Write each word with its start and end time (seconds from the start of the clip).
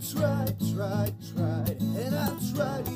Tried, 0.00 0.56
tried, 0.74 1.14
tried, 1.34 1.76
and 1.78 2.14
I've 2.16 2.54
tried 2.54 2.88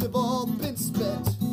have 0.00 0.14
all 0.14 0.46
been 0.46 0.76
spent. 0.76 1.47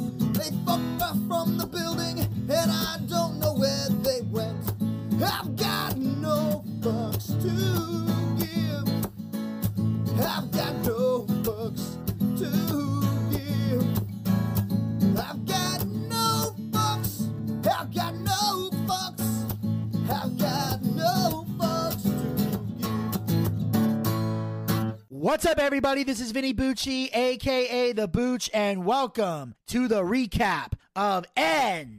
Up, 25.56 25.62
everybody? 25.62 26.04
This 26.04 26.20
is 26.20 26.32
Vinny 26.32 26.54
Bucci, 26.54 27.10
aka 27.16 27.94
The 27.94 28.08
Booch, 28.10 28.50
and 28.54 28.84
welcome 28.86 29.56
to 29.68 29.88
the 29.88 30.02
recap 30.04 30.74
of 30.96 31.26
NXT. 31.38 31.96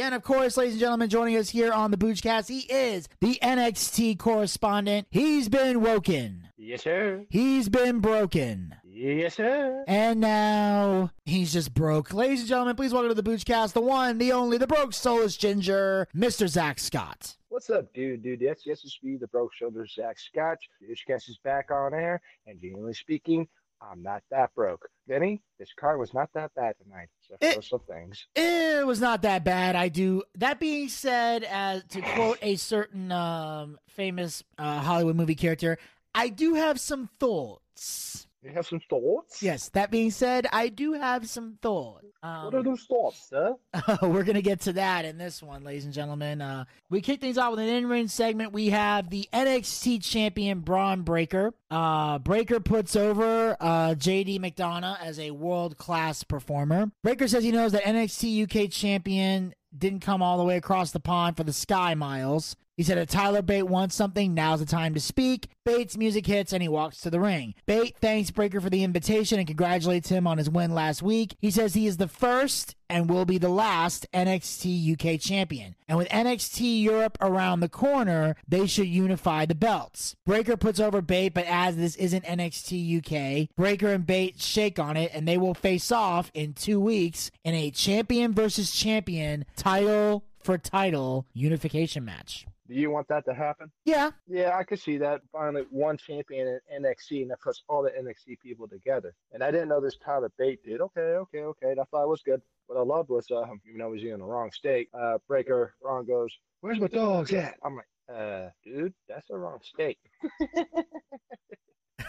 And 0.00 0.14
of 0.14 0.22
course, 0.22 0.56
ladies 0.56 0.74
and 0.74 0.80
gentlemen, 0.80 1.08
joining 1.10 1.36
us 1.36 1.50
here 1.50 1.72
on 1.72 1.90
the 1.90 1.96
Boochcast, 1.98 2.48
he 2.48 2.60
is 2.72 3.08
the 3.20 3.38
NXT 3.42 4.18
correspondent. 4.18 5.08
He's 5.10 5.48
been 5.48 5.82
woken, 5.82 6.48
Yes, 6.56 6.82
sir. 6.84 7.24
he's 7.28 7.68
been 7.68 7.98
broken. 8.00 8.74
Yes, 9.00 9.36
sir. 9.36 9.84
And 9.86 10.20
now 10.20 11.12
he's 11.24 11.52
just 11.52 11.72
broke. 11.72 12.12
Ladies 12.12 12.40
and 12.40 12.48
gentlemen, 12.48 12.74
please 12.74 12.92
welcome 12.92 13.14
to 13.14 13.22
the 13.22 13.22
Boochcast, 13.30 13.72
the 13.72 13.80
one, 13.80 14.18
the 14.18 14.32
only, 14.32 14.58
the 14.58 14.66
broke 14.66 14.92
soulless 14.92 15.36
ginger, 15.36 16.08
Mr. 16.16 16.48
Zack 16.48 16.80
Scott. 16.80 17.36
What's 17.48 17.70
up, 17.70 17.92
dude? 17.94 18.24
Dude, 18.24 18.40
yes, 18.40 18.62
yes, 18.66 18.82
it's 18.82 18.98
me, 19.04 19.16
the 19.16 19.28
broke 19.28 19.54
shoulder 19.54 19.86
Zach 19.86 20.18
Scotch. 20.18 20.68
Ishcast 20.82 21.28
is 21.28 21.38
back 21.44 21.70
on 21.70 21.94
air, 21.94 22.20
and 22.48 22.60
genuinely 22.60 22.92
speaking, 22.92 23.46
I'm 23.80 24.02
not 24.02 24.24
that 24.32 24.52
broke. 24.56 24.88
Vinny, 25.06 25.42
this 25.60 25.72
car 25.78 25.96
was 25.96 26.12
not 26.12 26.30
that 26.34 26.52
bad 26.56 26.74
tonight, 26.82 27.06
except 27.22 27.44
It- 27.44 27.62
some 27.64 27.80
things. 27.88 28.26
It 28.34 28.84
was 28.84 29.00
not 29.00 29.22
that 29.22 29.44
bad. 29.44 29.76
I 29.76 29.90
do. 29.90 30.24
That 30.34 30.58
being 30.58 30.88
said, 30.88 31.44
as 31.44 31.84
to 31.90 32.00
quote 32.00 32.38
a 32.42 32.56
certain 32.56 33.12
um, 33.12 33.78
famous 33.86 34.42
uh, 34.58 34.80
Hollywood 34.80 35.14
movie 35.14 35.36
character, 35.36 35.78
I 36.16 36.30
do 36.30 36.54
have 36.54 36.80
some 36.80 37.08
thoughts. 37.20 38.24
You 38.42 38.50
have 38.50 38.66
some 38.66 38.80
thoughts? 38.88 39.42
Yes. 39.42 39.68
That 39.70 39.90
being 39.90 40.12
said, 40.12 40.46
I 40.52 40.68
do 40.68 40.92
have 40.92 41.28
some 41.28 41.58
thoughts. 41.60 42.04
What 42.20 42.54
are 42.54 42.58
Um, 42.58 42.64
those 42.64 42.84
thoughts, 42.84 43.28
sir? 43.28 43.56
we're 44.02 44.22
gonna 44.22 44.42
get 44.42 44.60
to 44.62 44.72
that 44.74 45.04
in 45.04 45.18
this 45.18 45.42
one, 45.42 45.64
ladies 45.64 45.84
and 45.84 45.92
gentlemen. 45.94 46.40
Uh, 46.40 46.64
we 46.88 47.00
kick 47.00 47.20
things 47.20 47.36
off 47.36 47.50
with 47.50 47.60
an 47.60 47.68
in-ring 47.68 48.06
segment. 48.08 48.52
We 48.52 48.68
have 48.70 49.10
the 49.10 49.28
NXT 49.32 50.02
champion 50.04 50.60
Bron 50.60 51.02
Breakker. 51.02 51.52
Uh, 51.70 52.18
Breakker 52.20 52.60
puts 52.60 52.94
over 52.96 53.56
uh, 53.60 53.94
JD 53.96 54.38
McDonagh 54.40 55.00
as 55.00 55.18
a 55.18 55.32
world-class 55.32 56.22
performer. 56.24 56.90
Breakker 57.02 57.26
says 57.28 57.42
he 57.44 57.50
knows 57.52 57.72
that 57.72 57.82
NXT 57.82 58.44
UK 58.64 58.70
champion 58.70 59.54
didn't 59.76 60.00
come 60.00 60.22
all 60.22 60.38
the 60.38 60.44
way 60.44 60.56
across 60.56 60.92
the 60.92 61.00
pond 61.00 61.36
for 61.36 61.44
the 61.44 61.52
Sky 61.52 61.94
Miles. 61.94 62.56
He 62.78 62.84
said 62.84 62.96
if 62.96 63.08
Tyler 63.08 63.42
Bate 63.42 63.66
wants 63.66 63.96
something, 63.96 64.34
now's 64.34 64.60
the 64.60 64.64
time 64.64 64.94
to 64.94 65.00
speak. 65.00 65.48
Bates' 65.64 65.96
music 65.96 66.24
hits 66.26 66.52
and 66.52 66.62
he 66.62 66.68
walks 66.68 67.00
to 67.00 67.10
the 67.10 67.18
ring. 67.18 67.54
Bate 67.66 67.96
thanks 68.00 68.30
Breakker 68.30 68.60
for 68.60 68.70
the 68.70 68.84
invitation 68.84 69.40
and 69.40 69.48
congratulates 69.48 70.10
him 70.10 70.28
on 70.28 70.38
his 70.38 70.48
win 70.48 70.72
last 70.72 71.02
week. 71.02 71.34
He 71.40 71.50
says 71.50 71.74
he 71.74 71.88
is 71.88 71.96
the 71.96 72.06
first 72.06 72.76
and 72.88 73.10
will 73.10 73.24
be 73.24 73.36
the 73.36 73.48
last 73.48 74.06
NXT 74.14 74.92
UK 74.92 75.20
champion. 75.20 75.74
And 75.88 75.98
with 75.98 76.08
NXT 76.10 76.80
Europe 76.80 77.18
around 77.20 77.58
the 77.58 77.68
corner, 77.68 78.36
they 78.46 78.68
should 78.68 78.86
unify 78.86 79.44
the 79.44 79.56
belts. 79.56 80.14
Breakker 80.24 80.56
puts 80.56 80.78
over 80.78 81.02
Bate, 81.02 81.34
but 81.34 81.46
as 81.46 81.74
this 81.74 81.96
isn't 81.96 82.24
NXT 82.26 82.98
UK, 82.98 83.48
Breakker 83.56 83.88
and 83.88 84.06
Bate 84.06 84.40
shake 84.40 84.78
on 84.78 84.96
it 84.96 85.10
and 85.12 85.26
they 85.26 85.36
will 85.36 85.52
face 85.52 85.90
off 85.90 86.30
in 86.32 86.52
two 86.52 86.78
weeks 86.78 87.32
in 87.42 87.56
a 87.56 87.72
champion 87.72 88.32
versus 88.32 88.70
champion 88.70 89.46
title 89.56 90.22
for 90.44 90.56
title 90.56 91.26
unification 91.34 92.04
match. 92.04 92.46
Do 92.68 92.74
you 92.74 92.90
want 92.90 93.08
that 93.08 93.24
to 93.24 93.32
happen? 93.34 93.70
Yeah, 93.86 94.10
Yeah, 94.26 94.54
I 94.56 94.62
could 94.62 94.78
see 94.78 94.98
that. 94.98 95.22
Finally, 95.32 95.64
one 95.70 95.96
champion 95.96 96.60
in 96.70 96.84
NXT, 96.84 97.22
and 97.22 97.30
that 97.30 97.40
puts 97.40 97.62
all 97.68 97.82
the 97.82 97.90
NXT 97.90 98.38
people 98.40 98.68
together. 98.68 99.14
And 99.32 99.42
I 99.42 99.50
didn't 99.50 99.68
know 99.70 99.80
this 99.80 99.96
Tyler 100.04 100.30
Bate 100.38 100.62
did. 100.62 100.80
Okay, 100.82 101.00
okay, 101.00 101.38
okay. 101.40 101.70
I 101.72 101.84
thought 101.90 102.02
it 102.04 102.08
was 102.08 102.20
good. 102.22 102.42
What 102.66 102.78
I 102.78 102.82
loved 102.82 103.08
was, 103.08 103.30
uh, 103.30 103.42
even 103.66 103.78
though 103.78 103.86
I 103.86 103.88
was 103.88 104.02
in 104.02 104.18
the 104.18 104.24
wrong 104.24 104.50
state, 104.52 104.88
uh, 104.92 105.16
Breakker, 105.26 105.74
Ron 105.82 106.04
goes, 106.04 106.30
Where's 106.60 106.78
my 106.78 106.88
dogs 106.88 107.32
at? 107.32 107.54
I'm 107.64 107.76
like, 107.76 107.86
uh, 108.14 108.48
dude, 108.62 108.92
that's 109.08 109.26
the 109.28 109.36
wrong 109.38 109.60
state. 109.62 109.98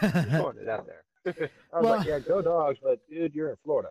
Throwing 0.00 0.58
it 0.58 0.68
out 0.68 0.86
there. 0.86 1.04
I 1.72 1.76
was 1.76 1.84
Well- 1.84 1.96
like, 1.98 2.06
yeah, 2.06 2.18
go 2.18 2.42
dogs, 2.42 2.78
but 2.82 2.98
dude, 3.08 3.34
you're 3.34 3.50
in 3.50 3.56
Florida. 3.64 3.88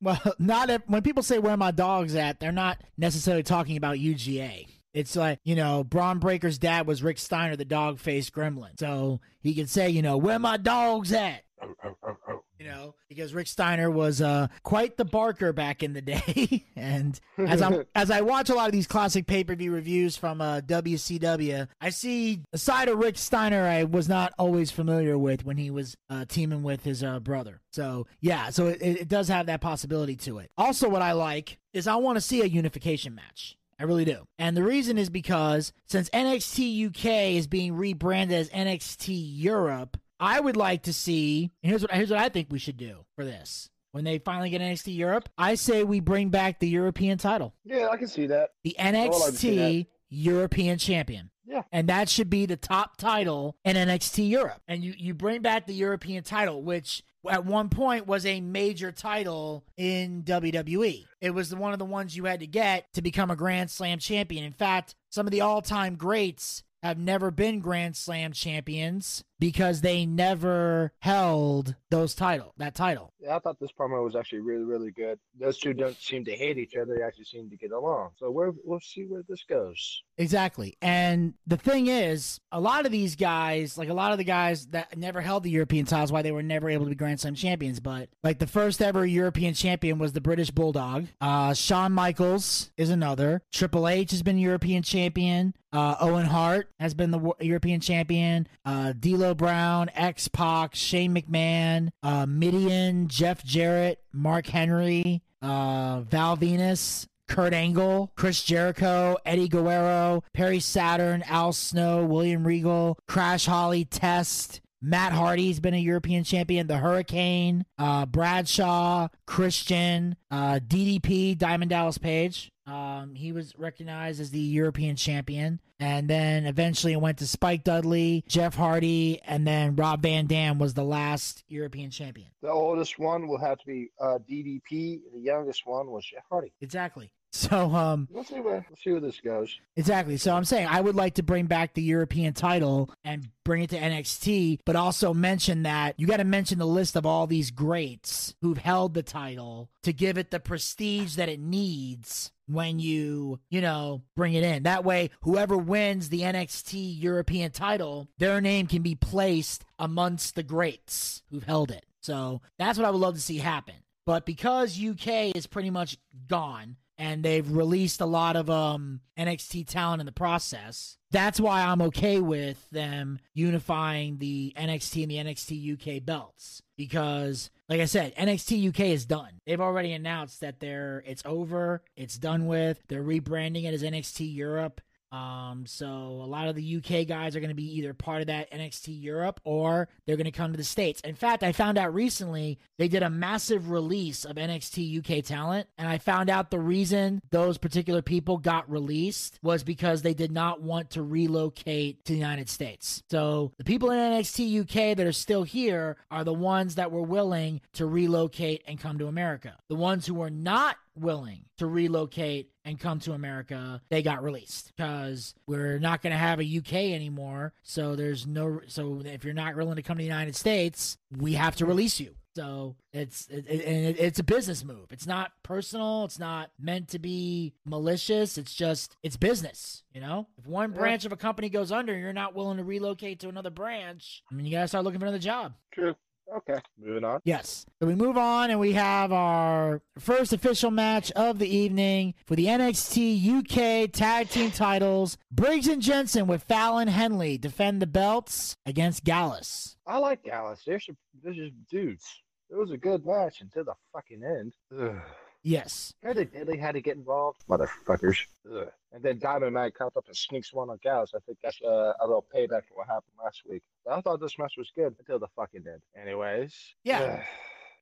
Well, 0.00 0.20
not 0.38 0.68
if, 0.70 0.82
when 0.86 1.00
people 1.02 1.22
say 1.22 1.38
where 1.38 1.56
my 1.56 1.70
dog's 1.70 2.14
at, 2.14 2.38
they're 2.38 2.52
not 2.52 2.78
necessarily 2.98 3.42
talking 3.42 3.76
about 3.78 3.96
UGA. 3.96 4.66
It's 4.94 5.16
like, 5.16 5.40
you 5.42 5.56
know, 5.56 5.82
Bron 5.82 6.20
Breakker's 6.20 6.56
dad 6.56 6.86
was 6.86 7.02
Rick 7.02 7.18
Steiner, 7.18 7.56
the 7.56 7.64
dog 7.64 7.98
faced 7.98 8.32
gremlin. 8.32 8.78
So 8.78 9.20
he 9.42 9.54
could 9.54 9.68
say, 9.68 9.90
you 9.90 10.02
know, 10.02 10.16
where 10.16 10.38
my 10.38 10.56
dog's 10.56 11.12
at. 11.12 11.42
Oh, 11.60 11.74
oh, 11.84 12.16
oh. 12.28 12.40
You 12.58 12.66
know, 12.66 12.94
because 13.08 13.34
Rick 13.34 13.48
Steiner 13.48 13.90
was 13.90 14.22
uh, 14.22 14.46
quite 14.62 14.96
the 14.96 15.04
barker 15.04 15.52
back 15.52 15.82
in 15.82 15.92
the 15.92 16.00
day, 16.02 16.64
and 16.76 17.18
as 17.36 17.60
I 17.60 17.84
as 17.94 18.10
I 18.10 18.20
watch 18.22 18.48
a 18.48 18.54
lot 18.54 18.66
of 18.66 18.72
these 18.72 18.86
classic 18.86 19.26
pay 19.26 19.44
per 19.44 19.54
view 19.54 19.72
reviews 19.72 20.16
from 20.16 20.40
uh, 20.40 20.60
WCW, 20.60 21.68
I 21.80 21.90
see 21.90 22.40
a 22.52 22.58
side 22.58 22.88
of 22.88 22.98
Rick 22.98 23.18
Steiner 23.18 23.64
I 23.66 23.84
was 23.84 24.08
not 24.08 24.32
always 24.38 24.70
familiar 24.70 25.18
with 25.18 25.44
when 25.44 25.58
he 25.58 25.70
was 25.70 25.96
uh, 26.08 26.24
teaming 26.26 26.62
with 26.62 26.84
his 26.84 27.02
uh, 27.02 27.18
brother. 27.20 27.60
So 27.72 28.06
yeah, 28.20 28.50
so 28.50 28.68
it, 28.68 28.80
it 28.80 29.08
does 29.08 29.28
have 29.28 29.46
that 29.46 29.60
possibility 29.60 30.16
to 30.16 30.38
it. 30.38 30.50
Also, 30.56 30.88
what 30.88 31.02
I 31.02 31.12
like 31.12 31.58
is 31.74 31.86
I 31.86 31.96
want 31.96 32.16
to 32.16 32.22
see 32.22 32.40
a 32.40 32.46
unification 32.46 33.14
match. 33.14 33.58
I 33.78 33.84
really 33.84 34.04
do. 34.04 34.26
And 34.38 34.56
the 34.56 34.62
reason 34.62 34.98
is 34.98 35.10
because 35.10 35.72
since 35.86 36.10
NXT 36.10 36.88
UK 36.88 37.36
is 37.36 37.46
being 37.46 37.74
rebranded 37.74 38.38
as 38.38 38.50
NXT 38.50 39.08
Europe, 39.10 39.98
I 40.20 40.40
would 40.40 40.56
like 40.56 40.82
to 40.84 40.92
see. 40.92 41.50
Here's 41.62 41.82
what 41.82 41.90
here's 41.90 42.10
what 42.10 42.18
I 42.18 42.28
think 42.28 42.48
we 42.50 42.58
should 42.58 42.76
do 42.76 43.04
for 43.16 43.24
this. 43.24 43.70
When 43.92 44.04
they 44.04 44.18
finally 44.18 44.50
get 44.50 44.60
NXT 44.60 44.96
Europe, 44.96 45.28
I 45.38 45.54
say 45.54 45.84
we 45.84 46.00
bring 46.00 46.30
back 46.30 46.58
the 46.58 46.68
European 46.68 47.16
title, 47.16 47.54
yeah, 47.64 47.88
I 47.92 47.96
can 47.96 48.08
see 48.08 48.26
that. 48.26 48.50
the 48.64 48.74
NXT 48.78 49.86
European 50.08 50.78
Champion. 50.78 51.30
Yeah. 51.46 51.62
And 51.70 51.88
that 51.88 52.08
should 52.08 52.30
be 52.30 52.46
the 52.46 52.56
top 52.56 52.96
title 52.96 53.56
in 53.64 53.76
NXT 53.76 54.28
Europe. 54.28 54.60
And 54.66 54.82
you, 54.82 54.94
you 54.96 55.14
bring 55.14 55.42
back 55.42 55.66
the 55.66 55.74
European 55.74 56.24
title, 56.24 56.62
which 56.62 57.02
at 57.28 57.44
one 57.44 57.68
point 57.68 58.06
was 58.06 58.26
a 58.26 58.40
major 58.40 58.92
title 58.92 59.64
in 59.76 60.22
WWE. 60.24 61.04
It 61.20 61.30
was 61.30 61.54
one 61.54 61.72
of 61.72 61.78
the 61.78 61.84
ones 61.84 62.16
you 62.16 62.24
had 62.24 62.40
to 62.40 62.46
get 62.46 62.92
to 62.94 63.02
become 63.02 63.30
a 63.30 63.36
Grand 63.36 63.70
Slam 63.70 63.98
champion. 63.98 64.44
In 64.44 64.52
fact, 64.52 64.94
some 65.10 65.26
of 65.26 65.30
the 65.30 65.40
all 65.40 65.62
time 65.62 65.96
greats 65.96 66.62
have 66.82 66.98
never 66.98 67.30
been 67.30 67.60
Grand 67.60 67.96
Slam 67.96 68.32
champions 68.32 69.24
because 69.44 69.82
they 69.82 70.06
never 70.06 70.90
held 71.00 71.74
those 71.90 72.14
title 72.14 72.54
that 72.56 72.74
title. 72.74 73.12
Yeah, 73.20 73.36
I 73.36 73.40
thought 73.40 73.60
this 73.60 73.72
promo 73.78 74.02
was 74.02 74.16
actually 74.16 74.40
really, 74.40 74.64
really 74.64 74.90
good. 74.90 75.18
Those 75.38 75.58
two 75.58 75.74
don't 75.74 75.96
seem 75.96 76.24
to 76.24 76.34
hate 76.34 76.56
each 76.56 76.74
other; 76.76 76.94
they 76.96 77.02
actually 77.02 77.26
seem 77.26 77.50
to 77.50 77.56
get 77.56 77.70
along. 77.70 78.12
So 78.16 78.30
we're, 78.30 78.52
we'll 78.64 78.80
see 78.80 79.02
where 79.02 79.22
this 79.28 79.44
goes. 79.46 80.02
Exactly. 80.16 80.78
And 80.80 81.34
the 81.46 81.58
thing 81.58 81.88
is, 81.88 82.40
a 82.52 82.60
lot 82.60 82.86
of 82.86 82.92
these 82.92 83.16
guys, 83.16 83.76
like 83.76 83.90
a 83.90 83.94
lot 83.94 84.12
of 84.12 84.18
the 84.18 84.24
guys 84.24 84.66
that 84.68 84.96
never 84.96 85.20
held 85.20 85.42
the 85.42 85.50
European 85.50 85.84
titles, 85.84 86.10
why 86.10 86.22
they 86.22 86.32
were 86.32 86.42
never 86.42 86.70
able 86.70 86.86
to 86.86 86.90
be 86.90 86.96
Grand 86.96 87.20
Slam 87.20 87.34
champions, 87.34 87.80
but 87.80 88.08
like 88.22 88.38
the 88.38 88.46
first 88.46 88.80
ever 88.80 89.04
European 89.04 89.52
champion 89.52 89.98
was 89.98 90.14
the 90.14 90.22
British 90.22 90.50
Bulldog. 90.50 91.08
Uh, 91.20 91.52
Shawn 91.52 91.92
Michaels 91.92 92.70
is 92.78 92.88
another. 92.88 93.42
Triple 93.52 93.88
H 93.88 94.10
has 94.12 94.22
been 94.22 94.38
European 94.38 94.82
champion. 94.82 95.52
Uh, 95.74 95.96
Owen 96.00 96.26
Hart 96.26 96.70
has 96.78 96.94
been 96.94 97.10
the 97.10 97.32
European 97.40 97.80
champion. 97.80 98.46
Uh, 98.64 98.92
D'Lo 98.92 99.33
Brown, 99.34 99.90
X 99.94 100.28
Pac, 100.28 100.74
Shane 100.74 101.14
McMahon, 101.14 101.90
uh, 102.02 102.26
Mideon, 102.26 103.08
Jeff 103.08 103.44
Jarrett, 103.44 104.00
Mark 104.12 104.46
Henry, 104.46 105.22
uh, 105.42 106.00
Val 106.00 106.36
Venis, 106.36 107.06
Kurt 107.28 107.52
Angle, 107.52 108.12
Chris 108.16 108.42
Jericho, 108.42 109.16
Eddie 109.24 109.48
Guerrero, 109.48 110.22
Perry 110.32 110.60
Saturn, 110.60 111.22
Al 111.28 111.52
Snow, 111.52 112.04
William 112.04 112.46
Regal, 112.46 112.98
Crash 113.08 113.46
Holly, 113.46 113.84
Test. 113.84 114.60
Matt 114.84 115.12
Hardy's 115.12 115.60
been 115.60 115.72
a 115.72 115.78
European 115.78 116.24
champion. 116.24 116.66
The 116.66 116.76
Hurricane, 116.76 117.64
uh, 117.78 118.04
Bradshaw, 118.04 119.08
Christian, 119.26 120.14
uh, 120.30 120.60
DDP, 120.66 121.38
Diamond 121.38 121.70
Dallas 121.70 121.96
Page. 121.96 122.52
Um, 122.66 123.14
he 123.14 123.32
was 123.32 123.54
recognized 123.56 124.20
as 124.20 124.30
the 124.30 124.40
European 124.40 124.96
champion. 124.96 125.60
And 125.80 126.08
then 126.08 126.44
eventually 126.44 126.92
it 126.92 127.00
went 127.00 127.18
to 127.18 127.26
Spike 127.26 127.64
Dudley, 127.64 128.24
Jeff 128.28 128.54
Hardy, 128.54 129.20
and 129.26 129.46
then 129.46 129.74
Rob 129.74 130.02
Van 130.02 130.26
Dam 130.26 130.58
was 130.58 130.74
the 130.74 130.84
last 130.84 131.44
European 131.48 131.90
champion. 131.90 132.28
The 132.42 132.50
oldest 132.50 132.98
one 132.98 133.26
will 133.26 133.40
have 133.40 133.58
to 133.58 133.66
be 133.66 133.90
uh, 133.98 134.18
DDP. 134.30 135.00
The 135.14 135.20
youngest 135.20 135.62
one 135.64 135.90
was 135.90 136.04
Jeff 136.04 136.24
Hardy. 136.30 136.52
Exactly. 136.60 137.10
So, 137.34 137.74
um, 137.74 138.06
We'll 138.12 138.22
see 138.22 138.38
where 138.38 138.64
we'll 138.70 138.78
see 138.82 138.92
where 138.92 139.00
this 139.00 139.20
goes. 139.20 139.58
Exactly. 139.76 140.16
So 140.18 140.34
I'm 140.36 140.44
saying 140.44 140.68
I 140.68 140.80
would 140.80 140.94
like 140.94 141.14
to 141.14 141.24
bring 141.24 141.46
back 141.46 141.74
the 141.74 141.82
European 141.82 142.32
title 142.32 142.90
and 143.02 143.28
bring 143.44 143.62
it 143.62 143.70
to 143.70 143.76
NXT, 143.78 144.60
but 144.64 144.76
also 144.76 145.12
mention 145.12 145.64
that 145.64 145.98
you 145.98 146.06
got 146.06 146.18
to 146.18 146.24
mention 146.24 146.58
the 146.60 146.66
list 146.66 146.94
of 146.94 147.04
all 147.04 147.26
these 147.26 147.50
greats 147.50 148.36
who've 148.40 148.58
held 148.58 148.94
the 148.94 149.02
title 149.02 149.68
to 149.82 149.92
give 149.92 150.16
it 150.16 150.30
the 150.30 150.38
prestige 150.38 151.16
that 151.16 151.28
it 151.28 151.40
needs 151.40 152.30
when 152.46 152.78
you, 152.78 153.40
you 153.50 153.60
know, 153.60 154.02
bring 154.14 154.34
it 154.34 154.44
in. 154.44 154.62
That 154.62 154.84
way, 154.84 155.10
whoever 155.22 155.58
wins 155.58 156.10
the 156.10 156.20
NXT 156.20 157.02
European 157.02 157.50
title, 157.50 158.06
their 158.16 158.40
name 158.40 158.68
can 158.68 158.82
be 158.82 158.94
placed 158.94 159.64
amongst 159.76 160.36
the 160.36 160.44
greats 160.44 161.24
who've 161.32 161.42
held 161.42 161.72
it. 161.72 161.84
So 162.00 162.42
that's 162.60 162.78
what 162.78 162.86
I 162.86 162.90
would 162.90 163.00
love 163.00 163.14
to 163.14 163.20
see 163.20 163.38
happen. 163.38 163.74
But 164.06 164.24
because 164.24 164.78
UK 164.78 165.34
is 165.34 165.46
pretty 165.46 165.70
much 165.70 165.96
gone, 166.28 166.76
and 166.98 167.24
they've 167.24 167.50
released 167.50 168.00
a 168.00 168.06
lot 168.06 168.36
of 168.36 168.48
um 168.50 169.00
NXT 169.18 169.66
talent 169.68 170.00
in 170.00 170.06
the 170.06 170.12
process. 170.12 170.96
That's 171.10 171.40
why 171.40 171.62
I'm 171.62 171.82
okay 171.82 172.20
with 172.20 172.68
them 172.70 173.20
unifying 173.32 174.18
the 174.18 174.52
NXT 174.56 175.02
and 175.02 175.10
the 175.10 175.32
NXT 175.32 175.98
UK 175.98 176.04
belts 176.04 176.62
because 176.76 177.50
like 177.68 177.80
I 177.80 177.86
said, 177.86 178.14
NXT 178.16 178.68
UK 178.68 178.80
is 178.80 179.06
done. 179.06 179.40
They've 179.46 179.60
already 179.60 179.92
announced 179.92 180.40
that 180.40 180.60
they're 180.60 181.02
it's 181.06 181.22
over, 181.24 181.82
it's 181.96 182.18
done 182.18 182.46
with. 182.46 182.80
They're 182.88 183.02
rebranding 183.02 183.64
it 183.64 183.74
as 183.74 183.82
NXT 183.82 184.34
Europe. 184.34 184.80
Um, 185.14 185.64
so 185.64 185.86
a 185.86 186.26
lot 186.26 186.48
of 186.48 186.56
the 186.56 186.76
UK 186.76 187.06
guys 187.06 187.36
are 187.36 187.40
going 187.40 187.50
to 187.50 187.54
be 187.54 187.76
either 187.78 187.94
part 187.94 188.20
of 188.20 188.26
that 188.26 188.50
NXT 188.50 189.00
Europe 189.00 189.40
or 189.44 189.88
they're 190.06 190.16
going 190.16 190.24
to 190.24 190.32
come 190.32 190.50
to 190.50 190.56
the 190.56 190.64
States. 190.64 191.00
In 191.02 191.14
fact, 191.14 191.44
I 191.44 191.52
found 191.52 191.78
out 191.78 191.94
recently 191.94 192.58
they 192.78 192.88
did 192.88 193.04
a 193.04 193.10
massive 193.10 193.70
release 193.70 194.24
of 194.24 194.34
NXT 194.34 194.98
UK 194.98 195.24
talent, 195.24 195.68
and 195.78 195.86
I 195.86 195.98
found 195.98 196.30
out 196.30 196.50
the 196.50 196.58
reason 196.58 197.22
those 197.30 197.58
particular 197.58 198.02
people 198.02 198.38
got 198.38 198.68
released 198.68 199.38
was 199.40 199.62
because 199.62 200.02
they 200.02 200.14
did 200.14 200.32
not 200.32 200.60
want 200.60 200.90
to 200.90 201.02
relocate 201.02 202.04
to 202.06 202.12
the 202.12 202.18
United 202.18 202.48
States. 202.48 203.04
So 203.08 203.52
the 203.56 203.64
people 203.64 203.92
in 203.92 203.98
NXT 203.98 204.62
UK 204.62 204.96
that 204.96 205.06
are 205.06 205.12
still 205.12 205.44
here 205.44 205.96
are 206.10 206.24
the 206.24 206.34
ones 206.34 206.74
that 206.74 206.90
were 206.90 207.02
willing 207.02 207.60
to 207.74 207.86
relocate 207.86 208.64
and 208.66 208.80
come 208.80 208.98
to 208.98 209.06
America. 209.06 209.54
The 209.68 209.76
ones 209.76 210.06
who 210.06 210.14
were 210.14 210.30
not 210.30 210.76
willing 210.96 211.44
to 211.58 211.66
relocate 211.66 212.50
and 212.64 212.78
come 212.78 213.00
to 213.00 213.12
America, 213.12 213.80
they 213.90 214.02
got 214.02 214.22
released 214.22 214.72
because 214.76 215.34
we're 215.46 215.78
not 215.78 216.02
going 216.02 216.12
to 216.12 216.18
have 216.18 216.40
a 216.40 216.58
UK 216.58 216.72
anymore. 216.94 217.52
So 217.62 217.96
there's 217.96 218.26
no 218.26 218.60
so 218.66 219.02
if 219.04 219.24
you're 219.24 219.34
not 219.34 219.56
willing 219.56 219.76
to 219.76 219.82
come 219.82 219.96
to 219.96 220.02
the 220.02 220.08
United 220.08 220.36
States, 220.36 220.96
we 221.16 221.34
have 221.34 221.56
to 221.56 221.66
release 221.66 222.00
you. 222.00 222.14
So 222.36 222.74
it's 222.92 223.28
it, 223.28 223.46
it, 223.46 223.96
it's 223.98 224.18
a 224.18 224.24
business 224.24 224.64
move. 224.64 224.90
It's 224.90 225.06
not 225.06 225.30
personal. 225.44 226.04
It's 226.04 226.18
not 226.18 226.50
meant 226.58 226.88
to 226.88 226.98
be 226.98 227.54
malicious. 227.64 228.38
It's 228.38 228.54
just 228.54 228.96
it's 229.04 229.16
business. 229.16 229.84
You 229.92 230.00
know, 230.00 230.26
if 230.36 230.46
one 230.46 230.72
branch 230.72 231.04
of 231.04 231.12
a 231.12 231.16
company 231.16 231.48
goes 231.48 231.70
under, 231.70 231.92
and 231.92 232.02
you're 232.02 232.12
not 232.12 232.34
willing 232.34 232.56
to 232.56 232.64
relocate 232.64 233.20
to 233.20 233.28
another 233.28 233.50
branch. 233.50 234.24
I 234.30 234.34
mean, 234.34 234.46
you 234.46 234.52
gotta 234.52 234.66
start 234.66 234.84
looking 234.84 234.98
for 234.98 235.06
another 235.06 235.18
job. 235.18 235.54
True. 235.72 235.94
Okay. 236.36 236.58
Moving 236.78 237.04
on. 237.04 237.20
Yes. 237.24 237.66
So 237.80 237.86
we 237.86 237.94
move 237.94 238.16
on 238.16 238.50
and 238.50 238.58
we 238.58 238.72
have 238.72 239.12
our 239.12 239.82
first 239.98 240.32
official 240.32 240.70
match 240.70 241.10
of 241.12 241.38
the 241.38 241.48
evening 241.48 242.14
for 242.26 242.36
the 242.36 242.46
NXT 242.46 243.84
UK 243.84 243.90
tag 243.92 244.28
team 244.28 244.50
titles. 244.50 245.16
Briggs 245.30 245.68
and 245.68 245.82
Jensen 245.82 246.26
with 246.26 246.42
Fallon 246.42 246.88
Henley 246.88 247.38
defend 247.38 247.80
the 247.82 247.86
belts 247.86 248.56
against 248.66 249.04
Gallus. 249.04 249.76
I 249.86 249.98
like 249.98 250.24
Gallus. 250.24 250.62
They're 250.66 250.80
they're 251.22 251.32
just 251.32 251.52
dudes. 251.70 252.04
It 252.50 252.56
was 252.56 252.70
a 252.70 252.76
good 252.76 253.04
match 253.04 253.40
until 253.40 253.64
the 253.64 253.74
fucking 253.92 254.22
end. 254.22 254.54
Ugh. 254.78 255.00
Yes. 255.44 255.92
Heard 256.02 256.16
that 256.16 256.32
Deadly 256.32 256.56
had 256.56 256.72
to 256.72 256.80
get 256.80 256.96
involved. 256.96 257.44
Motherfuckers. 257.48 258.16
Ugh. 258.50 258.66
And 258.92 259.02
then 259.02 259.18
Diamond 259.18 259.52
Mine 259.52 259.72
comes 259.72 259.92
up 259.94 260.06
and 260.06 260.16
sneaks 260.16 260.54
one 260.54 260.70
on 260.70 260.78
Gallus. 260.82 261.12
I 261.14 261.18
think 261.26 261.36
that's 261.42 261.60
uh, 261.62 261.92
a 262.00 262.06
little 262.06 262.24
payback 262.34 262.62
for 262.66 262.76
what 262.76 262.86
happened 262.86 263.12
last 263.22 263.42
week. 263.48 263.62
But 263.84 263.92
I 263.98 264.00
thought 264.00 264.20
this 264.20 264.38
match 264.38 264.54
was 264.56 264.72
good 264.74 264.94
until 264.98 265.18
the 265.18 265.28
fucking 265.36 265.64
end. 265.70 265.82
Anyways. 266.00 266.54
Yeah. 266.82 267.00
ugh. 267.00 267.20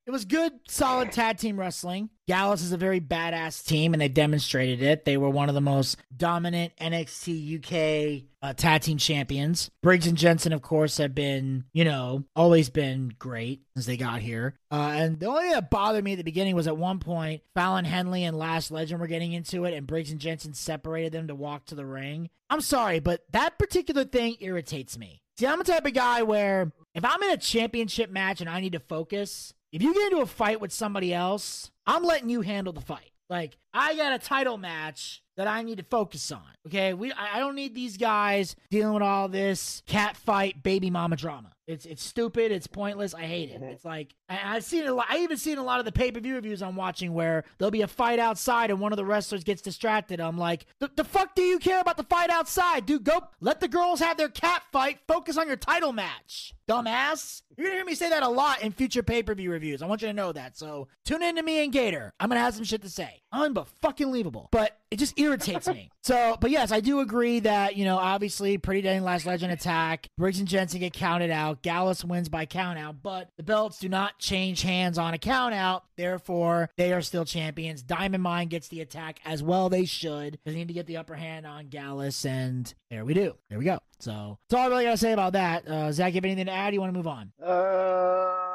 It 0.05 0.11
was 0.11 0.25
good, 0.25 0.53
solid 0.69 1.13
tag 1.13 1.39
team 1.39 1.59
wrestling. 1.59 2.11
Gallus 2.27 2.63
is 2.63 2.73
a 2.73 2.77
very 2.77 3.01
badass 3.01 3.65
team, 3.65 3.95
and 3.95 4.01
they 4.01 4.09
demonstrated 4.09 4.83
it. 4.83 5.05
They 5.05 5.17
were 5.17 5.31
one 5.31 5.49
of 5.49 5.55
the 5.55 5.61
most 5.61 5.97
dominant 6.17 6.73
NXT 6.81 7.59
UK 7.59 8.25
uh, 8.43 8.53
tag 8.55 8.83
team 8.83 8.99
champions. 8.99 9.71
Briggs 9.81 10.09
and 10.09 10.19
Jensen, 10.19 10.53
of 10.53 10.61
course, 10.61 10.97
have 10.97 11.15
been, 11.15 11.67
you 11.73 11.85
know, 11.85 12.25
always 12.35 12.69
been 12.69 13.15
great 13.17 13.63
since 13.75 13.87
they 13.87 13.97
got 13.97 14.21
here. 14.21 14.59
Uh, 14.73 14.91
and 14.93 15.21
the 15.21 15.27
only 15.27 15.43
thing 15.43 15.53
that 15.53 15.71
bothered 15.71 16.03
me 16.03 16.13
at 16.13 16.19
the 16.19 16.25
beginning 16.25 16.57
was 16.57 16.67
at 16.67 16.77
one 16.77 16.99
point, 16.99 17.43
Fallon 17.55 17.85
Henley 17.85 18.25
and 18.25 18.37
Lash 18.37 18.73
Legend 18.73 19.01
were 19.01 19.07
getting 19.07 19.33
into 19.33 19.65
it, 19.67 19.75
and 19.75 19.87
Briggs 19.87 20.11
and 20.11 20.21
Jensen 20.21 20.53
separated 20.53 21.13
them 21.13 21.29
to 21.29 21.35
walk 21.37 21.67
to 21.67 21.77
the 21.77 21.87
ring. 21.87 22.29
I'm 22.51 22.61
sorry, 22.61 22.99
but 22.99 23.23
that 23.31 23.57
particular 23.57 24.05
thing 24.05 24.37
irritates 24.41 24.99
me. 24.99 25.23
See, 25.39 25.47
I'm 25.47 25.59
the 25.59 25.65
type 25.65 25.87
of 25.87 25.95
guy 25.95 26.23
where 26.23 26.73
if 26.95 27.05
I'm 27.05 27.23
in 27.23 27.31
a 27.31 27.37
championship 27.37 28.11
match 28.11 28.41
and 28.41 28.51
I 28.51 28.61
need 28.61 28.73
to 28.73 28.81
focus, 28.81 29.55
if 29.73 29.83
you 29.83 29.95
get 29.95 30.13
into 30.13 30.23
a 30.23 30.27
fight 30.27 30.61
with 30.61 30.73
somebody 30.73 31.15
else, 31.15 31.71
I'm 31.87 32.05
letting 32.05 32.29
you 32.29 32.43
handle 32.43 32.73
the 32.73 32.81
fight. 32.83 33.11
Like, 33.31 33.57
I 33.73 33.97
got 33.97 34.13
a 34.13 34.19
title 34.19 34.59
match 34.59 35.23
that 35.39 35.49
I 35.49 35.63
need 35.63 35.79
to 35.79 35.85
focus 35.85 36.31
on. 36.31 36.43
Okay, 36.67 36.93
we 36.93 37.13
I 37.13 37.39
don't 37.39 37.55
need 37.55 37.75
these 37.75 37.97
guys 37.97 38.55
dealing 38.71 38.93
with 38.93 39.03
all 39.03 39.29
this 39.29 39.83
cat 39.87 40.17
fight, 40.19 40.63
baby 40.63 40.91
mama 40.91 41.17
drama. 41.17 41.52
It's 41.67 41.87
it's 41.87 42.03
stupid. 42.03 42.51
It's 42.51 42.67
pointless. 42.67 43.15
I 43.15 43.23
hate 43.23 43.51
it. 43.51 43.61
Mm-hmm. 43.61 43.71
It's 43.71 43.85
like 43.85 44.15
I, 44.29 44.57
I've 44.57 44.65
seen 44.65 44.87
a 44.87 44.93
lot. 44.93 45.07
I 45.09 45.19
even 45.19 45.37
seen 45.37 45.59
a 45.59 45.63
lot 45.63 45.79
of 45.79 45.85
the 45.85 45.93
pay 45.93 46.11
per 46.11 46.19
view 46.19 46.35
reviews 46.35 46.61
I'm 46.61 46.77
watching 46.77 47.15
where 47.15 47.45
there'll 47.59 47.71
be 47.71 47.83
a 47.83 47.89
fight 47.89 48.19
outside 48.19 48.71
and 48.71 48.81
one 48.81 48.93
of 48.93 48.97
the 48.97 49.05
wrestlers 49.05 49.45
gets 49.45 49.63
distracted. 49.63 50.21
I'm 50.21 50.39
like, 50.39 50.67
the, 50.81 50.91
the 50.95 51.05
fuck 51.05 51.35
do 51.35 51.43
you 51.43 51.59
care 51.59 51.81
about 51.81 51.97
the 51.97 52.05
fight 52.05 52.31
outside, 52.31 52.87
dude? 52.87 53.05
Go 53.05 53.23
let 53.41 53.61
the 53.61 53.69
girls 53.69 54.01
have 54.01 54.17
their 54.17 54.29
cat 54.29 54.63
fight. 54.73 54.99
Focus 55.07 55.39
on 55.39 55.47
your 55.47 55.57
title 55.57 55.93
match, 55.93 56.53
dumbass. 56.69 57.43
You're 57.57 57.67
gonna 57.67 57.77
hear 57.77 57.85
me 57.85 57.95
say 57.95 58.09
that 58.09 58.23
a 58.23 58.29
lot 58.29 58.63
in 58.63 58.73
future 58.73 59.03
pay 59.03 59.23
per 59.23 59.35
view 59.35 59.53
reviews. 59.53 59.83
I 59.83 59.87
want 59.87 60.03
you 60.03 60.09
to 60.09 60.15
know 60.15 60.33
that. 60.33 60.57
So 60.57 60.89
tune 61.05 61.23
in 61.23 61.37
to 61.37 61.43
me 61.43 61.63
and 61.63 61.73
Gator. 61.73 62.13
I'm 62.19 62.29
gonna 62.29 62.41
have 62.41 62.55
some 62.55 62.65
shit 62.65 62.83
to 62.83 62.91
say. 62.91 63.23
Unbelievable. 63.33 64.49
But 64.51 64.77
it 64.93 64.99
just 64.99 65.19
irritates 65.19 65.67
me. 65.69 65.91
So, 66.03 66.37
but 66.41 66.51
yes, 66.51 66.71
I 66.71 66.81
do 66.81 67.01
agree 67.01 67.41
that 67.41 67.77
you 67.77 67.85
know, 67.85 67.97
obviously, 67.97 68.59
Pretty 68.59 68.83
Deadly 68.83 69.01
Lash 69.01 69.25
Legend 69.25 69.53
attack. 69.53 70.09
Briggs 70.19 70.39
and 70.39 70.49
Jensen 70.49 70.81
get 70.81 70.93
counted 70.93 71.31
out. 71.31 71.63
Gallus 71.63 72.05
wins 72.05 72.29
by 72.29 72.45
count 72.45 72.79
out, 72.79 73.03
but 73.03 73.31
the 73.37 73.43
belts 73.43 73.79
do 73.79 73.89
not 73.89 74.19
change 74.19 74.63
hands 74.63 74.99
on 74.99 75.15
a 75.15 75.19
count 75.19 75.55
out. 75.55 75.85
Therefore, 75.97 76.69
they 76.77 76.93
are 76.93 77.01
still 77.01 77.25
champions. 77.25 77.83
Diamond 77.83 78.23
Mine 78.23 78.49
gets 78.49 78.69
the 78.69 78.81
attack 78.81 79.21
as 79.25 79.43
well. 79.43 79.69
They 79.69 79.85
should. 79.85 80.39
They 80.45 80.55
need 80.55 80.69
to 80.69 80.75
get 80.75 80.87
the 80.87 80.99
upper 80.99 81.15
hand 81.15 81.47
on 81.47 81.69
Gallus, 81.69 82.25
and 82.27 82.73
there 82.91 83.05
we 83.05 83.15
do. 83.15 83.35
There 83.49 83.59
we 83.59 83.65
go. 83.65 83.79
So 84.01 84.39
that's 84.49 84.59
all 84.59 84.67
I 84.67 84.69
really 84.69 84.85
gotta 84.85 84.97
say 84.97 85.13
about 85.13 85.33
that. 85.33 85.67
Uh, 85.67 85.93
Zach, 85.93 86.13
you 86.13 86.17
have 86.17 86.25
anything 86.25 86.47
to 86.47 86.53
add? 86.53 86.75
You 86.75 86.81
want 86.81 86.93
to 86.93 86.97
move 86.97 87.07
on? 87.07 87.33
Uh, 87.43 88.52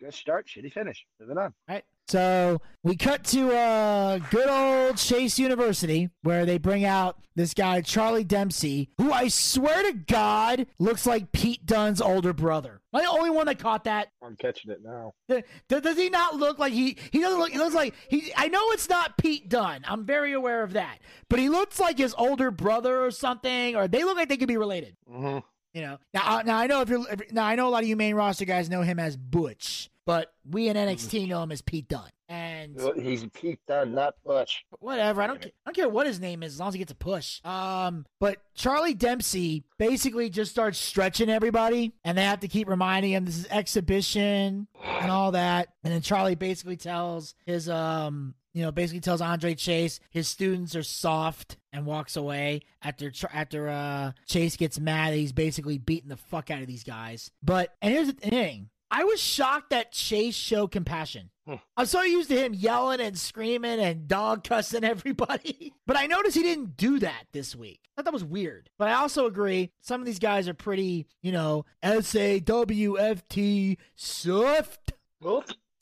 good 0.00 0.14
start, 0.14 0.46
shitty 0.48 0.72
finish. 0.72 1.04
Moving 1.20 1.38
on. 1.38 1.44
All 1.68 1.74
right. 1.74 1.84
So 2.08 2.60
we 2.82 2.96
cut 2.96 3.22
to 3.26 3.54
uh, 3.56 4.18
good 4.30 4.48
old 4.48 4.96
Chase 4.96 5.38
University 5.38 6.10
where 6.22 6.44
they 6.44 6.58
bring 6.58 6.84
out 6.84 7.18
this 7.36 7.54
guy, 7.54 7.82
Charlie 7.82 8.24
Dempsey, 8.24 8.90
who 8.98 9.12
I 9.12 9.28
swear 9.28 9.84
to 9.84 9.92
God 9.92 10.66
looks 10.80 11.06
like 11.06 11.30
Pete 11.30 11.64
Dunne's 11.64 12.00
older 12.00 12.32
brother. 12.32 12.80
Am 12.92 13.00
I 13.00 13.04
the 13.04 13.10
only 13.10 13.30
one 13.30 13.46
that 13.46 13.60
caught 13.60 13.84
that? 13.84 14.08
I'm 14.24 14.34
catching 14.34 14.72
it 14.72 14.80
now. 14.82 15.12
Th- 15.28 15.44
Does 15.68 15.96
he 15.96 16.10
not 16.10 16.34
look 16.34 16.58
like 16.58 16.72
he? 16.72 16.96
He 17.12 17.20
doesn't 17.20 17.38
look. 17.38 17.50
He 17.52 17.58
looks 17.58 17.76
like 17.76 17.94
he. 18.08 18.32
I 18.36 18.48
know 18.48 18.70
it's 18.72 18.88
not 18.88 19.16
Pete 19.16 19.48
Dunne. 19.48 19.82
I'm 19.86 20.04
very 20.04 20.32
aware 20.32 20.64
of 20.64 20.72
that. 20.72 20.98
But 21.28 21.38
he 21.38 21.48
looks 21.48 21.78
like 21.78 21.98
his 21.98 22.14
older 22.18 22.50
brother 22.50 23.04
or 23.04 23.12
something, 23.12 23.76
or 23.76 23.86
they 23.86 24.02
look 24.02 24.16
like 24.16 24.28
they 24.28 24.36
could 24.36 24.48
be 24.48 24.56
related. 24.56 24.96
Mm-hmm. 25.08 25.38
You 25.74 25.82
know. 25.82 25.98
Now, 26.12 26.38
uh, 26.38 26.42
now 26.42 26.58
I 26.58 26.66
know 26.66 26.80
if 26.80 26.88
you're. 26.88 27.04
Now 27.30 27.44
I 27.46 27.54
know 27.54 27.68
a 27.68 27.70
lot 27.70 27.84
of 27.84 27.88
you 27.88 27.94
main 27.94 28.16
roster 28.16 28.44
guys 28.44 28.68
know 28.68 28.82
him 28.82 28.98
as 28.98 29.16
Butch, 29.16 29.89
but 30.06 30.32
we 30.48 30.68
in 30.68 30.76
NXT 30.76 31.28
know 31.28 31.42
him 31.42 31.52
as 31.52 31.62
Pete 31.62 31.88
Dunne. 31.88 32.10
And 32.28 32.80
He's 32.96 33.26
Pete 33.34 33.58
Dunne, 33.66 33.92
not 33.92 34.14
Butch. 34.24 34.64
whatever. 34.78 35.20
I 35.20 35.26
don't. 35.26 35.44
I 35.44 35.50
don't 35.66 35.74
care 35.74 35.88
what 35.88 36.06
his 36.06 36.20
name 36.20 36.44
is 36.44 36.54
as 36.54 36.60
long 36.60 36.68
as 36.68 36.74
he 36.74 36.78
gets 36.78 36.92
a 36.92 36.94
push. 36.94 37.40
Um, 37.44 38.06
but 38.20 38.36
Charlie 38.54 38.94
Dempsey 38.94 39.64
basically 39.78 40.30
just 40.30 40.52
starts 40.52 40.78
stretching 40.78 41.28
everybody, 41.28 41.92
and 42.04 42.16
they 42.16 42.22
have 42.22 42.40
to 42.40 42.48
keep 42.48 42.68
reminding 42.68 43.10
him 43.12 43.24
this 43.24 43.36
is 43.38 43.46
exhibition 43.50 44.68
and 45.00 45.10
all 45.10 45.32
that. 45.32 45.70
And 45.82 45.92
then 45.92 46.02
Charlie 46.02 46.34
basically 46.36 46.76
tells 46.76 47.34
his 47.46 47.68
um. 47.68 48.34
You 48.52 48.62
know, 48.62 48.72
basically 48.72 48.98
tells 48.98 49.20
Andre 49.20 49.54
Chase 49.54 50.00
his 50.10 50.26
students 50.26 50.74
are 50.74 50.82
soft 50.82 51.56
and 51.72 51.86
walks 51.86 52.16
away 52.16 52.62
after 52.82 53.12
after 53.32 53.68
uh 53.68 54.10
Chase 54.26 54.56
gets 54.56 54.80
mad. 54.80 55.12
That 55.12 55.18
he's 55.18 55.32
basically 55.32 55.78
beating 55.78 56.08
the 56.08 56.16
fuck 56.16 56.50
out 56.50 56.60
of 56.60 56.66
these 56.66 56.82
guys. 56.82 57.30
But 57.44 57.72
and 57.80 57.94
here's 57.94 58.08
the 58.08 58.12
thing: 58.12 58.68
I 58.90 59.04
was 59.04 59.20
shocked 59.20 59.70
that 59.70 59.92
Chase 59.92 60.34
showed 60.34 60.72
compassion. 60.72 61.30
Hmm. 61.46 61.56
I'm 61.76 61.86
so 61.86 62.02
used 62.02 62.28
to 62.30 62.36
him 62.36 62.54
yelling 62.54 63.00
and 63.00 63.16
screaming 63.16 63.78
and 63.78 64.08
dog 64.08 64.44
cussing 64.44 64.84
everybody. 64.84 65.72
But 65.86 65.96
I 65.96 66.06
noticed 66.06 66.36
he 66.36 66.42
didn't 66.42 66.76
do 66.76 66.98
that 66.98 67.24
this 67.32 67.54
week. 67.54 67.80
I 67.84 67.88
thought 67.96 68.06
that 68.06 68.12
was 68.14 68.24
weird. 68.24 68.68
But 68.78 68.88
I 68.88 68.94
also 68.94 69.26
agree, 69.26 69.70
some 69.80 70.00
of 70.00 70.06
these 70.06 70.18
guys 70.18 70.48
are 70.48 70.54
pretty, 70.54 71.06
you 71.22 71.32
know, 71.32 71.64
S 71.82 72.14
A 72.14 72.40
W 72.40 72.98
F 72.98 73.26
T 73.28 73.78
soft. 73.94 74.92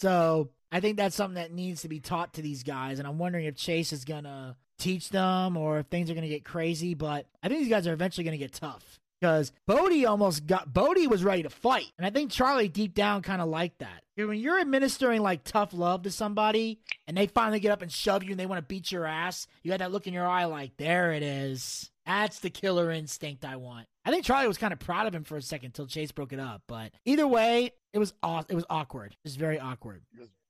So 0.01 0.51
I 0.71 0.81
think 0.81 0.97
that's 0.97 1.17
something 1.17 1.37
that 1.37 1.53
needs 1.53 1.83
to 1.83 1.89
be 1.89 2.01
taught 2.01 2.35
to 2.35 2.43
these 2.43 2.63
guys. 2.63 2.99
And 2.99 3.09
I'm 3.09 3.19
wondering 3.19 3.47
if 3.47 3.57
Chase 3.57 3.93
is 3.93 4.05
going 4.05 4.25
to 4.25 4.57
teach 4.79 5.09
them 5.11 5.57
or 5.57 5.79
if 5.79 5.87
things 5.87 6.11
are 6.11 6.15
going 6.15 6.23
to 6.23 6.29
get 6.29 6.45
crazy. 6.45 6.95
But 6.95 7.27
I 7.43 7.49
think 7.49 7.61
these 7.61 7.71
guys 7.71 7.87
are 7.87 7.93
eventually 7.93 8.25
going 8.25 8.39
to 8.39 8.45
get 8.45 8.53
tough. 8.53 9.01
Because 9.21 9.53
Bodie 9.67 10.07
almost 10.07 10.47
got 10.47 10.73
Bodie 10.73 11.07
was 11.09 11.25
ready 11.25 11.43
to 11.43 11.51
fight, 11.51 11.91
and 11.99 12.07
I 12.07 12.11
think 12.11 12.31
Charlie 12.31 12.69
deep 12.69 12.95
down 12.95 13.23
kind 13.23 13.43
of 13.43 13.49
liked 13.49 13.81
that. 13.81 14.03
When 14.17 14.39
you're 14.39 14.61
administering 14.61 15.23
like 15.23 15.45
tough 15.45 15.73
love 15.73 16.03
to 16.03 16.11
somebody, 16.11 16.81
and 17.07 17.17
they 17.17 17.27
finally 17.27 17.61
get 17.61 17.73
up 17.73 17.83
and 17.83 17.91
shove 17.91 18.23
you, 18.23 18.31
and 18.31 18.39
they 18.39 18.47
want 18.47 18.59
to 18.59 18.67
beat 18.67 18.93
your 18.93 19.07
ass, 19.07 19.47
you 19.63 19.71
got 19.71 19.79
that 19.79 19.93
look 19.93 20.07
in 20.07 20.15
your 20.15 20.27
eye, 20.27 20.45
like 20.45 20.77
there 20.77 21.13
it 21.13 21.23
is. 21.23 21.91
That's 22.07 22.41
the 22.41 22.51
killer 22.51 22.91
instinct 22.91 23.45
I 23.45 23.57
want. 23.57 23.87
I 24.05 24.11
think 24.11 24.25
Charlie 24.25 24.49
was 24.49 24.57
kind 24.57 24.73
of 24.73 24.79
proud 24.79 25.07
of 25.07 25.15
him 25.15 25.25
for 25.25 25.37
a 25.37 25.43
second 25.43 25.67
until 25.67 25.87
Chase 25.87 26.13
broke 26.13 26.33
it 26.33 26.41
up, 26.41 26.63
but 26.67 26.93
either 27.05 27.27
way, 27.27 27.73
it 27.93 27.99
was 27.99 28.15
aw- 28.23 28.45
it 28.49 28.55
was 28.55 28.65
awkward. 28.71 29.13
It 29.13 29.19
was 29.25 29.37
very 29.37 29.59
awkward. 29.59 30.03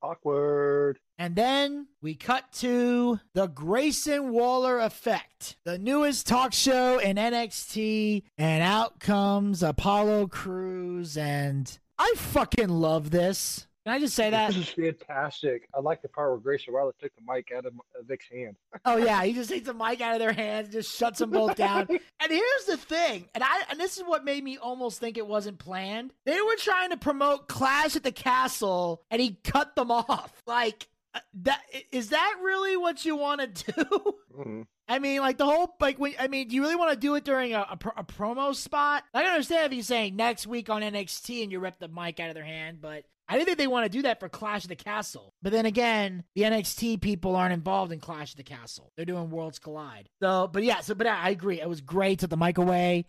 Awkward. 0.02 0.98
And 1.18 1.34
then 1.34 1.88
we 2.00 2.14
cut 2.14 2.52
to 2.54 3.20
the 3.34 3.46
Grayson 3.46 4.30
Waller 4.30 4.78
effect, 4.80 5.56
the 5.64 5.78
newest 5.78 6.26
talk 6.26 6.52
show 6.52 6.98
in 6.98 7.16
NXT, 7.16 8.22
and 8.36 8.62
out 8.62 9.00
comes 9.00 9.62
Apollo 9.62 10.28
Crews, 10.28 11.16
and 11.16 11.78
I 11.98 12.12
fucking 12.16 12.68
love 12.68 13.10
this. 13.10 13.67
Can 13.88 13.94
I 13.94 14.00
just 14.00 14.14
say 14.14 14.28
that? 14.28 14.48
This 14.52 14.58
is 14.58 14.68
fantastic. 14.68 15.66
I 15.74 15.80
like 15.80 16.02
the 16.02 16.10
part 16.10 16.30
where 16.30 16.38
Grayson 16.38 16.74
Waller 16.74 16.92
took 17.00 17.10
the 17.16 17.22
mic 17.26 17.48
out 17.56 17.64
of 17.64 17.72
uh, 17.72 18.02
Vic's 18.06 18.26
hand. 18.30 18.54
Oh 18.84 18.98
yeah, 18.98 19.24
he 19.24 19.32
just 19.32 19.48
takes 19.48 19.64
the 19.64 19.72
mic 19.72 20.02
out 20.02 20.12
of 20.12 20.18
their 20.18 20.34
hands, 20.34 20.68
just 20.68 20.94
shuts 20.94 21.20
them 21.20 21.30
both 21.30 21.56
down. 21.56 21.88
And 22.20 22.30
here's 22.30 22.64
the 22.66 22.76
thing, 22.76 23.30
and 23.34 23.42
I 23.42 23.62
and 23.70 23.80
this 23.80 23.96
is 23.96 24.02
what 24.02 24.26
made 24.26 24.44
me 24.44 24.58
almost 24.58 25.00
think 25.00 25.16
it 25.16 25.26
wasn't 25.26 25.58
planned. 25.58 26.12
They 26.26 26.38
were 26.38 26.56
trying 26.58 26.90
to 26.90 26.98
promote 26.98 27.48
Clash 27.48 27.96
at 27.96 28.02
the 28.02 28.12
Castle, 28.12 29.00
and 29.10 29.22
he 29.22 29.38
cut 29.42 29.74
them 29.74 29.90
off. 29.90 30.42
Like 30.46 30.86
uh, 31.14 31.20
that 31.44 31.62
is 31.90 32.10
that 32.10 32.34
really 32.42 32.76
what 32.76 33.06
you 33.06 33.16
want 33.16 33.40
to 33.40 33.72
do? 33.72 34.14
Mhm. 34.36 34.66
I 34.86 34.98
mean, 34.98 35.20
like 35.20 35.38
the 35.38 35.46
whole 35.46 35.74
like 35.80 35.98
when 35.98 36.12
I 36.18 36.28
mean, 36.28 36.48
do 36.48 36.56
you 36.56 36.60
really 36.62 36.76
want 36.76 36.90
to 36.92 36.98
do 36.98 37.14
it 37.14 37.24
during 37.24 37.54
a, 37.54 37.66
a, 37.70 37.76
pro- 37.78 37.92
a 37.96 38.04
promo 38.04 38.54
spot? 38.54 39.04
I 39.14 39.22
can 39.22 39.30
understand 39.30 39.64
if 39.66 39.72
he's 39.72 39.86
saying 39.86 40.14
next 40.14 40.46
week 40.46 40.68
on 40.68 40.82
NXT 40.82 41.42
and 41.42 41.50
you 41.50 41.60
rip 41.60 41.78
the 41.78 41.88
mic 41.88 42.20
out 42.20 42.28
of 42.28 42.34
their 42.34 42.44
hand, 42.44 42.80
but 42.82 43.04
I 43.28 43.34
didn't 43.34 43.46
think 43.46 43.58
they 43.58 43.66
want 43.66 43.84
to 43.84 43.90
do 43.90 44.02
that 44.02 44.20
for 44.20 44.28
Clash 44.28 44.64
of 44.64 44.68
the 44.68 44.76
Castle. 44.76 45.34
But 45.42 45.52
then 45.52 45.66
again, 45.66 46.24
the 46.34 46.42
NXT 46.42 47.00
people 47.00 47.36
aren't 47.36 47.52
involved 47.52 47.92
in 47.92 48.00
Clash 48.00 48.30
of 48.32 48.36
the 48.36 48.42
Castle. 48.42 48.90
They're 48.96 49.04
doing 49.04 49.30
Worlds 49.30 49.58
Collide. 49.58 50.08
So, 50.22 50.48
but 50.50 50.62
yeah, 50.62 50.80
so 50.80 50.94
but 50.94 51.06
I, 51.06 51.24
I 51.24 51.30
agree. 51.30 51.60
It 51.60 51.68
was 51.68 51.80
great. 51.80 52.20
Took 52.20 52.30
the 52.30 52.36
mic 52.36 52.58
away, 52.58 53.04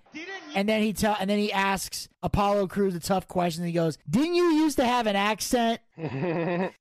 and 0.55 0.67
then 0.67 0.81
he 0.81 0.93
tell 0.93 1.15
and 1.19 1.29
then 1.29 1.39
he 1.39 1.53
asks 1.53 2.09
Apollo 2.21 2.67
Crews 2.67 2.95
a 2.95 2.99
tough 2.99 3.27
question. 3.27 3.63
He 3.63 3.71
goes, 3.71 3.97
"Didn't 4.09 4.35
you 4.35 4.51
used 4.51 4.77
to 4.77 4.85
have 4.85 5.07
an 5.07 5.15
accent?" 5.15 5.79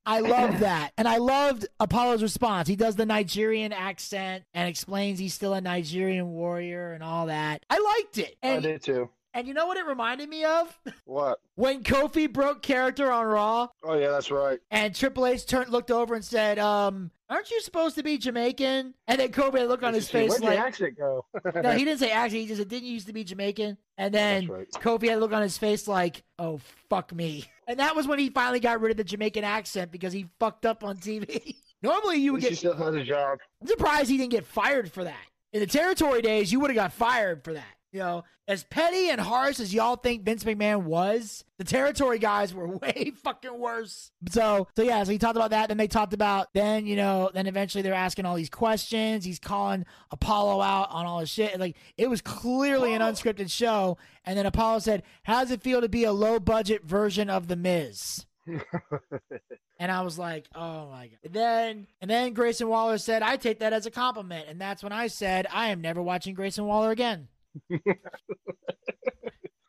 I 0.07 0.21
love 0.21 0.61
that. 0.61 0.91
And 0.97 1.09
I 1.09 1.17
loved 1.19 1.67
Apollo's 1.81 2.23
response. 2.23 2.69
He 2.69 2.77
does 2.77 2.97
the 2.97 3.07
Nigerian 3.07 3.73
accent 3.73 4.45
and 4.55 4.69
explains 4.69 5.19
he's 5.19 5.35
still 5.35 5.55
a 5.55 5.61
Nigerian 5.61 6.29
warrior 6.29 6.93
and 6.93 7.03
all 7.03 7.27
that. 7.27 7.65
I 7.69 7.79
liked 7.79 8.19
it. 8.19 8.37
I 8.43 8.61
did 8.61 8.83
too. 8.83 9.11
And 9.39 9.47
you 9.49 9.55
know 9.55 9.67
what 9.67 9.77
it 9.77 9.87
reminded 9.87 10.29
me 10.29 10.45
of? 10.45 10.79
What? 11.05 11.41
When 11.55 11.83
Kofi 11.83 12.31
broke 12.31 12.61
character 12.63 13.11
on 13.11 13.25
Raw 13.27 13.69
Oh 13.83 13.95
yeah, 13.95 14.11
that's 14.11 14.31
right. 14.31 14.59
and 14.71 14.95
Triple 14.95 15.27
H 15.27 15.47
turned 15.47 15.71
looked 15.71 15.91
over 15.91 16.15
and 16.15 16.25
said, 16.25 16.59
um, 16.59 17.11
aren't 17.31 17.51
you 17.51 17.61
supposed 17.63 17.95
to 17.97 18.03
be 18.03 18.19
Jamaican? 18.19 18.93
And 19.07 19.19
then 19.21 19.31
Kofi 19.33 19.55
had 19.59 19.63
a 19.63 19.69
look 19.69 19.83
on 19.83 19.95
his 19.95 20.11
face 20.11 20.31
Where'd 20.31 20.43
like 20.43 20.57
the 20.57 20.59
accent 20.59 20.99
go? 20.99 21.25
No, 21.63 21.71
he 21.73 21.85
didn't 21.85 21.99
say 22.01 22.11
actually, 22.11 22.41
he 22.43 22.47
just 22.49 22.59
said, 22.59 22.69
Didn't 22.69 22.87
you 22.89 22.93
used 22.95 23.07
to 23.07 23.13
be 23.15 23.25
Jamaican? 23.25 23.79
And 23.97 24.13
then 24.13 24.47
right. 24.49 24.69
Kofi 24.73 25.09
had 25.09 25.17
a 25.17 25.21
look 25.21 25.33
on 25.33 25.43
his 25.43 25.57
face 25.57 25.89
like, 25.89 26.23
Oh 26.39 26.61
fuck 26.91 27.15
me. 27.15 27.45
And 27.67 27.79
that 27.79 27.97
was 27.97 28.07
when 28.07 28.19
he 28.19 28.29
finally 28.29 28.61
got 28.61 28.81
rid 28.81 28.91
of 28.91 28.97
the 28.99 29.05
Jamaican 29.05 29.45
accent 29.45 29.91
because 29.91 30.13
he 30.13 30.27
fucked 30.39 30.67
up 30.67 30.85
on 30.85 30.99
TV. 30.99 31.57
Normally 31.83 32.17
you 32.19 32.33
would 32.35 32.43
He 32.43 32.51
get 32.51 32.59
still 32.59 32.75
has 32.77 32.95
a 32.95 33.05
job. 33.05 33.39
I'm 33.63 33.69
surprised 33.69 34.11
he 34.11 34.19
didn't 34.19 34.33
get 34.33 34.45
fired 34.45 34.93
for 34.93 35.05
that. 35.05 35.17
In 35.55 35.61
the 35.61 35.67
territory 35.67 36.21
days, 36.21 36.53
you 36.53 36.61
would 36.61 36.71
have 36.71 36.77
got 36.77 36.93
fired 36.93 37.43
for 37.45 37.55
that. 37.55 37.65
You 37.93 38.01
know, 38.01 38.25
as 38.47 38.65
petty 38.65 39.09
and 39.09 39.21
harsh 39.21 39.61
as 39.61 39.73
y'all 39.73 39.97
think 39.97 40.25
Vince 40.25 40.45
McMahon 40.45 40.83
was, 40.83 41.45
the 41.57 41.65
territory 41.65 42.19
guys 42.19 42.53
were 42.53 42.69
way 42.79 43.13
fucking 43.23 43.59
worse. 43.59 44.11
So, 44.31 44.69
so 44.77 44.83
yeah, 44.83 45.03
so 45.05 45.13
he 45.13 45.19
talked 45.19 45.37
about 45.37 45.51
that. 45.51 45.69
Then 45.69 45.79
they 45.79 45.87
talked 45.87 46.13
about, 46.13 46.49
then, 46.53 46.87
you 46.87 46.97
know, 46.97 47.31
then 47.33 47.47
eventually 47.47 47.83
they're 47.83 47.95
asking 47.95 48.27
all 48.27 48.37
these 48.37 48.51
questions. 48.51 49.25
He's 49.25 49.39
calling 49.39 49.87
Apollo 50.11 50.61
out 50.61 50.91
on 50.91 51.07
all 51.07 51.21
his 51.21 51.31
shit. 51.31 51.59
Like, 51.59 51.77
it 51.97 52.11
was 52.11 52.21
clearly 52.21 52.93
an 52.95 53.01
unscripted 53.01 53.51
show. 53.51 53.97
And 54.25 54.37
then 54.37 54.45
Apollo 54.47 54.81
said, 54.81 55.03
How 55.23 55.41
does 55.41 55.51
it 55.51 55.63
feel 55.63 55.81
to 55.81 55.89
be 55.89 56.05
a 56.05 56.13
low 56.13 56.39
budget 56.39 56.85
version 56.85 57.31
of 57.31 57.49
The 57.49 57.57
Miz? 57.57 58.27
And 59.79 59.93
I 59.93 60.03
was 60.03 60.19
like, 60.19 60.47
oh 60.55 60.91
my 60.91 61.07
god. 61.07 61.19
And 61.23 61.33
then 61.33 61.87
and 62.01 62.11
then 62.11 62.33
Grayson 62.33 62.69
Waller 62.69 62.99
said, 62.99 63.23
I 63.23 63.37
take 63.37 63.61
that 63.61 63.73
as 63.73 63.87
a 63.87 63.91
compliment. 63.91 64.47
And 64.49 64.61
that's 64.61 64.83
when 64.83 64.93
I 64.93 65.07
said, 65.07 65.47
I 65.53 65.69
am 65.69 65.81
never 65.81 66.03
watching 66.03 66.35
Grayson 66.35 66.67
Waller 66.67 66.91
again. 66.91 67.29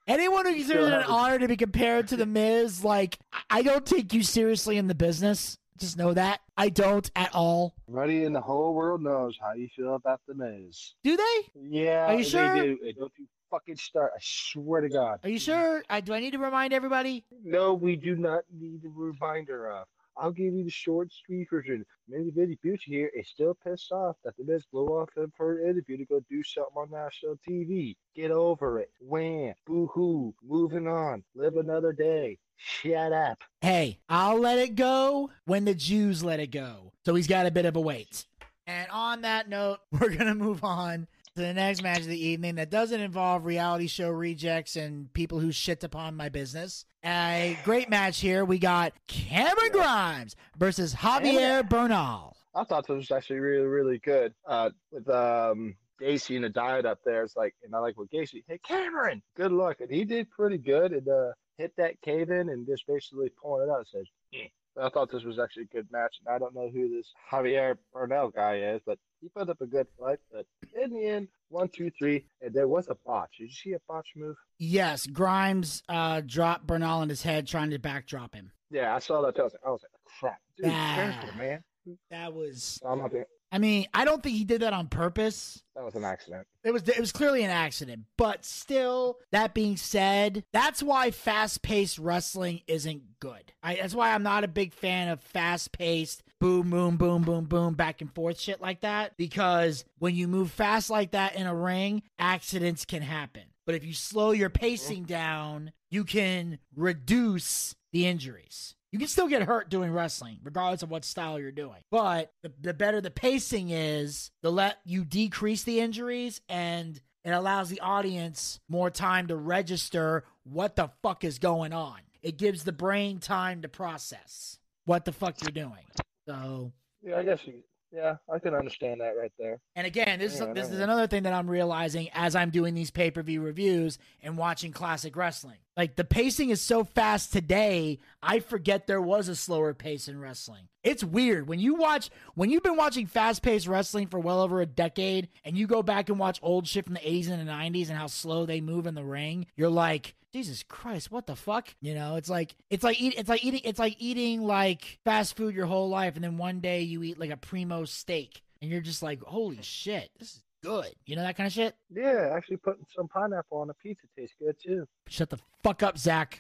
Anyone 0.08 0.46
who 0.48 0.56
considers 0.56 0.88
it 0.88 0.94
an 0.94 1.04
honor 1.04 1.38
to 1.38 1.48
be 1.48 1.56
compared 1.56 2.08
to 2.08 2.18
the 2.18 2.26
Miz, 2.26 2.84
like 2.84 3.20
I 3.50 3.62
don't 3.62 3.86
take 3.86 4.12
you 4.12 4.24
seriously 4.24 4.78
in 4.78 4.88
the 4.88 4.96
business. 4.96 5.58
Just 5.78 5.98
know 5.98 6.14
that. 6.14 6.42
I 6.58 6.70
don't 6.70 7.10
at 7.16 7.34
all. 7.34 7.76
Everybody 7.88 8.24
in 8.26 8.34
the 8.34 8.42
whole 8.42 8.74
world 8.74 9.02
knows 9.04 9.38
how 9.40 9.54
you 9.54 9.70
feel 9.76 9.96
about 9.96 10.20
the 10.28 10.34
Miz. 10.34 10.96
Do 11.04 11.16
they? 11.16 11.52
Yeah, 11.56 12.08
Are 12.08 12.14
you 12.14 12.24
they 12.24 12.30
sure? 12.30 12.56
do. 12.56 12.78
Don't 12.98 13.12
you 13.18 13.28
fucking 13.52 13.78
start. 13.78 14.12
I 14.16 14.20
swear 14.22 14.82
to 14.82 14.90
God. 14.90 15.20
Are 15.24 15.30
you 15.30 15.40
sure? 15.40 15.84
I 15.90 16.02
do 16.02 16.14
I 16.14 16.20
need 16.20 16.32
to 16.32 16.40
remind 16.40 16.74
everybody? 16.74 17.24
No, 17.44 17.76
we 17.76 17.96
do 17.96 18.16
not 18.16 18.44
need 18.52 18.82
a 18.84 18.90
reminder 18.90 19.72
of. 19.72 19.86
I'll 20.20 20.32
give 20.32 20.54
you 20.54 20.66
the 20.66 20.70
short, 20.70 21.10
sweet 21.26 21.50
version. 21.50 21.86
Maybe 22.08 22.30
Vinny 22.32 22.58
Bucci 22.64 22.86
here 22.86 23.12
is 23.16 23.30
still 23.30 23.56
pissed 23.64 23.92
off 23.92 24.18
that 24.26 24.36
the 24.38 24.44
Miz 24.44 24.66
blew 24.66 24.88
off 24.88 25.10
him 25.16 25.32
for 25.38 25.60
an 25.60 25.70
interview 25.70 25.98
to 25.98 26.06
go 26.06 26.20
do 26.30 26.44
something 26.44 26.76
on 26.76 26.92
national 26.92 27.40
TV. 27.48 27.96
Get 28.16 28.32
over 28.32 28.80
it. 28.80 28.92
Wham. 29.00 29.54
Boo 29.66 29.88
hoo. 29.94 30.34
Moving 30.46 30.88
on. 30.88 31.24
Live 31.36 31.56
another 31.56 31.94
day. 31.94 32.38
Shut 32.58 33.14
up. 33.14 33.42
Hey, 33.62 34.00
I'll 34.10 34.40
let 34.40 34.60
it 34.60 34.76
go 34.76 35.30
when 35.46 35.64
the 35.64 35.76
Jews 35.76 36.24
let 36.24 36.42
it 36.42 36.52
go. 36.52 36.92
So 37.06 37.16
he's 37.16 37.28
got 37.28 37.46
a 37.46 37.52
bit 37.52 37.66
of 37.66 37.78
a 37.78 37.82
wait. 37.82 38.26
And 38.68 38.90
on 38.92 39.22
that 39.22 39.48
note, 39.48 39.80
we're 39.92 40.10
going 40.10 40.28
to 40.28 40.36
move 40.36 40.64
on 40.64 41.08
to 41.36 41.42
the 41.42 41.54
next 41.54 41.82
match 41.82 42.00
of 42.00 42.08
the 42.08 42.28
evening 42.28 42.56
that 42.56 42.70
doesn't 42.70 43.00
involve 43.00 43.46
reality 43.46 43.88
show 43.88 44.10
rejects 44.10 44.76
and 44.76 45.12
people 45.14 45.40
who 45.40 45.52
shit 45.52 45.84
upon 45.84 46.16
my 46.16 46.30
business. 46.30 46.86
A 47.06 47.58
great 47.64 47.90
match 47.90 48.20
here. 48.20 48.44
We 48.44 48.60
got 48.60 48.94
Cameron 49.08 49.72
Grimes 49.72 50.36
versus 50.58 50.94
Javier 50.94 51.68
Bernal. 51.68 52.36
I 52.56 52.64
thought 52.64 52.88
this 52.88 52.96
was 52.96 53.12
actually 53.12 53.40
really, 53.40 53.68
really 53.68 54.00
good. 54.00 54.34
Uh, 54.46 54.72
with 54.92 55.10
um 55.10 55.76
Gacy 56.02 56.36
and 56.36 56.46
the 56.46 56.50
Dyad 56.50 56.86
up 56.86 57.00
there, 57.06 57.24
it's 57.24 57.36
like, 57.36 57.54
and 57.64 57.76
I 57.76 57.80
like 57.80 57.98
what 57.98 58.10
Gacy. 58.10 58.44
Hey, 58.48 58.60
Cameron, 58.66 59.22
good 59.36 59.52
luck, 59.52 59.82
and 59.82 59.92
he 59.92 60.06
did 60.06 60.30
pretty 60.32 60.58
good. 60.58 60.94
And 60.94 61.08
uh, 61.08 61.32
hit 61.58 61.74
that 61.78 62.02
cave 62.02 62.32
in 62.32 62.50
and 62.50 62.66
just 62.66 62.88
basically 62.88 63.30
pulling 63.42 63.68
it 63.68 63.72
out. 63.72 63.88
Says, 63.88 64.06
eh. 64.34 64.48
I 64.82 64.90
thought 64.90 65.12
this 65.12 65.24
was 65.24 65.40
actually 65.40 65.64
a 65.64 65.76
good 65.76 65.88
match, 65.92 66.16
and 66.26 66.34
I 66.34 66.40
don't 66.40 66.56
know 66.56 66.70
who 66.74 66.90
this 66.90 67.12
Javier 67.32 67.78
Bernal 67.94 68.30
guy 68.30 68.60
is, 68.60 68.82
but 68.86 68.98
he 69.22 69.30
put 69.30 69.50
up 69.50 69.62
a 69.62 69.66
good 69.66 69.88
fight. 70.00 70.20
But 70.32 70.46
in 70.82 70.92
the 70.94 71.06
end, 71.06 71.28
one, 71.50 71.68
two, 71.70 71.92
three, 71.98 72.26
and 72.42 72.54
there 72.54 72.68
was 72.68 72.88
a 72.90 72.96
botch. 73.06 73.38
Did 73.40 73.46
you 73.50 73.54
see 73.54 73.74
a 73.74 73.80
botch 73.88 74.08
move? 74.16 74.36
Yes, 74.58 75.06
Grimes 75.08 75.84
uh, 75.90 76.22
dropped 76.26 76.68
Bernal 76.68 77.00
on 77.00 77.10
his 77.10 77.24
head 77.24 77.48
trying 77.48 77.70
to 77.72 77.80
backdrop 77.80 78.34
him. 78.36 78.52
Yeah, 78.72 78.96
I 78.96 79.00
saw 79.00 79.22
that. 79.24 79.40
I 79.40 79.44
was 79.44 79.54
like, 79.54 79.62
I 79.66 79.70
was 79.72 79.82
like 79.82 79.92
crap, 80.20 80.40
dude, 80.58 80.68
Ah. 80.74 80.94
careful, 80.96 81.38
man. 81.38 81.64
That 82.12 82.34
was. 82.34 82.80
I'm 82.86 83.00
not 83.00 83.12
being, 83.12 83.24
I 83.52 83.58
mean, 83.58 83.88
I 83.96 84.06
don't 84.06 84.22
think 84.22 84.36
he 84.38 84.44
did 84.44 84.62
that 84.62 84.74
on 84.74 84.90
purpose. 84.90 85.64
that 85.76 85.84
was 85.84 85.96
an 85.96 86.04
accident. 86.04 86.46
It 86.64 86.72
was 86.72 86.88
it 86.88 87.00
was 87.00 87.12
clearly 87.12 87.44
an 87.44 87.50
accident, 87.50 88.02
but 88.16 88.46
still. 88.46 89.18
That 89.32 89.56
being 89.56 89.76
said, 89.76 90.44
that's 90.54 90.84
why 90.84 91.10
fast-paced 91.10 91.98
wrestling 91.98 92.62
isn't 92.68 93.20
good. 93.20 93.54
I, 93.64 93.76
that's 93.76 93.96
why 93.96 94.14
I'm 94.14 94.22
not 94.22 94.44
a 94.44 94.48
big 94.48 94.72
fan 94.74 95.08
of 95.08 95.20
fast-paced 95.22 96.22
boom, 96.40 96.70
boom, 96.70 96.98
boom, 96.98 97.24
boom, 97.24 97.46
boom, 97.46 97.74
back 97.74 98.02
and 98.02 98.14
forth 98.14 98.40
shit 98.40 98.62
like 98.62 98.82
that. 98.82 99.18
Because 99.18 99.86
when 100.00 100.16
you 100.16 100.28
move 100.28 100.52
fast 100.52 100.90
like 100.90 101.12
that 101.12 101.36
in 101.36 101.48
a 101.48 101.56
ring, 101.56 102.04
accidents 102.18 102.86
can 102.86 103.02
happen. 103.02 103.44
But 103.66 103.76
if 103.76 103.84
you 103.84 103.94
slow 103.94 104.32
your 104.32 104.50
pacing 104.50 105.04
down, 105.04 105.74
you 105.92 106.04
can 106.04 106.60
reduce 106.76 107.76
the 107.92 108.08
injuries. 108.08 108.76
You 108.92 108.98
can 108.98 109.08
still 109.08 109.28
get 109.28 109.44
hurt 109.44 109.70
doing 109.70 109.92
wrestling, 109.92 110.40
regardless 110.44 110.82
of 110.82 110.90
what 110.90 111.06
style 111.06 111.40
you're 111.40 111.52
doing. 111.52 111.82
But 111.92 112.32
the, 112.42 112.52
the 112.60 112.74
better 112.74 113.02
the 113.02 113.12
pacing 113.12 113.70
is, 113.70 114.32
the 114.42 114.52
let 114.52 114.80
you 114.84 115.06
decrease 115.06 115.64
the 115.64 115.80
injuries 115.80 116.42
and 116.50 117.00
it 117.24 117.30
allows 117.32 117.70
the 117.70 117.82
audience 117.82 118.60
more 118.68 118.90
time 118.90 119.28
to 119.28 119.36
register 119.36 120.24
what 120.44 120.76
the 120.76 120.90
fuck 121.04 121.24
is 121.24 121.38
going 121.38 121.74
on. 121.74 122.00
It 122.24 122.38
gives 122.38 122.64
the 122.64 122.72
brain 122.72 123.20
time 123.20 123.62
to 123.62 123.70
process 123.70 124.58
what 124.86 125.06
the 125.06 125.12
fuck 125.12 125.36
you're 125.42 125.52
doing. 125.52 125.86
So 126.30 126.72
Yeah, 127.02 127.18
I 127.18 127.24
guess 127.24 127.40
you. 127.46 127.64
Yeah, 127.92 128.18
I 128.32 128.38
can 128.38 128.54
understand 128.54 129.02
that 129.02 129.18
right 129.18 129.32
there. 129.40 129.60
and 129.76 129.88
again, 129.88 130.20
this 130.20 130.40
is 130.40 130.46
this 130.54 130.70
is 130.70 130.80
another 130.80 131.08
thing 131.08 131.24
that 131.24 131.34
I'm 131.34 131.50
realizing 131.50 132.10
as 132.14 132.36
I'm 132.36 132.52
doing 132.52 132.76
these 132.76 132.92
pay 132.92 133.10
per 133.10 133.24
view 133.24 133.42
reviews 133.42 133.98
and 134.22 134.38
watching 134.38 134.72
classic 134.72 135.16
wrestling. 135.16 135.58
Like 135.76 135.96
the 135.96 136.04
pacing 136.04 136.52
is 136.52 136.62
so 136.62 136.84
fast 136.84 137.34
today, 137.34 137.98
I 138.22 138.42
forget 138.42 138.86
there 138.86 139.02
was 139.02 139.28
a 139.28 139.36
slower 139.36 139.74
pace 139.74 140.08
in 140.08 140.20
wrestling. 140.20 140.68
It's 140.84 141.04
weird 141.04 141.48
when 141.48 141.60
you 141.60 141.74
watch 141.74 142.12
when 142.36 142.52
you've 142.52 142.62
been 142.62 142.78
watching 142.78 143.08
fast 143.08 143.42
paced 143.42 143.66
wrestling 143.66 144.06
for 144.06 144.20
well 144.20 144.42
over 144.42 144.62
a 144.62 144.68
decade, 144.68 145.30
and 145.44 145.58
you 145.58 145.66
go 145.66 145.82
back 145.82 146.10
and 146.10 146.20
watch 146.20 146.40
old 146.44 146.68
shit 146.68 146.86
from 146.86 146.94
the 146.94 147.00
80s 147.00 147.32
and 147.32 147.48
the 147.48 147.52
90s 147.52 147.90
and 147.90 147.98
how 147.98 148.06
slow 148.06 148.46
they 148.46 148.62
move 148.62 148.86
in 148.86 148.94
the 148.94 149.04
ring. 149.04 149.48
You're 149.56 149.70
like. 149.72 150.14
Jesus 150.34 150.64
Christ, 150.64 151.12
what 151.12 151.26
the 151.26 151.36
fuck? 151.36 151.74
You 151.82 151.96
know, 151.96 152.16
it's 152.16 152.30
like 152.30 152.56
it's 152.70 152.84
like 152.84 153.02
eat, 153.02 153.16
it's 153.18 153.30
like 153.30 153.44
eating 153.44 153.62
it's 153.64 153.80
like 153.80 153.96
eating 154.00 154.44
like 154.44 155.00
fast 155.04 155.36
food 155.36 155.56
your 155.56 155.66
whole 155.66 155.90
life, 155.90 156.16
and 156.16 156.24
then 156.24 156.38
one 156.38 156.60
day 156.60 156.82
you 156.82 157.02
eat 157.04 157.20
like 157.20 157.32
a 157.32 157.38
primo 157.38 157.86
steak, 157.86 158.42
and 158.62 158.70
you're 158.70 158.82
just 158.82 159.02
like, 159.02 159.22
holy 159.24 159.62
shit, 159.62 160.12
this 160.20 160.36
is 160.36 160.44
good. 160.64 160.94
You 161.06 161.16
know 161.16 161.24
that 161.24 161.36
kind 161.36 161.48
of 161.48 161.54
shit. 161.54 161.76
Yeah, 161.90 162.32
actually 162.36 162.58
putting 162.58 162.86
some 162.96 163.08
pineapple 163.08 163.58
on 163.58 163.70
a 163.72 163.74
pizza 163.74 164.06
tastes 164.16 164.36
good 164.40 164.56
too. 164.64 164.88
Shut 165.08 165.32
the 165.32 165.40
fuck 165.64 165.82
up, 165.82 165.98
Zach. 165.98 166.40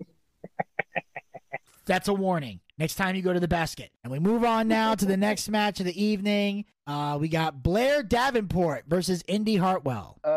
That's 1.86 2.08
a 2.08 2.14
warning. 2.14 2.60
Next 2.76 2.96
time 2.96 3.14
you 3.14 3.22
go 3.22 3.32
to 3.32 3.40
the 3.40 3.48
basket. 3.48 3.90
And 4.04 4.12
we 4.12 4.18
move 4.18 4.44
on 4.44 4.68
now 4.68 4.94
to 4.94 5.04
the 5.04 5.16
next 5.16 5.48
match 5.50 5.80
of 5.80 5.86
the 5.86 6.02
evening. 6.02 6.64
Uh, 6.86 7.18
we 7.20 7.28
got 7.28 7.62
Blair 7.62 8.02
Davenport 8.02 8.84
versus 8.86 9.24
Indi 9.26 9.56
Hartwell. 9.56 10.18
Uh, 10.22 10.28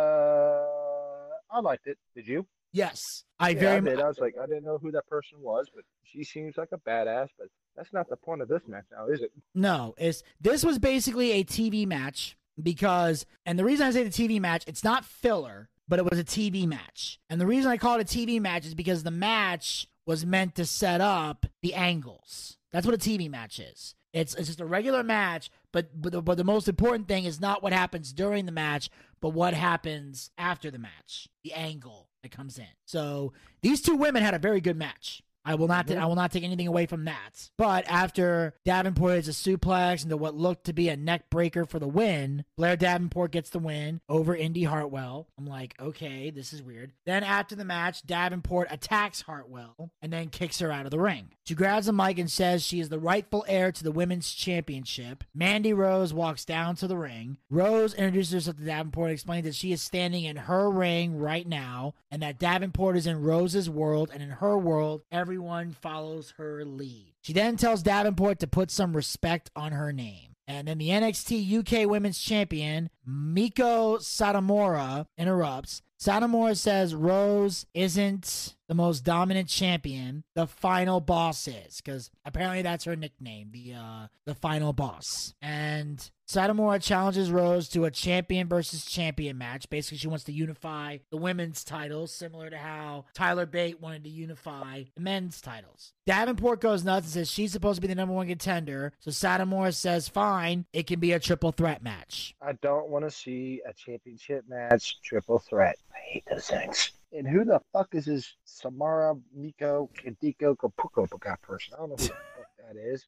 I 1.52 1.60
liked 1.62 1.88
it. 1.88 1.98
Did 2.16 2.28
you? 2.28 2.46
Yes, 2.74 3.24
I 3.40 3.50
Yeah, 3.50 3.60
very 3.60 3.78
I 3.78 3.80
did. 3.82 4.00
I 4.00 4.08
was 4.08 4.20
like, 4.20 4.36
I 4.42 4.46
didn't 4.46 4.64
know 4.64 4.78
who 4.78 4.92
that 4.92 5.08
person 5.08 5.40
was, 5.42 5.70
but 5.74 5.84
she 6.04 6.24
seems 6.24 6.58
like 6.58 6.70
a 6.72 6.78
badass. 6.78 7.28
But 7.38 7.48
that's 7.76 7.92
not 7.94 8.10
the 8.10 8.16
point 8.16 8.42
of 8.42 8.48
this 8.48 8.62
match 8.68 8.86
now, 8.92 9.08
is 9.08 9.22
it? 9.22 9.32
No, 9.54 9.94
it's 9.98 10.24
this 10.40 10.64
was 10.64 10.80
basically 10.80 11.32
a 11.32 11.44
TV 11.44 11.86
match 11.86 12.38
because, 12.62 13.26
and 13.46 13.58
the 13.58 13.66
reason 13.66 13.88
I 13.88 13.92
say 13.92 14.04
the 14.04 14.10
TV 14.10 14.40
match, 14.40 14.64
it's 14.68 14.84
not 14.84 15.06
filler, 15.06 15.70
but 15.88 16.00
it 16.00 16.06
was 16.10 16.20
a 16.20 16.24
TV 16.24 16.66
match. 16.66 17.20
And 17.30 17.42
the 17.42 17.48
reason 17.48 17.72
I 17.72 17.78
call 17.78 18.00
it 18.00 18.14
a 18.14 18.18
TV 18.18 18.40
match 18.40 18.66
is 18.66 18.76
because 18.76 19.04
the 19.04 19.12
match 19.12 19.88
was 20.06 20.26
meant 20.26 20.56
to 20.56 20.66
set 20.66 21.02
up 21.02 21.46
the 21.62 21.74
angles. 21.74 22.58
That's 22.72 22.86
what 22.86 22.96
a 22.96 22.98
TV 22.98 23.30
match 23.30 23.60
is. 23.60 23.96
It's 24.14 24.36
it's 24.36 24.48
just 24.48 24.62
a 24.62 24.66
regular 24.66 25.04
match, 25.04 25.50
but 25.72 26.02
but 26.02 26.12
the, 26.12 26.22
but 26.22 26.38
the 26.38 26.44
most 26.44 26.68
important 26.68 27.08
thing 27.08 27.26
is 27.26 27.40
not 27.40 27.64
what 27.64 27.74
happens 27.74 28.14
during 28.14 28.46
the 28.46 28.52
match, 28.52 28.90
but 29.22 29.30
what 29.30 29.54
happens 29.54 30.32
after 30.38 30.70
the 30.70 30.80
match, 30.80 31.28
the 31.44 31.54
angle 31.54 32.11
that 32.22 32.32
comes 32.32 32.58
in. 32.58 32.66
So 32.86 33.34
these 33.62 33.82
two 33.82 33.96
women 33.96 34.24
had 34.24 34.34
a 34.34 34.40
very 34.40 34.62
good 34.62 34.78
match. 34.78 35.24
I 35.44 35.56
will 35.56 35.68
not. 35.68 35.88
Mm-hmm. 35.88 36.02
I 36.02 36.06
will 36.06 36.16
not 36.16 36.32
take 36.32 36.44
anything 36.44 36.68
away 36.68 36.86
from 36.86 37.06
that. 37.06 37.50
But 37.58 37.86
after 37.88 38.56
Davenport 38.66 39.16
hits 39.16 39.28
a 39.28 39.32
suplex 39.32 40.04
into 40.04 40.18
what 40.18 40.36
looked 40.36 40.66
to 40.66 40.74
be 40.74 40.90
a 40.90 40.98
neck 40.98 41.30
breaker 41.30 41.66
for 41.66 41.80
the 41.80 41.88
win, 41.88 42.46
Blair 42.58 42.76
Davenport 42.76 43.32
gets 43.32 43.50
the 43.50 43.60
win 43.60 44.02
over 44.08 44.36
Indi 44.36 44.64
Hartwell. 44.64 45.28
I'm 45.38 45.48
like, 45.48 45.76
okay, 45.80 46.30
this 46.30 46.54
is 46.54 46.62
weird. 46.62 46.94
Then 47.06 47.24
after 47.24 47.56
the 47.56 47.66
match, 47.66 48.06
Davenport 48.06 48.68
attacks 48.70 49.22
Hartwell 49.22 49.92
and 50.02 50.14
then 50.14 50.30
kicks 50.30 50.60
her 50.60 50.72
out 50.72 50.86
of 50.86 50.92
the 50.92 51.00
ring. 51.00 51.30
She 51.46 51.56
grabs 51.56 51.88
the 51.88 51.94
mic 51.94 52.20
and 52.20 52.32
says 52.32 52.64
she 52.64 52.80
is 52.80 52.90
the 52.90 53.00
rightful 53.00 53.46
heir 53.48 53.72
to 53.72 53.84
the 53.84 53.92
women's 53.92 54.32
championship. 54.34 55.24
Mandy 55.34 55.74
Rose 55.74 56.14
walks 56.14 56.46
down 56.46 56.76
to 56.78 56.88
the 56.88 56.98
ring. 56.98 57.38
Rose 57.50 57.94
introduces 57.94 58.34
herself 58.34 58.58
to 58.58 58.64
Davenport 58.64 59.10
and 59.10 59.14
explains 59.14 59.46
that 59.46 59.56
she 59.56 59.72
is 59.72 59.82
standing 59.82 60.24
in 60.24 60.36
her 60.36 60.70
ring 60.70 61.18
right 61.18 61.48
now 61.48 61.96
and 62.12 62.22
that 62.22 62.40
Davenport 62.40 62.96
is 62.96 63.08
in 63.08 63.22
Rose's 63.22 63.70
world 63.70 64.12
and 64.14 64.22
in 64.22 64.30
her 64.30 64.58
world, 64.58 65.02
everyone 65.32 65.72
follows 65.72 66.34
her 66.36 66.66
lead. 66.66 67.14
She 67.22 67.32
then 67.32 67.56
tells 67.56 67.82
Davenport 67.82 68.40
to 68.40 68.48
put 68.48 68.70
some 68.70 68.94
respect 68.94 69.50
on 69.56 69.72
her 69.72 69.94
name. 69.94 70.36
And 70.46 70.68
then 70.68 70.78
the 70.78 70.90
NXT 70.90 71.60
UK 71.60 71.90
Women's 71.90 72.20
Champion, 72.20 72.90
Meiko 73.08 74.00
Satomura, 74.02 75.06
interrupts. 75.18 75.84
Satomura 75.98 76.58
says 76.58 76.94
Rose 76.94 77.66
isn't 77.74 78.58
the 78.72 78.76
most 78.76 79.04
dominant 79.04 79.50
champion, 79.50 80.24
the 80.34 80.48
final 80.48 81.02
boss 81.02 81.46
is, 81.46 81.82
because 81.82 82.10
apparently 82.24 82.62
that's 82.62 82.86
her 82.86 82.96
nickname, 82.96 83.50
the 83.52 83.74
uh, 83.74 84.08
the 84.26 84.34
final 84.34 84.72
boss. 84.72 85.34
And 85.42 86.10
Satomura 86.26 86.82
challenges 86.82 87.30
Rose 87.30 87.68
to 87.68 87.84
a 87.84 87.92
champion 87.92 88.48
versus 88.48 88.86
champion 88.86 89.38
match. 89.38 89.70
Basically, 89.70 89.98
she 89.98 90.08
wants 90.08 90.24
to 90.24 90.32
unify 90.32 91.00
the 91.10 91.18
women's 91.18 91.66
titles, 91.66 92.14
similar 92.14 92.50
to 92.50 92.58
how 92.58 93.04
Tyler 93.14 93.46
Bate 93.46 93.82
wanted 93.82 94.06
to 94.06 94.10
unify 94.10 94.84
the 94.96 95.02
men's 95.02 95.42
titles. 95.42 95.92
Davenport 96.06 96.62
goes 96.62 96.86
nuts 96.86 97.08
and 97.08 97.14
says 97.14 97.30
she's 97.30 97.52
supposed 97.52 97.76
to 97.76 97.82
be 97.82 97.90
the 97.90 97.96
number 97.96 98.16
one 98.16 98.28
contender. 98.28 98.94
So 99.02 99.12
Satomura 99.12 99.76
says, 99.76 100.08
fine, 100.08 100.66
it 100.72 100.88
can 100.88 101.02
be 101.02 101.12
a 101.12 101.20
triple 101.20 101.52
threat 101.52 101.84
match. 101.84 102.36
I 102.42 102.54
don't 102.54 102.88
want 102.88 103.04
to 103.04 103.12
see 103.12 103.62
a 103.68 103.74
championship 103.74 104.46
match 104.48 105.02
triple 105.02 105.40
threat. 105.40 105.76
I 105.94 106.00
hate 106.00 106.24
those 106.32 106.48
things. 106.48 106.94
And 107.14 107.28
who 107.28 107.44
the 107.44 107.60
fuck 107.74 107.90
is 107.94 108.06
this 108.06 108.36
Samara 108.46 109.16
Miko 109.36 109.90
Kadiko 109.98 110.56
Kapuko 110.56 111.10
person? 111.42 111.74
I 111.74 111.78
don't 111.78 111.90
know 111.90 111.96
who 111.96 112.04
the 112.04 112.08
fuck 112.08 112.48
that 112.68 112.80
is. 112.80 113.06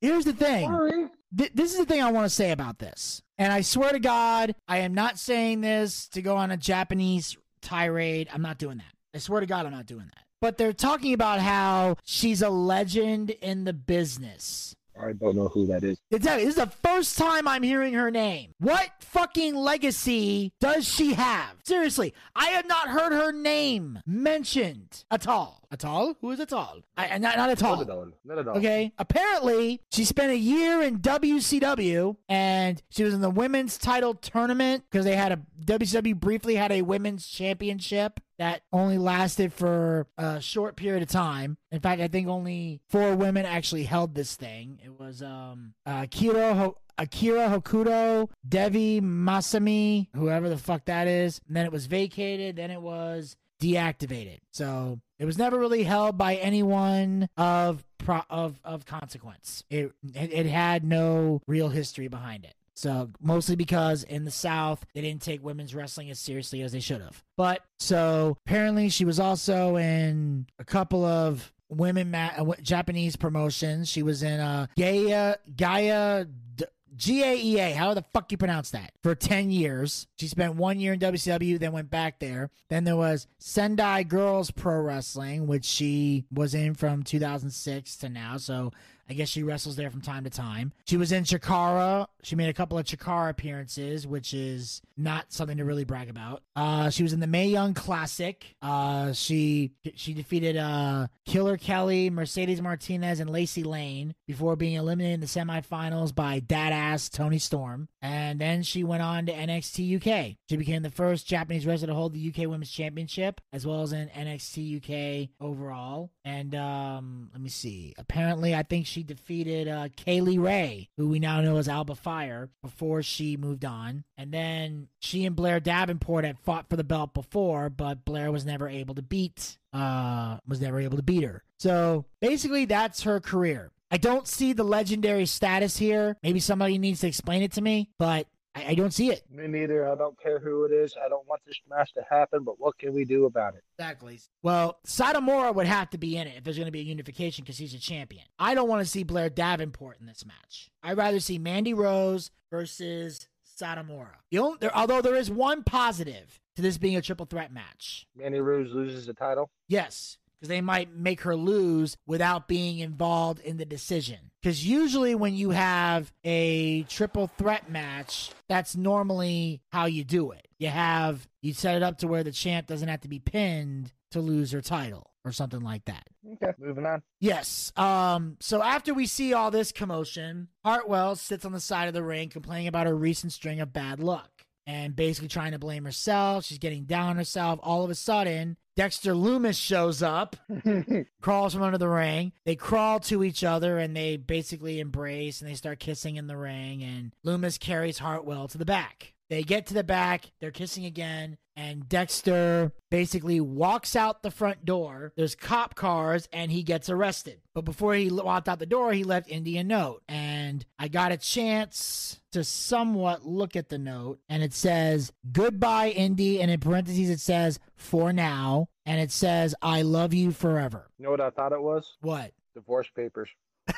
Here's 0.00 0.24
the 0.24 0.32
thing. 0.32 0.68
Sorry. 0.68 1.08
Th- 1.36 1.52
this 1.54 1.72
is 1.72 1.78
the 1.78 1.86
thing 1.86 2.02
I 2.02 2.10
want 2.10 2.24
to 2.26 2.34
say 2.34 2.52
about 2.52 2.78
this. 2.78 3.22
And 3.38 3.52
I 3.52 3.60
swear 3.60 3.92
to 3.92 3.98
God, 3.98 4.54
I 4.68 4.78
am 4.78 4.94
not 4.94 5.18
saying 5.18 5.60
this 5.60 6.08
to 6.08 6.22
go 6.22 6.36
on 6.36 6.50
a 6.50 6.56
Japanese 6.56 7.36
tirade. 7.60 8.28
I'm 8.32 8.42
not 8.42 8.58
doing 8.58 8.78
that. 8.78 8.92
I 9.14 9.18
swear 9.18 9.40
to 9.40 9.46
God, 9.46 9.66
I'm 9.66 9.72
not 9.72 9.86
doing 9.86 10.06
that. 10.06 10.24
But 10.40 10.58
they're 10.58 10.72
talking 10.72 11.14
about 11.14 11.40
how 11.40 11.96
she's 12.04 12.42
a 12.42 12.50
legend 12.50 13.30
in 13.30 13.64
the 13.64 13.72
business. 13.72 14.74
I 15.00 15.12
don't 15.12 15.36
know 15.36 15.48
who 15.48 15.66
that 15.66 15.82
is. 15.82 15.98
Exactly. 16.10 16.44
This 16.44 16.56
is 16.56 16.60
the 16.60 16.72
first 16.82 17.18
time 17.18 17.48
I'm 17.48 17.62
hearing 17.62 17.94
her 17.94 18.10
name. 18.10 18.52
What 18.58 18.90
fucking 19.00 19.54
legacy 19.54 20.52
does 20.60 20.86
she 20.86 21.14
have? 21.14 21.56
Seriously, 21.64 22.14
I 22.34 22.46
have 22.50 22.66
not 22.66 22.88
heard 22.88 23.12
her 23.12 23.32
name 23.32 23.98
mentioned 24.06 25.04
at 25.10 25.26
all. 25.26 25.62
At 25.70 25.84
all? 25.84 26.14
Who 26.20 26.30
is 26.30 26.38
Atal? 26.38 26.82
I, 26.96 27.18
not, 27.18 27.36
not 27.36 27.50
at 27.50 27.62
all. 27.62 27.76
Not 27.76 27.82
at 27.82 27.90
all. 27.90 28.06
Not 28.24 28.38
at 28.38 28.48
all. 28.48 28.56
Okay. 28.58 28.92
Apparently, 28.96 29.80
she 29.90 30.04
spent 30.04 30.30
a 30.30 30.36
year 30.36 30.80
in 30.82 31.00
WCW 31.00 32.16
and 32.28 32.80
she 32.90 33.02
was 33.02 33.12
in 33.12 33.20
the 33.20 33.30
women's 33.30 33.76
title 33.76 34.14
tournament 34.14 34.84
because 34.88 35.04
they 35.04 35.16
had 35.16 35.32
a 35.32 35.40
WCW 35.64 36.14
briefly 36.14 36.54
had 36.54 36.70
a 36.70 36.82
women's 36.82 37.26
championship 37.26 38.20
that 38.38 38.62
only 38.72 38.98
lasted 38.98 39.52
for 39.52 40.06
a 40.18 40.40
short 40.40 40.76
period 40.76 41.02
of 41.02 41.08
time. 41.08 41.56
In 41.70 41.80
fact, 41.80 42.00
I 42.00 42.08
think 42.08 42.28
only 42.28 42.80
four 42.88 43.14
women 43.14 43.46
actually 43.46 43.84
held 43.84 44.14
this 44.14 44.36
thing. 44.36 44.80
It 44.84 44.98
was 44.98 45.22
um 45.22 45.74
uh, 45.86 46.06
Ho- 46.12 46.76
Akira 46.98 47.48
Hokuto, 47.48 48.30
Devi 48.48 49.00
Masami, 49.00 50.08
whoever 50.14 50.48
the 50.48 50.58
fuck 50.58 50.84
that 50.86 51.06
is. 51.08 51.40
And 51.46 51.56
then 51.56 51.66
it 51.66 51.72
was 51.72 51.86
vacated. 51.86 52.56
Then 52.56 52.70
it 52.70 52.80
was 52.80 53.36
deactivated. 53.60 54.38
So 54.52 55.00
it 55.18 55.24
was 55.24 55.38
never 55.38 55.58
really 55.58 55.84
held 55.84 56.18
by 56.18 56.36
anyone 56.36 57.28
of 57.36 57.84
pro- 57.98 58.22
of 58.30 58.60
of 58.64 58.84
consequence. 58.86 59.64
It 59.70 59.92
it 60.14 60.46
had 60.46 60.84
no 60.84 61.40
real 61.46 61.68
history 61.70 62.08
behind 62.08 62.44
it. 62.44 62.54
So 62.74 63.10
mostly 63.20 63.56
because 63.56 64.02
in 64.04 64.24
the 64.24 64.30
South 64.30 64.84
they 64.94 65.00
didn't 65.00 65.22
take 65.22 65.42
women's 65.44 65.74
wrestling 65.74 66.10
as 66.10 66.18
seriously 66.18 66.62
as 66.62 66.72
they 66.72 66.80
should 66.80 67.00
have. 67.00 67.22
But 67.36 67.62
so 67.78 68.36
apparently 68.44 68.88
she 68.88 69.04
was 69.04 69.20
also 69.20 69.76
in 69.76 70.46
a 70.58 70.64
couple 70.64 71.04
of 71.04 71.52
women 71.68 72.10
ma- 72.10 72.30
uh, 72.36 72.52
Japanese 72.62 73.16
promotions. 73.16 73.88
She 73.88 74.02
was 74.02 74.22
in 74.22 74.40
a 74.40 74.68
Gaia 74.76 75.36
Gaia 75.56 76.24
D- 76.24 76.64
GAEA, 76.96 77.74
how 77.74 77.92
the 77.94 78.04
fuck 78.12 78.30
you 78.30 78.38
pronounce 78.38 78.70
that? 78.70 78.92
For 79.02 79.16
10 79.16 79.50
years. 79.50 80.06
She 80.20 80.28
spent 80.28 80.54
one 80.54 80.78
year 80.78 80.92
in 80.92 81.00
WCW, 81.00 81.58
then 81.58 81.72
went 81.72 81.90
back 81.90 82.20
there. 82.20 82.50
Then 82.70 82.84
there 82.84 82.96
was 82.96 83.26
Sendai 83.38 84.04
Girls 84.04 84.52
Pro 84.52 84.80
Wrestling, 84.80 85.48
which 85.48 85.64
she 85.64 86.24
was 86.30 86.54
in 86.54 86.74
from 86.74 87.02
2006 87.02 87.96
to 87.96 88.08
now. 88.08 88.36
So 88.36 88.70
I 89.08 89.14
guess 89.14 89.28
she 89.28 89.42
wrestles 89.42 89.76
there 89.76 89.90
from 89.90 90.00
time 90.00 90.24
to 90.24 90.30
time. 90.30 90.72
She 90.86 90.96
was 90.96 91.12
in 91.12 91.24
Chikara. 91.24 92.06
She 92.22 92.36
made 92.36 92.48
a 92.48 92.54
couple 92.54 92.78
of 92.78 92.86
Chikara 92.86 93.30
appearances, 93.30 94.06
which 94.06 94.32
is 94.32 94.80
not 94.96 95.32
something 95.32 95.58
to 95.58 95.64
really 95.64 95.84
brag 95.84 96.08
about. 96.08 96.42
Uh, 96.56 96.88
she 96.90 97.02
was 97.02 97.12
in 97.12 97.20
the 97.20 97.26
Mae 97.26 97.48
Young 97.48 97.74
Classic. 97.74 98.54
Uh, 98.62 99.12
she 99.12 99.72
she 99.94 100.14
defeated 100.14 100.56
uh, 100.56 101.08
Killer 101.26 101.56
Kelly, 101.56 102.10
Mercedes 102.10 102.62
Martinez, 102.62 103.20
and 103.20 103.28
Lacey 103.30 103.62
Lane 103.62 104.14
before 104.26 104.56
being 104.56 104.74
eliminated 104.74 105.14
in 105.14 105.20
the 105.20 105.26
semifinals 105.26 106.14
by 106.14 106.40
Dadass 106.40 107.10
Toni 107.10 107.38
Storm. 107.38 107.88
And 108.00 108.40
then 108.40 108.62
she 108.62 108.84
went 108.84 109.02
on 109.02 109.26
to 109.26 109.32
NXT 109.32 109.96
UK. 109.96 110.36
She 110.48 110.56
became 110.56 110.82
the 110.82 110.90
first 110.90 111.26
Japanese 111.26 111.66
wrestler 111.66 111.88
to 111.88 111.94
hold 111.94 112.12
the 112.14 112.28
UK 112.28 112.48
Women's 112.48 112.70
Championship, 112.70 113.40
as 113.52 113.66
well 113.66 113.82
as 113.82 113.92
in 113.92 114.08
NXT 114.08 115.24
UK 115.24 115.30
overall. 115.40 116.10
And 116.24 116.54
um, 116.54 117.30
let 117.32 117.40
me 117.40 117.48
see. 117.48 117.94
Apparently, 117.98 118.54
I 118.54 118.62
think 118.62 118.86
she 118.86 118.93
defeated 119.02 119.68
uh, 119.68 119.88
Kay 119.96 120.20
Lee 120.20 120.38
Ray, 120.38 120.88
who 120.96 121.08
we 121.08 121.18
now 121.18 121.40
know 121.40 121.56
as 121.56 121.68
Alba 121.68 121.94
Fyre, 121.94 122.50
before 122.62 123.02
she 123.02 123.36
moved 123.36 123.64
on. 123.64 124.04
And 124.16 124.32
then 124.32 124.88
she 125.00 125.24
and 125.24 125.36
Blair 125.36 125.60
Davenport 125.60 126.24
had 126.24 126.38
fought 126.38 126.68
for 126.68 126.76
the 126.76 126.84
belt 126.84 127.14
before, 127.14 127.70
but 127.70 128.04
Blair 128.04 128.30
was 128.30 128.44
never 128.44 128.68
able 128.68 128.94
to 128.94 129.02
beat 129.02 129.58
uh 129.72 130.38
was 130.46 130.60
never 130.60 130.78
able 130.80 130.96
to 130.96 131.02
beat 131.02 131.24
her. 131.24 131.42
So 131.58 132.04
basically 132.20 132.64
that's 132.64 133.02
her 133.02 133.20
career. 133.20 133.72
I 133.90 133.96
don't 133.96 134.26
see 134.26 134.52
the 134.52 134.64
legendary 134.64 135.26
status 135.26 135.76
here. 135.76 136.16
Maybe 136.22 136.40
somebody 136.40 136.78
needs 136.78 137.00
to 137.00 137.06
explain 137.06 137.42
it 137.42 137.52
to 137.52 137.62
me, 137.62 137.90
but 137.98 138.26
I, 138.54 138.66
I 138.68 138.74
don't 138.74 138.92
see 138.92 139.10
it. 139.10 139.22
Me 139.30 139.46
neither. 139.46 139.90
I 139.90 139.94
don't 139.94 140.20
care 140.20 140.38
who 140.38 140.64
it 140.64 140.72
is. 140.72 140.94
I 141.04 141.08
don't 141.08 141.26
want 141.26 141.40
this 141.46 141.60
match 141.68 141.92
to 141.94 142.02
happen, 142.08 142.44
but 142.44 142.60
what 142.60 142.78
can 142.78 142.94
we 142.94 143.04
do 143.04 143.26
about 143.26 143.54
it? 143.54 143.62
Exactly. 143.78 144.20
Well, 144.42 144.78
Satomura 144.86 145.54
would 145.54 145.66
have 145.66 145.90
to 145.90 145.98
be 145.98 146.16
in 146.16 146.26
it 146.26 146.36
if 146.36 146.44
there's 146.44 146.56
going 146.56 146.66
to 146.66 146.72
be 146.72 146.80
a 146.80 146.84
unification 146.84 147.44
because 147.44 147.58
he's 147.58 147.74
a 147.74 147.78
champion. 147.78 148.24
I 148.38 148.54
don't 148.54 148.68
want 148.68 148.84
to 148.84 148.90
see 148.90 149.02
Blair 149.02 149.28
Davenport 149.28 149.98
in 150.00 150.06
this 150.06 150.24
match. 150.24 150.70
I'd 150.82 150.96
rather 150.96 151.20
see 151.20 151.38
Mandy 151.38 151.74
Rose 151.74 152.30
versus 152.50 153.28
Satomura. 153.60 154.16
The 154.30 154.38
only, 154.38 154.58
there, 154.60 154.76
although 154.76 155.00
there 155.00 155.16
is 155.16 155.30
one 155.30 155.62
positive 155.62 156.40
to 156.56 156.62
this 156.62 156.78
being 156.78 156.96
a 156.96 157.02
triple 157.02 157.26
threat 157.26 157.52
match. 157.52 158.06
Mandy 158.16 158.40
Rose 158.40 158.72
loses 158.72 159.06
the 159.06 159.14
title. 159.14 159.50
Yes, 159.68 160.18
because 160.44 160.50
they 160.50 160.60
might 160.60 160.94
make 160.94 161.22
her 161.22 161.34
lose 161.34 161.96
without 162.06 162.46
being 162.48 162.78
involved 162.78 163.40
in 163.40 163.56
the 163.56 163.64
decision. 163.64 164.18
Because 164.42 164.66
usually, 164.66 165.14
when 165.14 165.34
you 165.34 165.50
have 165.50 166.12
a 166.22 166.82
triple 166.82 167.28
threat 167.38 167.70
match, 167.70 168.30
that's 168.46 168.76
normally 168.76 169.62
how 169.72 169.86
you 169.86 170.04
do 170.04 170.32
it. 170.32 170.46
You 170.58 170.68
have 170.68 171.26
you 171.40 171.54
set 171.54 171.76
it 171.76 171.82
up 171.82 171.96
to 171.98 172.06
where 172.06 172.22
the 172.22 172.30
champ 172.30 172.66
doesn't 172.66 172.88
have 172.88 173.00
to 173.00 173.08
be 173.08 173.20
pinned 173.20 173.90
to 174.10 174.20
lose 174.20 174.52
her 174.52 174.60
title 174.60 175.10
or 175.24 175.32
something 175.32 175.62
like 175.62 175.86
that. 175.86 176.06
Okay, 176.34 176.52
moving 176.58 176.84
on. 176.84 177.02
Yes. 177.20 177.72
Um. 177.74 178.36
So 178.40 178.62
after 178.62 178.92
we 178.92 179.06
see 179.06 179.32
all 179.32 179.50
this 179.50 179.72
commotion, 179.72 180.48
Hartwell 180.62 181.16
sits 181.16 181.46
on 181.46 181.52
the 181.52 181.60
side 181.60 181.88
of 181.88 181.94
the 181.94 182.02
ring 182.02 182.28
complaining 182.28 182.68
about 182.68 182.86
her 182.86 182.94
recent 182.94 183.32
string 183.32 183.60
of 183.60 183.72
bad 183.72 183.98
luck 183.98 184.30
and 184.66 184.94
basically 184.94 185.28
trying 185.28 185.52
to 185.52 185.58
blame 185.58 185.86
herself. 185.86 186.44
She's 186.44 186.58
getting 186.58 186.84
down 186.84 187.10
on 187.10 187.16
herself. 187.16 187.60
All 187.62 187.82
of 187.82 187.90
a 187.90 187.94
sudden, 187.94 188.58
Dexter 188.76 189.12
Lumis 189.12 189.60
shows 189.60 190.02
up, 190.02 190.36
crawls 191.20 191.54
from 191.54 191.62
under 191.62 191.78
the 191.78 191.88
ring. 191.88 192.32
They 192.44 192.56
crawl 192.56 192.98
to 193.00 193.22
each 193.22 193.44
other 193.44 193.78
and 193.78 193.96
they 193.96 194.16
basically 194.16 194.80
embrace 194.80 195.40
and 195.40 195.48
they 195.48 195.54
start 195.54 195.78
kissing 195.78 196.16
in 196.16 196.26
the 196.26 196.36
ring. 196.36 196.82
And 196.82 197.12
Lumis 197.24 197.58
carries 197.58 197.98
Hartwell 197.98 198.48
to 198.48 198.58
the 198.58 198.64
back. 198.64 199.14
They 199.30 199.42
get 199.42 199.66
to 199.68 199.74
the 199.74 199.84
back, 199.84 200.32
they're 200.40 200.50
kissing 200.50 200.84
again, 200.84 201.38
and 201.56 201.88
Dexter 201.88 202.72
basically 202.90 203.40
walks 203.40 203.94
out 203.94 204.22
the 204.22 204.30
front 204.30 204.64
door. 204.64 205.12
There's 205.16 205.34
cop 205.34 205.74
cars, 205.74 206.28
and 206.32 206.50
he 206.50 206.62
gets 206.62 206.90
arrested. 206.90 207.40
But 207.54 207.64
before 207.64 207.94
he 207.94 208.10
walked 208.10 208.48
out 208.48 208.58
the 208.58 208.66
door, 208.66 208.92
he 208.92 209.04
left 209.04 209.30
Indi 209.30 209.58
a 209.58 209.64
note. 209.64 210.02
And 210.08 210.64
I 210.78 210.88
got 210.88 211.12
a 211.12 211.16
chance 211.16 212.20
to 212.32 212.42
somewhat 212.42 213.24
look 213.24 213.56
at 213.56 213.68
the 213.68 213.78
note, 213.78 214.18
and 214.28 214.42
it 214.42 214.52
says, 214.52 215.12
Goodbye, 215.30 215.90
Indi. 215.90 216.40
And 216.40 216.50
in 216.50 216.60
parentheses, 216.60 217.10
it 217.10 217.20
says, 217.20 217.60
For 217.76 218.12
now. 218.12 218.68
And 218.86 219.00
it 219.00 219.12
says, 219.12 219.54
I 219.62 219.82
love 219.82 220.12
you 220.12 220.32
forever. 220.32 220.90
You 220.98 221.04
know 221.04 221.10
what 221.10 221.20
I 221.20 221.30
thought 221.30 221.52
it 221.52 221.62
was? 221.62 221.96
What? 222.00 222.32
Divorce 222.54 222.88
papers. 222.94 223.30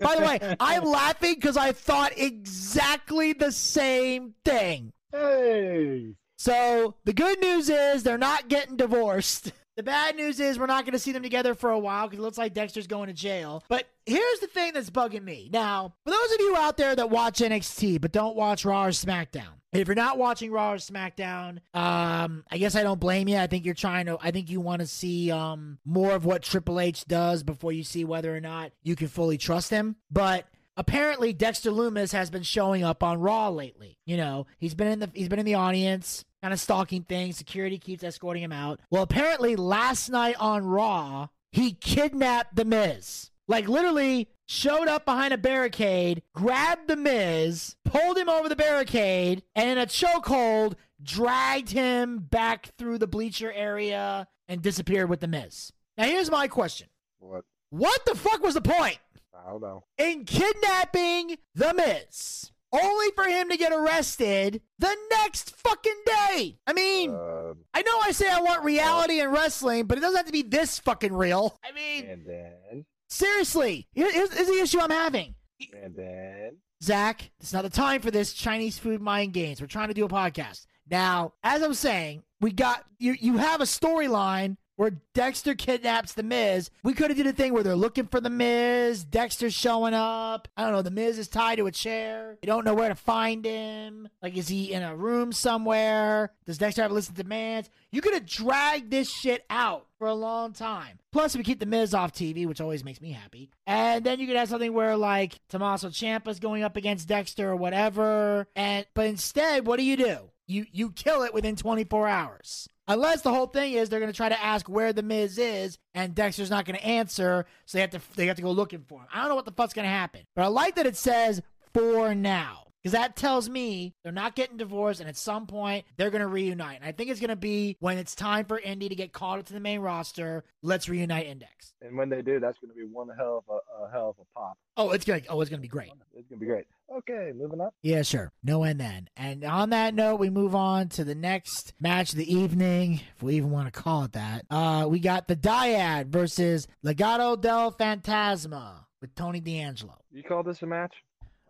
By 0.00 0.16
the 0.16 0.22
way, 0.22 0.56
I'm 0.60 0.84
laughing 0.84 1.34
because 1.34 1.56
I 1.56 1.72
thought 1.72 2.12
exactly 2.16 3.32
the 3.32 3.52
same 3.52 4.34
thing. 4.44 4.92
Hey. 5.14 6.16
So 6.36 6.94
the 7.04 7.12
good 7.12 7.40
news 7.40 7.70
is 7.70 8.02
they're 8.02 8.18
not 8.18 8.48
getting 8.48 8.76
divorced. 8.76 9.52
The 9.76 9.82
bad 9.82 10.14
news 10.14 10.38
is 10.38 10.56
we're 10.56 10.66
not 10.66 10.84
going 10.84 10.92
to 10.92 11.00
see 11.00 11.10
them 11.10 11.24
together 11.24 11.54
for 11.54 11.70
a 11.70 11.78
while 11.78 12.06
because 12.06 12.20
it 12.20 12.22
looks 12.22 12.38
like 12.38 12.54
Dexter's 12.54 12.86
going 12.86 13.08
to 13.08 13.12
jail. 13.12 13.64
But 13.68 13.88
here's 14.06 14.38
the 14.38 14.46
thing 14.46 14.72
that's 14.72 14.90
bugging 14.90 15.24
me. 15.24 15.50
Now, 15.52 15.94
for 16.04 16.10
those 16.10 16.32
of 16.32 16.40
you 16.40 16.56
out 16.56 16.76
there 16.76 16.94
that 16.94 17.10
watch 17.10 17.40
NXT 17.40 18.00
but 18.00 18.12
don't 18.12 18.36
watch 18.36 18.64
Raw 18.64 18.84
or 18.84 18.90
SmackDown, 18.90 19.48
if 19.72 19.88
you're 19.88 19.96
not 19.96 20.16
watching 20.16 20.52
Raw 20.52 20.74
or 20.74 20.76
SmackDown, 20.76 21.58
um, 21.74 22.44
I 22.50 22.58
guess 22.58 22.76
I 22.76 22.84
don't 22.84 23.00
blame 23.00 23.26
you. 23.26 23.36
I 23.36 23.48
think 23.48 23.64
you're 23.64 23.74
trying 23.74 24.06
to. 24.06 24.16
I 24.20 24.30
think 24.30 24.48
you 24.48 24.60
want 24.60 24.80
to 24.80 24.86
see 24.86 25.32
um 25.32 25.78
more 25.84 26.12
of 26.12 26.24
what 26.24 26.42
Triple 26.42 26.78
H 26.78 27.04
does 27.06 27.42
before 27.42 27.72
you 27.72 27.82
see 27.82 28.04
whether 28.04 28.34
or 28.34 28.40
not 28.40 28.70
you 28.84 28.94
can 28.94 29.08
fully 29.08 29.38
trust 29.38 29.70
him. 29.70 29.96
But 30.08 30.46
apparently 30.76 31.32
Dexter 31.32 31.70
Lumis 31.70 32.12
has 32.12 32.30
been 32.30 32.42
showing 32.42 32.84
up 32.84 33.02
on 33.02 33.20
Raw 33.20 33.48
lately. 33.48 33.98
You 34.06 34.16
know, 34.16 34.46
he's 34.58 34.74
been 34.74 34.88
in 34.88 34.98
the 35.00 35.10
he's 35.14 35.28
been 35.28 35.38
in 35.38 35.46
the 35.46 35.54
audience 35.54 36.24
kind 36.42 36.52
of 36.52 36.60
stalking 36.60 37.02
things. 37.02 37.36
Security 37.36 37.78
keeps 37.78 38.04
escorting 38.04 38.42
him 38.42 38.52
out. 38.52 38.80
Well, 38.90 39.02
apparently 39.02 39.56
last 39.56 40.10
night 40.10 40.36
on 40.38 40.64
Raw, 40.64 41.28
he 41.52 41.72
kidnapped 41.72 42.56
The 42.56 42.64
Miz. 42.64 43.30
Like 43.48 43.68
literally 43.68 44.28
showed 44.46 44.88
up 44.88 45.04
behind 45.04 45.32
a 45.32 45.38
barricade, 45.38 46.22
grabbed 46.34 46.88
The 46.88 46.96
Miz, 46.96 47.76
pulled 47.84 48.18
him 48.18 48.28
over 48.28 48.48
the 48.48 48.56
barricade, 48.56 49.42
and 49.54 49.70
in 49.70 49.78
a 49.78 49.86
chokehold, 49.86 50.74
dragged 51.02 51.70
him 51.70 52.18
back 52.18 52.70
through 52.76 52.98
the 52.98 53.06
bleacher 53.06 53.52
area 53.52 54.28
and 54.48 54.60
disappeared 54.60 55.08
with 55.08 55.20
The 55.20 55.28
Miz. 55.28 55.72
Now, 55.96 56.04
here's 56.04 56.30
my 56.30 56.48
question 56.48 56.88
What? 57.20 57.44
What 57.70 58.04
the 58.04 58.14
fuck 58.14 58.42
was 58.42 58.54
the 58.54 58.60
point 58.60 58.98
I 59.36 59.50
don't 59.50 59.60
know. 59.62 59.84
in 59.98 60.24
kidnapping 60.24 61.36
The 61.54 61.74
Miz? 61.74 62.50
Only 62.72 63.12
for 63.14 63.24
him 63.24 63.48
to 63.50 63.56
get 63.56 63.72
arrested 63.72 64.60
the 64.80 64.96
next 65.10 65.54
fucking 65.56 66.02
day. 66.06 66.58
I 66.66 66.72
mean, 66.72 67.10
Uh, 67.14 67.54
I 67.72 67.82
know 67.82 68.00
I 68.02 68.10
say 68.10 68.28
I 68.28 68.40
want 68.40 68.64
reality 68.64 69.20
in 69.20 69.30
wrestling, 69.30 69.86
but 69.86 69.96
it 69.96 70.00
doesn't 70.00 70.16
have 70.16 70.26
to 70.26 70.32
be 70.32 70.42
this 70.42 70.80
fucking 70.80 71.12
real. 71.12 71.56
I 71.64 71.70
mean, 71.70 72.04
and 72.06 72.26
then, 72.26 72.84
seriously, 73.08 73.86
here- 73.92 74.10
here's, 74.10 74.32
here's 74.34 74.48
the 74.48 74.60
issue 74.60 74.80
I'm 74.80 74.90
having. 74.90 75.36
and 75.82 75.94
then. 75.94 76.56
Zach, 76.82 77.30
it's 77.40 77.52
not 77.52 77.62
the 77.62 77.70
time 77.70 78.02
for 78.02 78.10
this 78.10 78.32
Chinese 78.32 78.76
food 78.78 79.00
mind 79.00 79.32
games. 79.32 79.60
We're 79.60 79.68
trying 79.68 79.88
to 79.88 79.94
do 79.94 80.04
a 80.04 80.08
podcast. 80.08 80.66
Now, 80.90 81.34
as 81.44 81.62
I'm 81.62 81.74
saying, 81.74 82.24
we 82.40 82.50
got 82.52 82.84
you 82.98 83.12
you 83.18 83.38
have 83.38 83.60
a 83.60 83.64
storyline 83.64 84.56
where 84.76 84.92
Dexter 85.12 85.54
kidnaps 85.54 86.14
the 86.14 86.22
Miz. 86.22 86.70
We 86.82 86.94
could 86.94 87.10
have 87.10 87.16
did 87.16 87.26
a 87.26 87.32
thing 87.32 87.52
where 87.52 87.62
they're 87.62 87.76
looking 87.76 88.06
for 88.06 88.20
the 88.20 88.30
Miz, 88.30 89.04
Dexter's 89.04 89.54
showing 89.54 89.94
up. 89.94 90.48
I 90.56 90.62
don't 90.62 90.72
know, 90.72 90.82
the 90.82 90.90
Miz 90.90 91.18
is 91.18 91.28
tied 91.28 91.56
to 91.56 91.66
a 91.66 91.72
chair. 91.72 92.38
You 92.42 92.46
don't 92.46 92.64
know 92.64 92.74
where 92.74 92.88
to 92.88 92.94
find 92.94 93.44
him. 93.44 94.08
Like 94.22 94.36
is 94.36 94.48
he 94.48 94.72
in 94.72 94.82
a 94.82 94.96
room 94.96 95.32
somewhere? 95.32 96.32
Does 96.46 96.58
Dexter 96.58 96.82
have 96.82 96.92
of 96.92 97.14
demands? 97.14 97.70
You 97.90 98.00
could 98.00 98.14
have 98.14 98.26
dragged 98.26 98.90
this 98.90 99.10
shit 99.10 99.44
out 99.48 99.86
for 99.98 100.08
a 100.08 100.14
long 100.14 100.52
time. 100.52 100.98
Plus, 101.12 101.36
we 101.36 101.44
keep 101.44 101.60
the 101.60 101.66
Miz 101.66 101.94
off 101.94 102.12
TV, 102.12 102.46
which 102.46 102.60
always 102.60 102.84
makes 102.84 103.00
me 103.00 103.12
happy. 103.12 103.50
And 103.66 104.04
then 104.04 104.18
you 104.18 104.26
could 104.26 104.36
have 104.36 104.48
something 104.48 104.72
where 104.72 104.96
like 104.96 105.38
Tommaso 105.48 105.88
Ciampa's 105.88 106.40
going 106.40 106.62
up 106.62 106.76
against 106.76 107.08
Dexter 107.08 107.48
or 107.48 107.56
whatever. 107.56 108.48
And 108.56 108.84
but 108.94 109.06
instead, 109.06 109.66
what 109.66 109.78
do 109.78 109.84
you 109.84 109.96
do? 109.96 110.30
You 110.46 110.66
you 110.72 110.90
kill 110.90 111.22
it 111.22 111.32
within 111.32 111.56
24 111.56 112.08
hours. 112.08 112.68
Unless 112.86 113.22
the 113.22 113.32
whole 113.32 113.46
thing 113.46 113.72
is 113.72 113.88
they're 113.88 114.00
going 114.00 114.12
to 114.12 114.16
try 114.16 114.28
to 114.28 114.42
ask 114.42 114.68
where 114.68 114.92
the 114.92 115.02
Miz 115.02 115.38
is, 115.38 115.78
and 115.94 116.14
Dexter's 116.14 116.50
not 116.50 116.66
going 116.66 116.78
to 116.78 116.84
answer, 116.84 117.46
so 117.64 117.78
they 117.78 117.82
have 117.82 117.90
to 117.90 118.00
they 118.14 118.26
have 118.26 118.36
to 118.36 118.42
go 118.42 118.50
looking 118.50 118.84
for 118.86 119.00
him. 119.00 119.08
I 119.12 119.20
don't 119.20 119.30
know 119.30 119.36
what 119.36 119.46
the 119.46 119.52
fuck's 119.52 119.72
going 119.72 119.86
to 119.86 119.90
happen, 119.90 120.22
but 120.36 120.42
I 120.42 120.48
like 120.48 120.74
that 120.76 120.86
it 120.86 120.96
says 120.96 121.40
for 121.72 122.14
now. 122.14 122.63
Because 122.84 122.92
that 122.92 123.16
tells 123.16 123.48
me 123.48 123.94
they're 124.02 124.12
not 124.12 124.36
getting 124.36 124.58
divorced, 124.58 125.00
and 125.00 125.08
at 125.08 125.16
some 125.16 125.46
point 125.46 125.86
they're 125.96 126.10
going 126.10 126.20
to 126.20 126.26
reunite. 126.26 126.76
And 126.76 126.84
I 126.84 126.92
think 126.92 127.08
it's 127.08 127.18
going 127.18 127.30
to 127.30 127.36
be 127.36 127.78
when 127.80 127.96
it's 127.96 128.14
time 128.14 128.44
for 128.44 128.58
Indi 128.58 128.90
to 128.90 128.94
get 128.94 129.10
called 129.10 129.38
up 129.38 129.46
to 129.46 129.54
the 129.54 129.60
main 129.60 129.80
roster. 129.80 130.44
Let's 130.60 130.86
reunite 130.86 131.26
Index. 131.26 131.72
And 131.80 131.96
when 131.96 132.10
they 132.10 132.20
do, 132.20 132.40
that's 132.40 132.58
going 132.58 132.68
to 132.68 132.76
be 132.76 132.84
one 132.84 133.08
hell 133.16 133.42
of 133.48 133.54
a, 133.54 133.84
a 133.86 133.90
hell 133.90 134.10
of 134.10 134.16
a 134.20 134.38
pop. 134.38 134.58
Oh, 134.76 134.90
it's 134.90 135.06
gonna 135.06 135.22
oh, 135.30 135.40
it's 135.40 135.48
gonna 135.48 135.62
be 135.62 135.68
great. 135.68 135.92
It's 136.14 136.28
going 136.28 136.40
to 136.40 136.44
be 136.44 136.46
great. 136.46 136.66
Okay, 136.94 137.32
moving 137.34 137.62
up. 137.62 137.72
Yeah, 137.80 138.02
sure. 138.02 138.32
No 138.42 138.64
end 138.64 138.80
then. 138.80 139.08
And 139.16 139.44
on 139.44 139.70
that 139.70 139.94
note, 139.94 140.16
we 140.16 140.28
move 140.28 140.54
on 140.54 140.90
to 140.90 141.04
the 141.04 141.14
next 141.14 141.72
match 141.80 142.12
of 142.12 142.18
the 142.18 142.30
evening, 142.30 143.00
if 143.16 143.22
we 143.22 143.36
even 143.36 143.50
want 143.50 143.72
to 143.72 143.80
call 143.80 144.04
it 144.04 144.12
that. 144.12 144.44
Uh, 144.50 144.86
we 144.88 144.98
got 144.98 145.26
the 145.26 145.36
Dyad 145.36 146.08
versus 146.08 146.68
Legado 146.84 147.40
del 147.40 147.72
Fantasma 147.72 148.84
with 149.00 149.14
Tony 149.14 149.40
D'Angelo. 149.40 149.96
You 150.12 150.22
call 150.22 150.42
this 150.42 150.60
a 150.60 150.66
match? 150.66 150.92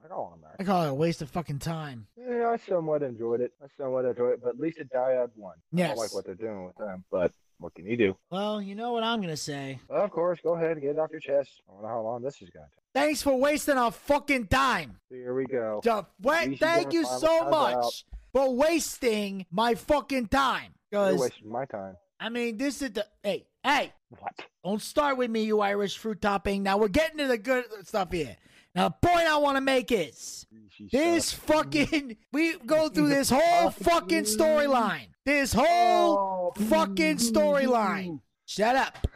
I 0.04 0.08
call 0.08 0.38
it 0.38 0.46
a. 0.46 0.62
I 0.62 0.64
call 0.64 0.84
it 0.84 0.88
a 0.90 0.94
waste 0.94 1.22
of 1.22 1.30
fucking 1.30 1.60
time. 1.60 2.06
Yeah, 2.16 2.50
I 2.50 2.56
somewhat 2.56 3.02
enjoyed 3.02 3.40
it. 3.40 3.52
I 3.62 3.66
somewhat 3.78 4.04
enjoyed 4.04 4.34
it, 4.34 4.42
but 4.42 4.50
at 4.50 4.60
least 4.60 4.78
the 4.78 4.84
Dyad 4.84 5.30
won. 5.36 5.54
I 5.72 5.76
don't 5.88 5.96
like 5.96 6.12
what 6.12 6.26
they're 6.26 6.34
doing 6.34 6.66
with 6.66 6.76
them, 6.76 7.04
but 7.10 7.32
what 7.58 7.74
can 7.74 7.86
you 7.86 7.96
do? 7.96 8.16
Well, 8.30 8.60
you 8.60 8.74
know 8.74 8.92
what 8.92 9.02
I'm 9.02 9.20
gonna 9.20 9.36
say. 9.36 9.78
Of 9.88 10.10
course, 10.10 10.40
go 10.42 10.54
ahead 10.54 10.72
and 10.72 10.82
get 10.82 10.90
it 10.90 10.98
off 10.98 11.10
your 11.10 11.20
chest. 11.20 11.62
I 11.68 11.72
don't 11.72 11.82
know 11.82 11.88
how 11.88 12.02
long 12.02 12.22
this 12.22 12.34
is 12.42 12.50
going 12.50 12.66
to 12.66 12.70
take. 12.70 12.82
Thanks 12.92 13.22
for 13.22 13.36
wasting 13.36 13.78
our 13.78 13.90
fucking 13.90 14.48
time. 14.48 14.98
Here 15.08 15.34
we 15.34 15.46
go. 15.46 15.80
The- 15.82 16.06
wait, 16.20 16.60
thank 16.60 16.92
you 16.92 17.04
so 17.06 17.44
out. 17.44 17.50
much 17.50 18.04
for 18.32 18.54
wasting 18.54 19.46
my 19.50 19.74
fucking 19.74 20.28
time. 20.28 20.74
You're 20.92 21.16
wasting 21.16 21.50
my 21.50 21.64
time. 21.64 21.96
I 22.20 22.28
mean, 22.28 22.56
this 22.56 22.82
is 22.82 22.90
the 22.90 23.06
hey, 23.22 23.46
hey, 23.62 23.92
What? 24.10 24.34
Don't 24.64 24.82
start 24.82 25.16
with 25.16 25.30
me, 25.30 25.44
you 25.44 25.60
Irish 25.60 25.96
fruit 25.96 26.20
topping. 26.20 26.62
Now 26.62 26.78
we're 26.78 26.88
getting 26.88 27.18
to 27.18 27.26
the 27.26 27.38
good 27.38 27.64
stuff 27.84 28.12
here. 28.12 28.36
Now, 28.74 28.88
the 28.88 29.08
point 29.08 29.26
I 29.26 29.36
want 29.36 29.56
to 29.56 29.60
make 29.60 29.92
is 29.92 30.46
this 30.90 31.32
fucking. 31.32 32.16
We 32.32 32.56
go 32.58 32.88
through 32.88 33.08
this 33.08 33.30
whole 33.30 33.70
fucking 33.70 34.24
storyline. 34.24 35.08
This 35.24 35.52
whole 35.52 36.52
fucking 36.68 37.16
storyline. 37.16 38.20
Shut 38.46 38.76
up. 38.76 39.06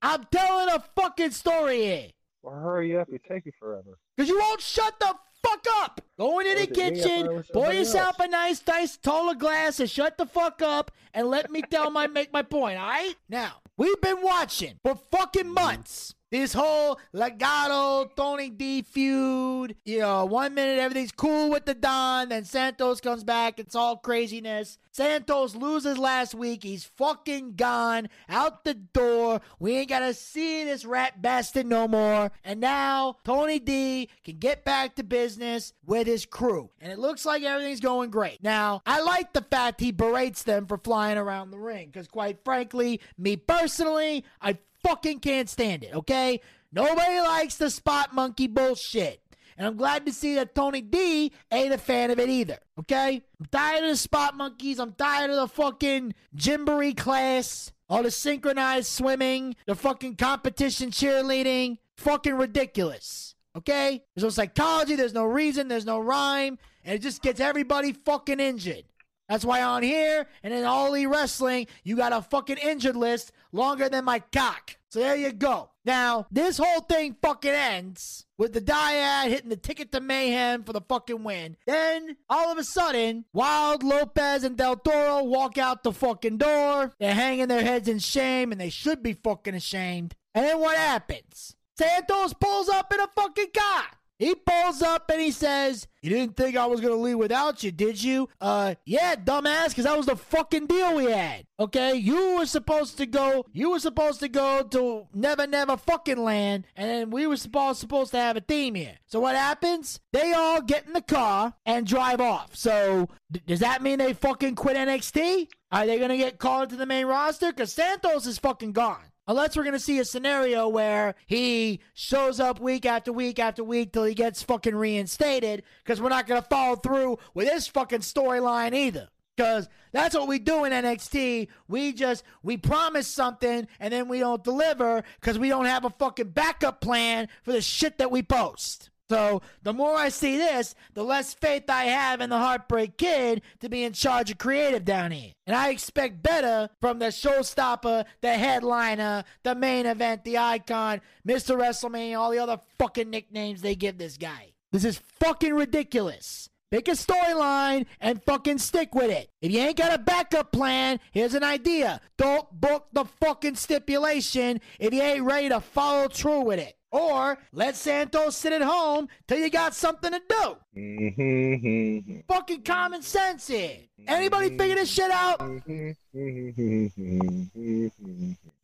I'm 0.00 0.24
telling 0.30 0.68
a 0.74 0.82
fucking 0.96 1.32
story 1.32 1.82
here. 1.82 2.08
Well, 2.42 2.54
hurry 2.54 2.96
up. 2.96 3.08
You 3.10 3.18
take 3.28 3.46
you 3.46 3.52
forever. 3.58 3.98
Because 4.16 4.28
you 4.28 4.38
won't 4.38 4.60
shut 4.60 4.98
the 4.98 5.14
fuck 5.42 5.66
up. 5.80 6.00
Go 6.18 6.38
into 6.40 6.54
the 6.54 6.60
Was 6.60 6.68
it 6.68 6.76
me? 6.76 6.82
I 6.82 6.90
thought 6.90 6.92
it 6.92 7.04
kitchen, 7.04 7.44
pour 7.52 7.72
yourself 7.72 8.20
else. 8.20 8.28
a 8.28 8.30
nice, 8.30 8.66
nice 8.66 8.96
taller 8.96 9.34
glass, 9.34 9.80
and 9.80 9.90
shut 9.90 10.18
the 10.18 10.26
fuck 10.26 10.62
up 10.62 10.90
and 11.14 11.28
let 11.28 11.50
me 11.50 11.62
tell 11.62 11.90
my 11.90 12.06
make 12.08 12.32
my 12.32 12.42
point, 12.42 12.78
alright? 12.78 13.16
Now, 13.28 13.60
we've 13.76 14.00
been 14.00 14.22
watching 14.22 14.78
for 14.82 14.98
fucking 15.10 15.44
mm-hmm. 15.44 15.54
months. 15.54 16.14
This 16.32 16.54
whole 16.54 16.98
Legado 17.14 18.08
Tony 18.16 18.48
D 18.48 18.80
feud, 18.80 19.76
you 19.84 19.98
know, 19.98 20.24
one 20.24 20.54
minute 20.54 20.78
everything's 20.78 21.12
cool 21.12 21.50
with 21.50 21.66
the 21.66 21.74
Don, 21.74 22.30
then 22.30 22.46
Santos 22.46 23.02
comes 23.02 23.22
back, 23.22 23.58
it's 23.58 23.74
all 23.74 23.98
craziness. 23.98 24.78
Santos 24.92 25.56
loses 25.56 25.96
last 25.96 26.34
week, 26.34 26.62
he's 26.62 26.84
fucking 26.84 27.54
gone, 27.56 28.10
out 28.28 28.64
the 28.64 28.74
door. 28.74 29.40
We 29.58 29.76
ain't 29.78 29.88
gotta 29.88 30.12
see 30.12 30.64
this 30.64 30.84
rat 30.84 31.22
bastard 31.22 31.66
no 31.66 31.88
more. 31.88 32.30
And 32.44 32.60
now 32.60 33.16
Tony 33.24 33.58
D 33.58 34.10
can 34.22 34.36
get 34.36 34.66
back 34.66 34.96
to 34.96 35.02
business 35.02 35.72
with 35.86 36.06
his 36.06 36.26
crew. 36.26 36.68
And 36.78 36.92
it 36.92 36.98
looks 36.98 37.24
like 37.24 37.42
everything's 37.42 37.80
going 37.80 38.10
great. 38.10 38.42
Now, 38.42 38.82
I 38.84 39.00
like 39.00 39.32
the 39.32 39.40
fact 39.40 39.80
he 39.80 39.92
berates 39.92 40.42
them 40.42 40.66
for 40.66 40.76
flying 40.76 41.16
around 41.16 41.52
the 41.52 41.58
ring, 41.58 41.88
because 41.90 42.06
quite 42.06 42.44
frankly, 42.44 43.00
me 43.16 43.36
personally, 43.36 44.26
I 44.42 44.58
fucking 44.82 45.20
can't 45.20 45.48
stand 45.48 45.84
it, 45.84 45.94
okay? 45.94 46.40
Nobody 46.70 47.18
likes 47.20 47.56
the 47.56 47.70
spot 47.70 48.14
monkey 48.14 48.46
bullshit. 48.46 49.21
And 49.56 49.66
I'm 49.66 49.76
glad 49.76 50.06
to 50.06 50.12
see 50.12 50.34
that 50.36 50.54
Tony 50.54 50.80
D 50.80 51.32
ain't 51.50 51.74
a 51.74 51.78
fan 51.78 52.10
of 52.10 52.18
it 52.18 52.28
either, 52.28 52.58
okay? 52.80 53.22
I'm 53.38 53.46
tired 53.46 53.84
of 53.84 53.90
the 53.90 53.96
spot 53.96 54.36
monkeys. 54.36 54.78
I'm 54.78 54.92
tired 54.92 55.30
of 55.30 55.36
the 55.36 55.48
fucking 55.48 56.14
Gymboree 56.36 56.96
class, 56.96 57.72
all 57.88 58.02
the 58.02 58.10
synchronized 58.10 58.86
swimming, 58.88 59.56
the 59.66 59.74
fucking 59.74 60.16
competition 60.16 60.90
cheerleading. 60.90 61.78
Fucking 61.98 62.34
ridiculous, 62.34 63.36
okay? 63.56 64.02
There's 64.16 64.24
no 64.24 64.30
psychology, 64.30 64.96
there's 64.96 65.12
no 65.12 65.24
reason, 65.24 65.68
there's 65.68 65.86
no 65.86 66.00
rhyme, 66.00 66.58
and 66.84 66.94
it 66.96 67.02
just 67.02 67.22
gets 67.22 67.38
everybody 67.38 67.92
fucking 67.92 68.40
injured. 68.40 68.84
That's 69.28 69.44
why 69.44 69.62
on 69.62 69.82
here 69.82 70.26
and 70.42 70.52
in 70.52 70.64
All 70.64 70.88
Elite 70.88 71.08
Wrestling, 71.08 71.66
you 71.84 71.96
got 71.96 72.12
a 72.12 72.22
fucking 72.22 72.56
injured 72.56 72.96
list 72.96 73.30
longer 73.52 73.88
than 73.88 74.04
my 74.04 74.18
cock. 74.18 74.76
So 74.88 74.98
there 74.98 75.14
you 75.16 75.32
go. 75.32 75.70
Now, 75.84 76.26
this 76.30 76.58
whole 76.58 76.80
thing 76.80 77.16
fucking 77.20 77.50
ends 77.50 78.26
with 78.38 78.52
the 78.52 78.60
dyad 78.60 79.28
hitting 79.28 79.50
the 79.50 79.56
ticket 79.56 79.90
to 79.92 80.00
mayhem 80.00 80.62
for 80.62 80.72
the 80.72 80.80
fucking 80.80 81.24
win. 81.24 81.56
Then, 81.66 82.16
all 82.30 82.52
of 82.52 82.58
a 82.58 82.64
sudden, 82.64 83.24
Wilde 83.32 83.82
Lopez 83.82 84.44
and 84.44 84.56
Del 84.56 84.76
Toro 84.76 85.24
walk 85.24 85.58
out 85.58 85.82
the 85.82 85.92
fucking 85.92 86.38
door. 86.38 86.92
They're 87.00 87.14
hanging 87.14 87.48
their 87.48 87.62
heads 87.62 87.88
in 87.88 87.98
shame, 87.98 88.52
and 88.52 88.60
they 88.60 88.70
should 88.70 89.02
be 89.02 89.14
fucking 89.14 89.54
ashamed. 89.54 90.14
And 90.34 90.44
then 90.46 90.60
what 90.60 90.76
happens? 90.76 91.56
Santos 91.76 92.34
pulls 92.34 92.68
up 92.68 92.92
in 92.92 93.00
a 93.00 93.08
fucking 93.08 93.50
car. 93.56 93.84
He 94.22 94.36
pulls 94.36 94.82
up 94.82 95.10
and 95.10 95.20
he 95.20 95.32
says, 95.32 95.88
You 96.00 96.10
didn't 96.10 96.36
think 96.36 96.56
I 96.56 96.66
was 96.66 96.80
going 96.80 96.94
to 96.94 97.00
leave 97.00 97.18
without 97.18 97.64
you, 97.64 97.72
did 97.72 98.00
you? 98.00 98.28
Uh, 98.40 98.76
yeah, 98.84 99.16
dumbass, 99.16 99.70
because 99.70 99.82
that 99.82 99.96
was 99.96 100.06
the 100.06 100.14
fucking 100.14 100.68
deal 100.68 100.94
we 100.94 101.06
had. 101.10 101.44
Okay? 101.58 101.96
You 101.96 102.36
were 102.36 102.46
supposed 102.46 102.98
to 102.98 103.06
go, 103.06 103.44
you 103.52 103.72
were 103.72 103.80
supposed 103.80 104.20
to 104.20 104.28
go 104.28 104.62
to 104.62 105.08
Never 105.12 105.48
Never 105.48 105.76
fucking 105.76 106.22
land, 106.22 106.68
and 106.76 106.88
then 106.88 107.10
we 107.10 107.26
were 107.26 107.36
supposed, 107.36 107.80
supposed 107.80 108.12
to 108.12 108.18
have 108.18 108.36
a 108.36 108.40
theme 108.40 108.76
here. 108.76 108.94
So 109.06 109.18
what 109.18 109.34
happens? 109.34 109.98
They 110.12 110.32
all 110.32 110.62
get 110.62 110.86
in 110.86 110.92
the 110.92 111.02
car 111.02 111.54
and 111.66 111.84
drive 111.84 112.20
off. 112.20 112.54
So 112.54 113.08
d- 113.32 113.42
does 113.44 113.58
that 113.58 113.82
mean 113.82 113.98
they 113.98 114.12
fucking 114.12 114.54
quit 114.54 114.76
NXT? 114.76 115.48
Are 115.72 115.84
they 115.84 115.98
going 115.98 116.10
to 116.10 116.16
get 116.16 116.38
called 116.38 116.70
to 116.70 116.76
the 116.76 116.86
main 116.86 117.06
roster? 117.06 117.50
Because 117.50 117.72
Santos 117.72 118.26
is 118.26 118.38
fucking 118.38 118.70
gone. 118.70 119.02
Unless 119.32 119.56
we're 119.56 119.62
going 119.62 119.72
to 119.72 119.80
see 119.80 119.98
a 119.98 120.04
scenario 120.04 120.68
where 120.68 121.14
he 121.24 121.80
shows 121.94 122.38
up 122.38 122.60
week 122.60 122.84
after 122.84 123.14
week 123.14 123.38
after 123.38 123.64
week 123.64 123.90
till 123.90 124.04
he 124.04 124.12
gets 124.12 124.42
fucking 124.42 124.76
reinstated, 124.76 125.62
because 125.82 126.02
we're 126.02 126.10
not 126.10 126.26
going 126.26 126.42
to 126.42 126.46
follow 126.46 126.76
through 126.76 127.18
with 127.32 127.48
this 127.48 127.66
fucking 127.66 128.00
storyline 128.00 128.74
either. 128.74 129.08
Because 129.34 129.70
that's 129.90 130.14
what 130.14 130.28
we 130.28 130.38
do 130.38 130.64
in 130.64 130.72
NXT. 130.72 131.48
We 131.66 131.94
just, 131.94 132.24
we 132.42 132.58
promise 132.58 133.08
something 133.08 133.66
and 133.80 133.90
then 133.90 134.06
we 134.06 134.18
don't 134.18 134.44
deliver 134.44 135.02
because 135.18 135.38
we 135.38 135.48
don't 135.48 135.64
have 135.64 135.86
a 135.86 135.90
fucking 135.98 136.28
backup 136.32 136.82
plan 136.82 137.28
for 137.42 137.52
the 137.52 137.62
shit 137.62 137.96
that 137.96 138.10
we 138.10 138.22
post. 138.22 138.90
So 139.12 139.42
the 139.62 139.74
more 139.74 139.94
I 139.94 140.08
see 140.08 140.38
this, 140.38 140.74
the 140.94 141.04
less 141.04 141.34
faith 141.34 141.64
I 141.68 141.84
have 141.84 142.22
in 142.22 142.30
the 142.30 142.38
Heartbreak 142.38 142.96
Kid 142.96 143.42
to 143.60 143.68
be 143.68 143.84
in 143.84 143.92
charge 143.92 144.30
of 144.30 144.38
creative 144.38 144.86
down 144.86 145.10
here. 145.10 145.32
And 145.46 145.54
I 145.54 145.68
expect 145.68 146.22
better 146.22 146.70
from 146.80 146.98
the 146.98 147.08
showstopper, 147.08 148.06
the 148.22 148.32
headliner, 148.32 149.24
the 149.42 149.54
main 149.54 149.84
event, 149.84 150.24
the 150.24 150.38
icon, 150.38 151.02
Mr. 151.28 151.58
WrestleMania, 151.58 152.18
all 152.18 152.30
the 152.30 152.38
other 152.38 152.58
fucking 152.78 153.10
nicknames 153.10 153.60
they 153.60 153.74
give 153.74 153.98
this 153.98 154.16
guy. 154.16 154.54
This 154.70 154.86
is 154.86 155.02
fucking 155.20 155.52
ridiculous. 155.52 156.48
Pick 156.70 156.88
a 156.88 156.92
storyline 156.92 157.84
and 158.00 158.22
fucking 158.24 158.56
stick 158.56 158.94
with 158.94 159.10
it. 159.10 159.28
If 159.42 159.52
you 159.52 159.60
ain't 159.60 159.76
got 159.76 159.92
a 159.92 159.98
backup 159.98 160.52
plan, 160.52 161.00
here's 161.10 161.34
an 161.34 161.44
idea. 161.44 162.00
Don't 162.16 162.50
book 162.50 162.86
the 162.94 163.04
fucking 163.04 163.56
stipulation 163.56 164.58
if 164.78 164.94
you 164.94 165.02
ain't 165.02 165.26
ready 165.26 165.50
to 165.50 165.60
follow 165.60 166.08
through 166.08 166.44
with 166.44 166.58
it. 166.58 166.76
Or 166.92 167.38
let 167.54 167.74
Santos 167.74 168.36
sit 168.36 168.52
at 168.52 168.60
home 168.60 169.08
till 169.26 169.38
you 169.38 169.48
got 169.48 169.74
something 169.74 170.12
to 170.12 170.20
do. 170.28 170.56
Mm-hmm. 170.76 172.20
Fucking 172.28 172.62
common 172.62 173.00
sense 173.00 173.48
here. 173.48 173.78
Anybody 174.06 174.58
figure 174.58 174.74
this 174.74 174.90
shit 174.90 175.10
out? 175.10 175.40
All 175.40 175.58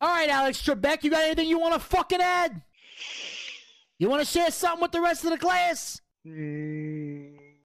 right, 0.01 0.29
Alex 0.29 0.61
Trebek, 0.61 1.03
you 1.03 1.09
got 1.09 1.23
anything 1.23 1.49
you 1.49 1.57
want 1.57 1.73
to 1.73 1.79
fucking 1.79 2.21
add? 2.21 2.61
You 3.97 4.09
want 4.09 4.21
to 4.21 4.27
share 4.27 4.51
something 4.51 4.83
with 4.83 4.91
the 4.91 5.01
rest 5.01 5.25
of 5.25 5.31
the 5.31 5.37
class? 5.39 5.99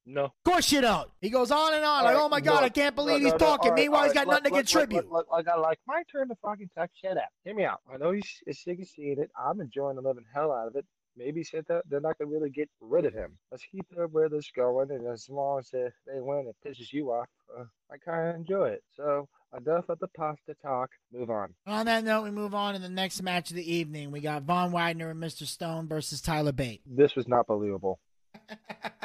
No. 0.07 0.25
Of 0.25 0.33
course 0.45 0.71
you 0.71 0.81
don't. 0.81 1.09
He 1.21 1.31
goes 1.31 1.51
on 1.51 1.75
and 1.75 1.85
on, 1.85 2.05
like, 2.05 2.15
right, 2.15 2.23
oh 2.23 2.29
my 2.29 2.41
god, 2.41 2.57
look, 2.57 2.65
I 2.65 2.69
can't 2.69 2.95
believe 2.95 3.23
look, 3.23 3.33
he's 3.33 3.41
no, 3.41 3.47
no, 3.47 3.57
talking. 3.57 3.71
right, 3.71 3.81
Meanwhile, 3.81 4.01
all 4.01 4.05
he's 4.05 4.13
got 4.13 4.27
right, 4.27 4.33
nothing 4.35 4.53
to 4.53 4.59
contribute. 4.59 5.11
Look, 5.11 5.27
I 5.33 5.43
got 5.43 5.61
like 5.61 5.79
my 5.87 6.03
turn 6.13 6.29
to 6.29 6.35
fucking 6.43 6.71
talk 6.77 6.91
shit 6.95 7.17
out. 7.17 7.25
Hear 7.45 7.55
me 7.55 7.65
out. 7.65 7.81
I 7.93 7.97
know 7.97 8.13
he's, 8.13 8.43
sick 8.51 8.81
of 8.81 8.89
seeing 8.89 9.19
it. 9.19 9.31
I'm 9.39 9.61
enjoying 9.61 9.97
the 9.97 10.03
living 10.03 10.25
hell 10.35 10.53
out 10.53 10.69
of 10.69 10.77
it. 10.77 10.85
Maybe 11.17 11.45
said 11.45 11.65
that 11.69 11.83
they're 11.89 12.01
not 12.01 12.19
gonna 12.19 12.31
really 12.31 12.51
get 12.51 12.69
rid 12.81 13.07
of 13.07 13.15
him. 13.15 13.39
Let's 13.51 13.65
keep 13.71 13.87
the 13.97 14.09
where 14.09 14.29
this 14.29 14.51
going, 14.55 14.91
and 14.91 15.07
as 15.07 15.29
long 15.31 15.61
as 15.61 15.71
they, 15.71 15.87
they 16.07 16.21
win, 16.21 16.49
it 16.49 16.57
pisses 16.69 16.93
you 16.93 17.13
off. 17.13 17.29
Uh, 17.57 17.65
I 17.91 17.97
kind 17.99 18.31
of 18.31 18.35
enjoy 18.35 18.71
it. 18.71 18.83
So 18.97 19.29
enough 19.57 19.89
of 19.89 20.01
the 20.01 20.09
pasta 20.09 20.57
talk. 20.61 20.91
Move 21.13 21.31
on. 21.31 21.55
On 21.67 21.87
that 21.87 22.03
note, 22.05 22.25
we 22.25 22.33
move 22.33 22.53
on 22.55 22.75
to 22.75 22.81
the 22.81 22.89
next 22.89 23.23
match 23.23 23.51
of 23.51 23.57
the 23.57 23.73
evening. 23.75 24.11
We 24.11 24.21
got 24.21 24.43
Von 24.43 24.73
Wagner 24.73 25.11
and 25.11 25.23
Mr. 25.23 25.47
Stone 25.47 25.87
versus 25.87 26.21
Tyler 26.21 26.53
Bate. 26.53 26.83
This 26.85 27.15
was 27.15 27.29
not 27.29 27.47
believable. 27.47 28.01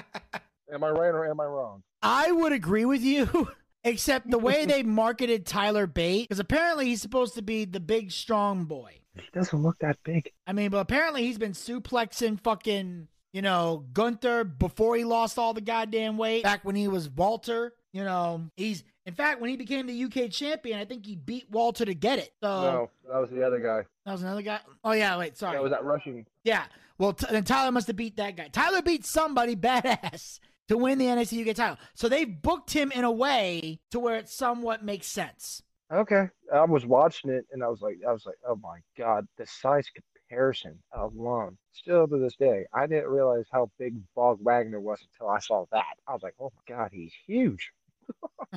am 0.73 0.83
I 0.83 0.89
right 0.89 1.09
or 1.13 1.29
am 1.29 1.39
I 1.39 1.45
wrong? 1.45 1.83
I 2.01 2.31
would 2.31 2.51
agree 2.53 2.85
with 2.85 3.01
you, 3.01 3.49
except 3.83 4.29
the 4.29 4.37
way 4.39 4.65
they 4.65 4.83
marketed 4.83 5.45
Tyler 5.45 5.87
Bate, 5.87 6.27
because 6.29 6.39
apparently 6.39 6.85
he's 6.85 7.01
supposed 7.01 7.35
to 7.35 7.41
be 7.41 7.65
the 7.65 7.79
big, 7.79 8.11
strong 8.11 8.65
boy. 8.65 8.95
He 9.15 9.23
doesn't 9.33 9.61
look 9.61 9.77
that 9.79 9.97
big. 10.03 10.31
I 10.47 10.53
mean, 10.53 10.69
but 10.69 10.77
apparently 10.79 11.23
he's 11.23 11.37
been 11.37 11.51
suplexing 11.51 12.39
fucking, 12.41 13.07
you 13.33 13.41
know, 13.41 13.85
Gunther 13.91 14.45
before 14.45 14.95
he 14.95 15.03
lost 15.03 15.37
all 15.37 15.53
the 15.53 15.61
goddamn 15.61 16.17
weight. 16.17 16.43
Back 16.43 16.63
when 16.63 16.75
he 16.75 16.87
was 16.87 17.09
Walter, 17.09 17.73
you 17.91 18.03
know, 18.03 18.49
he's 18.55 18.83
in 19.05 19.13
fact 19.15 19.41
when 19.41 19.49
he 19.49 19.57
became 19.57 19.87
the 19.87 20.03
UK 20.05 20.29
champion, 20.31 20.79
I 20.79 20.85
think 20.85 21.05
he 21.05 21.15
beat 21.15 21.49
Walter 21.49 21.83
to 21.83 21.93
get 21.93 22.19
it. 22.19 22.31
So 22.41 22.47
No, 22.49 22.89
that 23.11 23.19
was 23.19 23.29
the 23.29 23.45
other 23.45 23.59
guy. 23.59 23.83
that 24.05 24.11
was 24.13 24.21
another 24.21 24.41
guy. 24.43 24.59
Oh 24.83 24.91
yeah, 24.93 25.17
wait, 25.17 25.35
sorry. 25.37 25.57
That 25.57 25.63
was 25.63 25.71
that 25.71 25.83
Russian. 25.83 26.25
Yeah. 26.45 26.63
Well, 26.97 27.13
t- 27.13 27.25
then 27.29 27.43
Tyler 27.43 27.71
must 27.71 27.87
have 27.87 27.95
beat 27.95 28.17
that 28.17 28.37
guy. 28.37 28.47
Tyler 28.49 28.81
beat 28.81 29.05
somebody 29.05 29.55
badass 29.57 30.39
to 30.69 30.77
win 30.77 30.97
the 30.97 31.05
NXT 31.05 31.47
UK 31.47 31.55
title. 31.55 31.77
So 31.95 32.07
they've 32.07 32.41
booked 32.41 32.71
him 32.71 32.91
in 32.91 33.03
a 33.03 33.11
way 33.11 33.79
to 33.91 33.99
where 33.99 34.15
it 34.15 34.29
somewhat 34.29 34.83
makes 34.83 35.07
sense. 35.07 35.63
Okay, 35.91 36.29
I 36.53 36.63
was 36.65 36.85
watching 36.85 37.31
it 37.31 37.45
and 37.51 37.63
I 37.63 37.67
was 37.67 37.81
like, 37.81 37.97
I 38.07 38.11
was 38.11 38.25
like, 38.25 38.37
oh 38.47 38.55
my 38.55 38.79
god, 38.95 39.27
the 39.37 39.45
size 39.47 39.87
comparison 40.29 40.77
alone. 40.93 41.57
Still 41.73 42.07
to 42.07 42.19
this 42.19 42.35
day, 42.35 42.65
I 42.73 42.85
didn't 42.85 43.09
realize 43.09 43.45
how 43.51 43.71
big 43.79 43.95
Bog 44.15 44.37
Wagner 44.41 44.79
was 44.79 44.99
until 45.11 45.33
I 45.33 45.39
saw 45.39 45.65
that. 45.71 45.95
I 46.07 46.13
was 46.13 46.21
like, 46.21 46.35
oh 46.39 46.51
my 46.55 46.75
god, 46.75 46.91
he's 46.93 47.13
huge. 47.25 47.71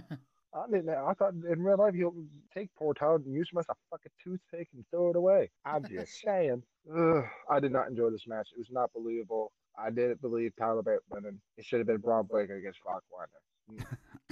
I 0.55 0.71
didn't. 0.71 0.91
I 0.91 1.15
thought 1.15 1.33
in 1.33 1.63
real 1.63 1.79
life 1.79 1.95
he'll 1.95 2.15
take 2.53 2.69
poor 2.77 2.93
Tyler 2.93 3.17
and 3.17 3.33
use 3.33 3.49
him 3.51 3.59
as 3.59 3.67
a 3.71 3.75
fucking 3.91 4.13
toothpick 4.23 4.69
and 4.75 4.85
throw 4.91 5.09
it 5.09 5.17
away. 5.17 5.51
I'm 5.65 5.87
just 5.89 6.21
saying. 6.23 6.63
Ugh, 6.95 7.25
I 7.49 7.61
did 7.61 7.73
not 7.73 7.89
enjoy 7.89 8.11
this 8.11 8.27
match. 8.27 8.49
It 8.55 8.59
was 8.59 8.71
not 8.71 8.93
believable. 8.93 9.53
I 9.79 9.91
didn't 9.91 10.21
believe 10.21 10.53
Tyler 10.59 10.83
Bate 10.83 10.99
winning. 11.11 11.41
It 11.57 11.65
should 11.65 11.79
have 11.81 11.87
been 11.87 11.99
Bron 11.99 12.27
Breakker 12.27 12.57
against 12.57 12.81
Brock 12.83 13.03
Wagner. 13.11 13.87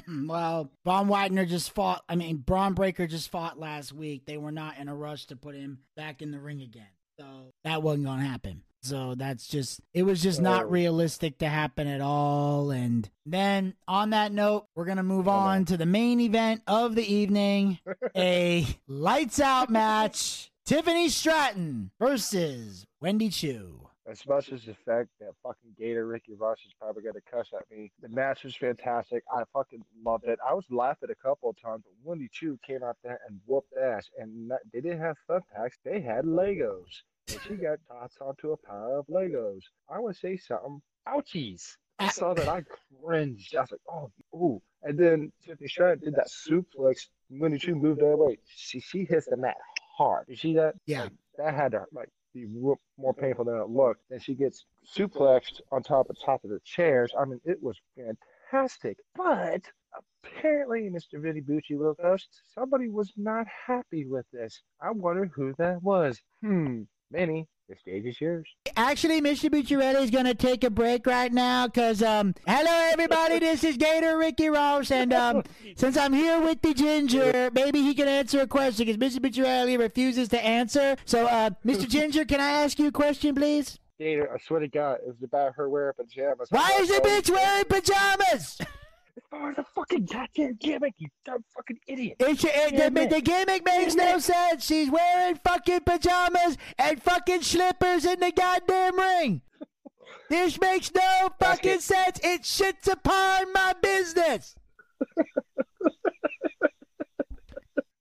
Hmm. 0.07 0.26
well, 0.29 0.70
Von 0.85 1.09
Wagner 1.09 1.46
just 1.46 1.72
fought. 1.74 2.03
I 2.09 2.14
mean, 2.16 2.38
Bron 2.38 2.74
Breakker 2.74 3.07
just 3.07 3.31
fought 3.31 3.59
last 3.59 3.92
week. 3.92 4.26
They 4.26 4.37
were 4.38 4.53
not 4.53 4.79
in 4.79 4.88
a 4.88 4.94
rush 4.94 5.26
to 5.26 5.37
put 5.37 5.55
him 5.55 5.81
back 5.96 6.22
in 6.22 6.31
the 6.31 6.40
ring 6.40 6.61
again. 6.61 6.87
So 7.18 7.53
that 7.64 7.83
wasn't 7.83 8.05
going 8.07 8.20
to 8.20 8.24
happen. 8.26 8.62
So 8.83 9.14
that's 9.14 9.46
just, 9.46 9.81
it 9.92 10.05
was 10.05 10.22
just 10.22 10.40
Oh. 10.40 10.42
not 10.42 10.70
realistic 10.70 11.37
to 11.38 11.48
happen 11.48 11.87
at 11.87 12.00
all. 12.00 12.70
And 12.70 13.09
then 13.26 13.74
on 13.87 14.11
that 14.11 14.33
note, 14.33 14.66
we're 14.74 14.87
going 14.87 14.96
to 14.96 15.03
move 15.03 15.29
Oh, 15.29 15.33
on 15.33 15.59
no. 15.61 15.64
to 15.66 15.76
the 15.76 15.85
main 15.87 16.18
event 16.20 16.62
of 16.66 16.94
the 16.94 17.05
evening 17.14 17.79
a 18.16 18.66
lights 18.88 19.38
out 19.38 19.68
match 19.68 20.50
Tiffany 20.64 21.11
Stratton 21.11 21.90
versus 22.00 22.87
Wendy 23.03 23.29
Chu. 23.29 23.89
As 24.11 24.27
much 24.27 24.51
as 24.51 24.64
the 24.64 24.75
fact 24.75 25.11
that 25.20 25.35
fucking 25.40 25.77
Gator 25.79 26.05
Ricky 26.05 26.35
Ross 26.35 26.59
is 26.66 26.75
probably 26.81 27.05
gonna 27.05 27.20
cuss 27.31 27.46
at 27.57 27.70
me, 27.70 27.92
the 28.03 28.09
match 28.09 28.42
was 28.42 28.57
fantastic. 28.57 29.23
I 29.33 29.44
fucking 29.53 29.85
loved 30.05 30.25
it. 30.25 30.40
I 30.44 30.53
was 30.53 30.64
laughing 30.68 31.11
a 31.11 31.14
couple 31.14 31.49
of 31.49 31.61
times, 31.62 31.85
but 31.85 31.92
Wendy 32.03 32.29
Chu 32.33 32.59
came 32.66 32.83
out 32.83 32.96
there 33.05 33.20
and 33.29 33.38
whooped 33.46 33.73
ass. 33.81 34.11
And 34.18 34.49
not, 34.49 34.59
they 34.73 34.81
didn't 34.81 34.99
have 34.99 35.16
thumbtacks; 35.29 35.75
they 35.85 36.01
had 36.01 36.25
Legos. 36.25 37.03
And 37.29 37.40
she 37.46 37.55
got 37.55 37.79
tossed 37.87 38.20
onto 38.20 38.51
a 38.51 38.57
pile 38.57 38.99
of 38.99 39.07
Legos. 39.07 39.62
I 39.88 40.01
would 40.01 40.16
say 40.16 40.37
something. 40.37 40.83
Ouchies! 41.07 41.77
I 42.01 42.09
saw 42.09 42.35
that. 42.35 42.49
I 42.49 42.64
cringed. 43.01 43.55
I 43.55 43.61
was 43.61 43.70
like, 43.70 43.81
oh, 43.88 44.11
ooh. 44.35 44.61
And 44.83 44.99
then 44.99 45.31
Tiffany 45.46 45.68
Stratton 45.68 46.01
did 46.01 46.16
that 46.16 46.29
suplex. 46.29 47.07
Wendy 47.31 47.59
Chu 47.59 47.77
moved 47.77 48.03
out 48.03 48.07
of 48.07 48.18
the 48.18 48.25
way. 48.25 48.38
She 48.49 48.81
she 48.81 49.05
hits 49.05 49.27
the 49.27 49.37
mat 49.37 49.57
hard. 49.96 50.25
You 50.27 50.35
see 50.35 50.55
that? 50.55 50.75
Yeah. 50.87 51.03
Like, 51.03 51.12
that 51.38 51.55
had 51.55 51.73
to 51.73 51.85
like 51.92 52.09
be 52.35 52.47
more 52.47 53.14
painful 53.14 53.45
than 53.45 53.57
it 53.57 53.69
looked. 53.69 54.03
And 54.11 54.23
she 54.23 54.35
gets 54.35 54.64
suplexed 54.87 55.61
on 55.73 55.83
top 55.83 56.11
of 56.11 56.16
top 56.25 56.45
of 56.45 56.51
the 56.51 56.61
chairs. 56.64 57.12
I 57.19 57.25
mean, 57.25 57.40
it 57.45 57.62
was 57.62 57.79
fantastic. 57.97 58.99
But 59.14 59.62
apparently, 60.25 60.90
Mr. 60.90 61.21
Vinny 61.21 61.40
Bucci 61.40 61.77
will 61.79 61.95
Ghost, 61.95 62.43
somebody 62.55 62.88
was 62.88 63.12
not 63.16 63.47
happy 63.66 64.07
with 64.07 64.27
this. 64.33 64.62
I 64.81 64.90
wonder 64.90 65.27
who 65.27 65.55
that 65.59 65.83
was. 65.83 66.21
Hmm. 66.43 66.83
Manny, 67.11 67.49
the 67.71 67.77
stage 67.81 68.05
is 68.05 68.21
yours. 68.21 68.47
Actually, 68.77 69.21
Mr. 69.23 69.49
Bucciarelli 69.49 70.03
is 70.03 70.11
going 70.11 70.25
to 70.25 70.35
take 70.35 70.65
a 70.65 70.71
break 70.71 71.07
right 71.07 71.33
now 71.33 71.67
because, 71.67 72.03
um, 72.03 72.35
hello 72.47 72.91
everybody, 72.93 73.39
this 73.39 73.63
is 73.63 73.77
Gator 73.77 74.19
Ricky 74.19 74.49
Ross, 74.49 74.91
and 74.91 75.13
um, 75.13 75.45
since 75.77 75.97
I'm 75.97 76.13
here 76.13 76.41
with 76.41 76.61
the 76.63 76.75
Ginger, 76.75 77.51
maybe 77.55 77.81
he 77.81 77.95
can 77.95 78.09
answer 78.09 78.41
a 78.41 78.47
question 78.47 78.87
because 78.87 78.99
Mr. 78.99 79.21
Bucciarelli 79.21 79.79
refuses 79.79 80.29
to 80.31 80.45
answer. 80.45 80.97
So, 81.05 81.27
uh, 81.27 81.51
Mr. 81.65 81.89
Ginger, 81.89 82.25
can 82.25 82.41
I 82.41 82.51
ask 82.51 82.79
you 82.79 82.89
a 82.89 82.93
question, 82.93 83.35
please? 83.35 83.79
Gator, 83.99 84.33
I 84.33 84.39
swear 84.39 84.61
to 84.61 84.69
God, 84.69 84.99
it 85.07 85.07
was 85.07 85.23
about 85.23 85.55
her 85.55 85.69
wearing 85.69 85.95
pajamas. 85.95 86.49
Why 86.51 86.77
is 86.81 86.89
the 86.89 87.01
bitch 87.01 87.31
wearing 87.31 87.65
pajamas? 87.67 88.59
Oh, 89.33 89.53
the 89.57 89.64
fucking 89.75 90.07
goddamn 90.07 90.57
gimmick, 90.61 90.94
you 90.99 91.09
dumb 91.25 91.44
fucking 91.55 91.79
idiot. 91.87 92.16
It's, 92.20 92.44
it, 92.44 92.94
the, 92.94 93.07
the 93.07 93.20
gimmick 93.20 93.64
makes 93.64 93.94
no 93.94 94.18
sense. 94.18 94.64
She's 94.64 94.90
wearing 94.90 95.37
fucking 95.37 95.81
pajamas 95.81 96.57
and 96.79 97.03
fucking 97.03 97.42
slippers 97.42 98.05
in 98.05 98.20
the 98.20 98.33
goddamn 98.33 98.99
ring. 98.99 99.42
This 100.29 100.61
makes 100.61 100.92
no 100.94 101.31
fucking 101.40 101.81
sense. 101.81 102.20
It 102.23 102.42
shits 102.42 102.90
upon 102.90 103.53
my 103.53 103.75
business. 103.81 104.55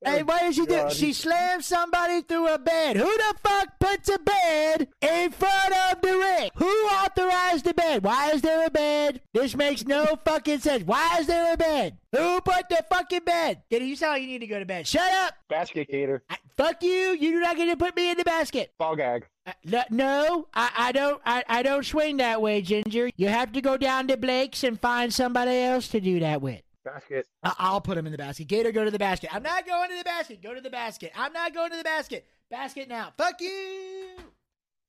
And 0.02 0.28
what 0.28 0.42
did 0.42 0.56
she 0.56 0.66
do? 0.66 0.90
She 0.92 1.14
slammed 1.14 1.64
somebody 1.64 2.22
through 2.22 2.48
a 2.48 2.58
bed. 2.58 2.96
Who 2.96 3.04
the 3.18 3.36
fuck 3.44 3.80
puts 3.80 4.10
a 4.10 4.18
bed 4.18 4.88
in 5.02 5.32
front 5.32 5.74
of 5.92 6.02
the 6.02 6.18
ring? 6.18 6.50
Who 6.56 6.66
authorized 6.66 7.66
the 7.66 7.74
bed? 7.74 8.04
Why 8.04 8.32
is 8.32 8.42
there 8.42 8.66
a 8.66 8.70
bed? 8.70 9.19
This 9.40 9.56
makes 9.56 9.86
no 9.86 10.18
fucking 10.26 10.60
sense. 10.60 10.84
Why 10.84 11.18
is 11.20 11.28
there 11.28 11.54
a 11.54 11.58
bed? 11.58 11.98
Who 12.14 12.42
put 12.42 12.68
the 12.70 12.84
fucking 12.90 13.24
bed? 13.26 13.62
Did 13.70 13.84
you 13.84 13.96
sound 13.96 14.14
like 14.16 14.22
you 14.24 14.28
need 14.28 14.40
to 14.40 14.48
go 14.48 14.60
to 14.60 14.66
bed? 14.66 14.86
Shut 14.86 15.10
up. 15.14 15.34
Basket 15.48 15.88
Gator, 15.90 16.22
I, 16.30 16.36
fuck 16.58 16.84
you. 16.84 16.92
You 17.18 17.32
do 17.32 17.40
not 17.40 17.56
get 17.56 17.68
to 17.68 17.78
put 17.78 17.96
me 17.96 18.12
in 18.12 18.18
the 18.18 18.26
basket. 18.26 18.74
ball 18.78 18.98
gag. 18.98 19.26
Uh, 19.46 19.54
no, 19.64 19.84
no, 19.92 20.48
I, 20.54 20.70
I 20.78 20.92
don't. 20.92 21.22
I, 21.26 21.44
I 21.48 21.64
don't 21.64 21.86
swing 21.86 22.18
that 22.18 22.42
way, 22.42 22.62
Ginger. 22.62 23.12
You 23.16 23.30
have 23.30 23.54
to 23.54 23.62
go 23.62 23.78
down 23.78 24.08
to 24.10 24.18
Blake's 24.18 24.66
and 24.66 24.78
find 24.80 25.14
somebody 25.14 25.56
else 25.58 25.88
to 25.90 26.02
do 26.02 26.20
that 26.20 26.42
with. 26.42 26.62
Basket. 26.84 27.26
I- 27.42 27.56
I'll 27.60 27.82
put 27.82 27.98
him 27.98 28.06
in 28.08 28.12
the 28.12 28.18
basket. 28.18 28.48
Gator, 28.48 28.74
go 28.74 28.84
to 28.84 28.92
the 28.92 29.00
basket. 29.00 29.34
I'm 29.34 29.44
not 29.44 29.66
going 29.66 29.90
to 29.90 29.98
the 29.98 30.04
basket. 30.04 30.44
Go 30.44 30.54
to 30.54 30.60
the 30.62 30.70
basket. 30.70 31.14
I'm 31.16 31.32
not 31.32 31.54
going 31.54 31.72
to 31.72 31.78
the 31.78 31.84
basket. 31.84 32.28
Basket 32.52 32.90
now. 32.90 33.14
Fuck 33.18 33.40
you. 33.40 34.10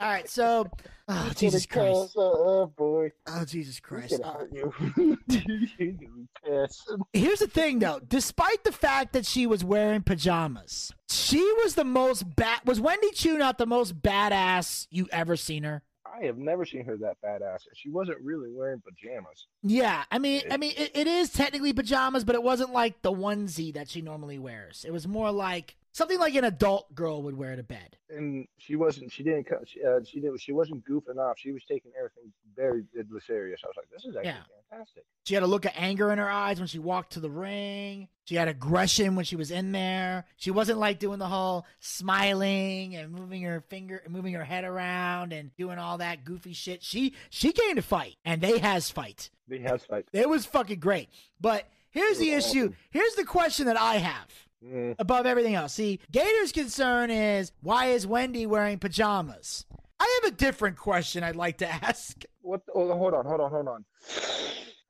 All 0.01 0.09
right. 0.09 0.29
So, 0.29 0.67
oh 1.09 1.33
Jesus 1.37 1.67
Christ. 1.67 2.15
Oh, 2.17 2.73
boy. 2.75 3.13
Oh 3.27 3.45
Jesus 3.45 3.81
Christ. 3.81 4.21
gonna 4.23 4.39
hurt 4.39 4.53
you. 4.53 4.73
He's 5.29 5.97
gonna 5.97 5.97
be 5.99 6.29
pissed. 6.45 6.91
here's 7.13 7.41
the 7.41 7.47
thing, 7.47 7.81
though. 7.81 8.01
Despite 8.07 8.65
the 8.65 8.73
fact 8.73 9.13
that 9.13 9.27
she 9.27 9.47
was 9.47 9.63
wearing 9.63 10.03
pajamas, 10.03 10.91
she 11.11 11.43
was 11.63 11.75
the 11.75 11.85
most 11.85 12.35
bad. 12.35 12.61
Was 12.65 12.81
Wendy 12.81 13.11
Chu 13.11 13.37
not 13.37 13.59
the 13.59 13.67
most 13.67 14.01
badass 14.01 14.87
you 14.91 15.07
ever 15.13 15.37
seen 15.37 15.65
her? 15.65 15.83
I 16.21 16.25
have 16.25 16.39
never 16.39 16.65
seen 16.65 16.85
her 16.87 16.97
that 16.97 17.19
badass. 17.25 17.61
She 17.75 17.91
wasn't 17.91 18.21
really 18.23 18.51
wearing 18.51 18.81
pajamas. 18.81 19.47
Yeah, 19.63 20.05
I 20.11 20.19
mean, 20.19 20.43
I 20.51 20.57
mean, 20.57 20.73
it, 20.77 20.91
it 20.95 21.07
is 21.07 21.31
technically 21.31 21.73
pajamas, 21.73 22.25
but 22.25 22.35
it 22.35 22.43
wasn't 22.43 22.73
like 22.73 23.03
the 23.03 23.13
onesie 23.13 23.75
that 23.75 23.89
she 23.89 24.01
normally 24.03 24.39
wears. 24.39 24.85
It 24.87 24.93
was 24.93 25.07
more 25.07 25.31
like 25.31 25.77
something 25.93 26.19
like 26.19 26.35
an 26.35 26.45
adult 26.45 26.95
girl 26.95 27.23
would 27.23 27.37
wear 27.37 27.57
to 27.57 27.63
bed. 27.63 27.97
And 28.09 28.47
she 28.59 28.77
wasn't. 28.77 29.13
She 29.13 29.23
didn't. 29.23 29.47
She, 29.67 29.85
uh, 29.85 30.01
she 30.05 30.21
did. 30.21 30.41
She 30.41 30.53
wasn't 30.53 30.85
goofing 30.85 31.19
off. 31.19 31.39
She 31.39 31.53
was 31.53 31.63
taking 31.69 31.93
everything 31.97 32.33
very 32.57 32.85
serious. 33.27 33.61
I 33.65 33.69
was 33.69 33.77
like, 33.77 33.89
this 33.91 34.05
is 34.05 34.17
actually 34.17 34.31
Yeah. 34.31 34.43
fantastic. 34.71 35.05
She 35.25 35.35
had 35.35 35.43
a 35.43 35.47
look 35.47 35.65
of 35.65 35.73
anger 35.77 36.11
in 36.13 36.19
her 36.19 36.29
eyes 36.31 36.59
when 36.59 36.67
she 36.67 36.79
walked 36.79 37.13
to 37.13 37.21
the 37.21 37.31
ring. 37.31 38.09
She 38.25 38.35
had 38.35 38.49
aggression 38.49 39.15
when 39.17 39.25
she 39.25 39.37
was 39.37 39.51
in 39.51 39.73
there. 39.73 40.25
She 40.37 40.51
wasn't 40.51 40.79
like 40.79 40.99
doing 40.99 41.19
the 41.19 41.27
whole 41.29 41.67
smiling 42.11 42.97
and 42.97 43.13
moving 43.13 43.43
her 43.43 43.61
finger, 43.69 44.01
and 44.05 44.13
moving 44.13 44.35
her 44.35 44.45
head 44.45 44.65
around 44.65 45.33
and 45.33 45.55
doing 45.57 45.79
all 45.79 45.99
that 45.99 46.25
goofy 46.25 46.53
shit. 46.53 46.83
She 46.83 47.15
she 47.31 47.53
came 47.53 47.77
to 47.77 47.83
fight, 47.83 48.17
and 48.25 48.41
they 48.41 48.59
has 48.59 48.91
fight. 48.91 49.31
The 49.49 49.59
house 49.61 49.85
fight. 49.85 50.07
It 50.13 50.29
was 50.29 50.47
fucking 50.47 50.81
great. 50.81 51.09
But 51.41 51.69
here's 51.91 52.19
the 52.19 52.31
issue. 52.33 52.67
awesome. 52.67 52.77
Here's 52.91 53.15
the 53.15 53.25
question 53.25 53.67
that 53.67 53.79
I 53.79 53.97
have. 53.97 54.29
Mm, 54.65 54.95
above 54.99 55.25
everything 55.27 55.55
else. 55.55 55.73
See, 55.75 56.01
Gator's 56.13 56.53
concern 56.53 57.11
is 57.11 57.53
why 57.63 57.87
is 57.87 58.07
Wendy 58.07 58.47
wearing 58.47 58.79
pajamas? 58.79 59.65
I 59.99 60.21
have 60.23 60.33
a 60.33 60.37
different 60.37 60.77
question 60.77 61.23
I'd 61.25 61.37
like 61.37 61.59
to 61.59 61.69
ask. 61.85 62.23
what? 62.43 62.61
Oh, 62.75 62.95
hold 62.97 63.15
on. 63.15 63.25
Hold 63.27 63.41
on. 63.41 63.51
Hold 63.51 63.69
on. 63.69 63.85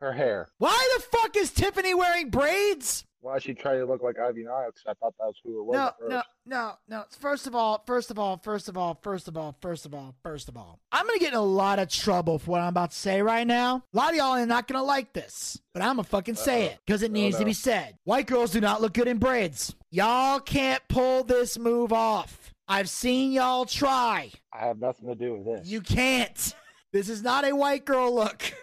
Her 0.01 0.13
hair. 0.13 0.49
Why 0.59 0.89
the 0.97 1.03
fuck 1.19 1.37
is 1.37 1.51
Tiffany 1.53 1.95
wearing 1.95 2.31
braids? 2.31 3.05
Why 3.23 3.39
she 3.39 3.53
tried 3.53 3.77
to 3.77 3.85
look 3.85 4.03
like 4.03 4.19
Ivy 4.19 4.45
Nile? 4.45 4.67
Because 4.69 4.83
I 4.89 4.95
thought 4.95 5.15
that 5.19 5.27
was 5.27 5.37
who 5.45 5.61
it 5.61 5.65
was. 5.65 5.75
No, 5.75 5.91
first. 5.99 6.11
no, 6.11 6.23
no, 6.47 6.73
no. 6.89 7.05
First 7.19 7.47
of 7.47 7.55
all, 7.55 7.83
first 7.87 8.11
of 8.11 8.19
all, 8.19 8.41
first 8.43 8.69
of 8.69 8.79
all, 8.79 8.99
first 9.03 9.29
of 9.29 9.37
all, 9.37 9.57
first 9.61 9.85
of 9.85 9.95
all, 9.95 10.15
first 10.23 10.49
of 10.49 10.57
all. 10.57 10.79
I'm 10.91 11.07
gonna 11.07 11.19
get 11.19 11.35
in 11.35 11.39
a 11.39 11.43
lot 11.43 11.79
of 11.79 11.91
trouble 11.91 12.39
for 12.39 12.53
what 12.53 12.61
I'm 12.63 12.69
about 12.69 12.93
to 12.93 12.97
say 12.97 13.21
right 13.21 13.47
now. 13.47 13.85
A 13.93 13.97
lot 13.97 14.11
of 14.11 14.17
y'all 14.17 14.39
are 14.39 14.47
not 14.47 14.67
gonna 14.69 14.83
like 14.83 15.13
this, 15.13 15.61
but 15.75 15.83
I'm 15.83 15.97
gonna 15.97 16.05
fucking 16.05 16.37
say 16.37 16.67
Uh-oh. 16.67 16.73
it 16.73 16.79
because 16.87 17.03
it 17.03 17.13
needs 17.13 17.37
to 17.37 17.43
no. 17.43 17.47
be 17.47 17.53
said. 17.53 17.99
White 18.05 18.27
girls 18.27 18.53
do 18.53 18.61
not 18.61 18.81
look 18.81 18.95
good 18.95 19.09
in 19.09 19.19
braids. 19.19 19.75
Y'all 19.91 20.41
can't 20.41 20.83
pull 20.89 21.23
this 21.23 21.59
move 21.59 21.93
off. 21.93 22.55
I've 22.67 22.89
seen 22.89 23.33
y'all 23.33 23.67
try. 23.67 24.31
I 24.53 24.67
have 24.67 24.79
nothing 24.79 25.09
to 25.09 25.15
do 25.15 25.35
with 25.35 25.45
this. 25.45 25.69
You 25.69 25.83
can't. 25.83 26.55
This 26.93 27.09
is 27.11 27.23
not 27.23 27.47
a 27.47 27.55
white 27.55 27.85
girl 27.85 28.15
look. 28.15 28.43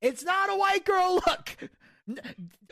It's 0.00 0.22
not 0.22 0.48
a 0.48 0.54
white 0.56 0.84
girl 0.84 1.14
look. 1.26 1.56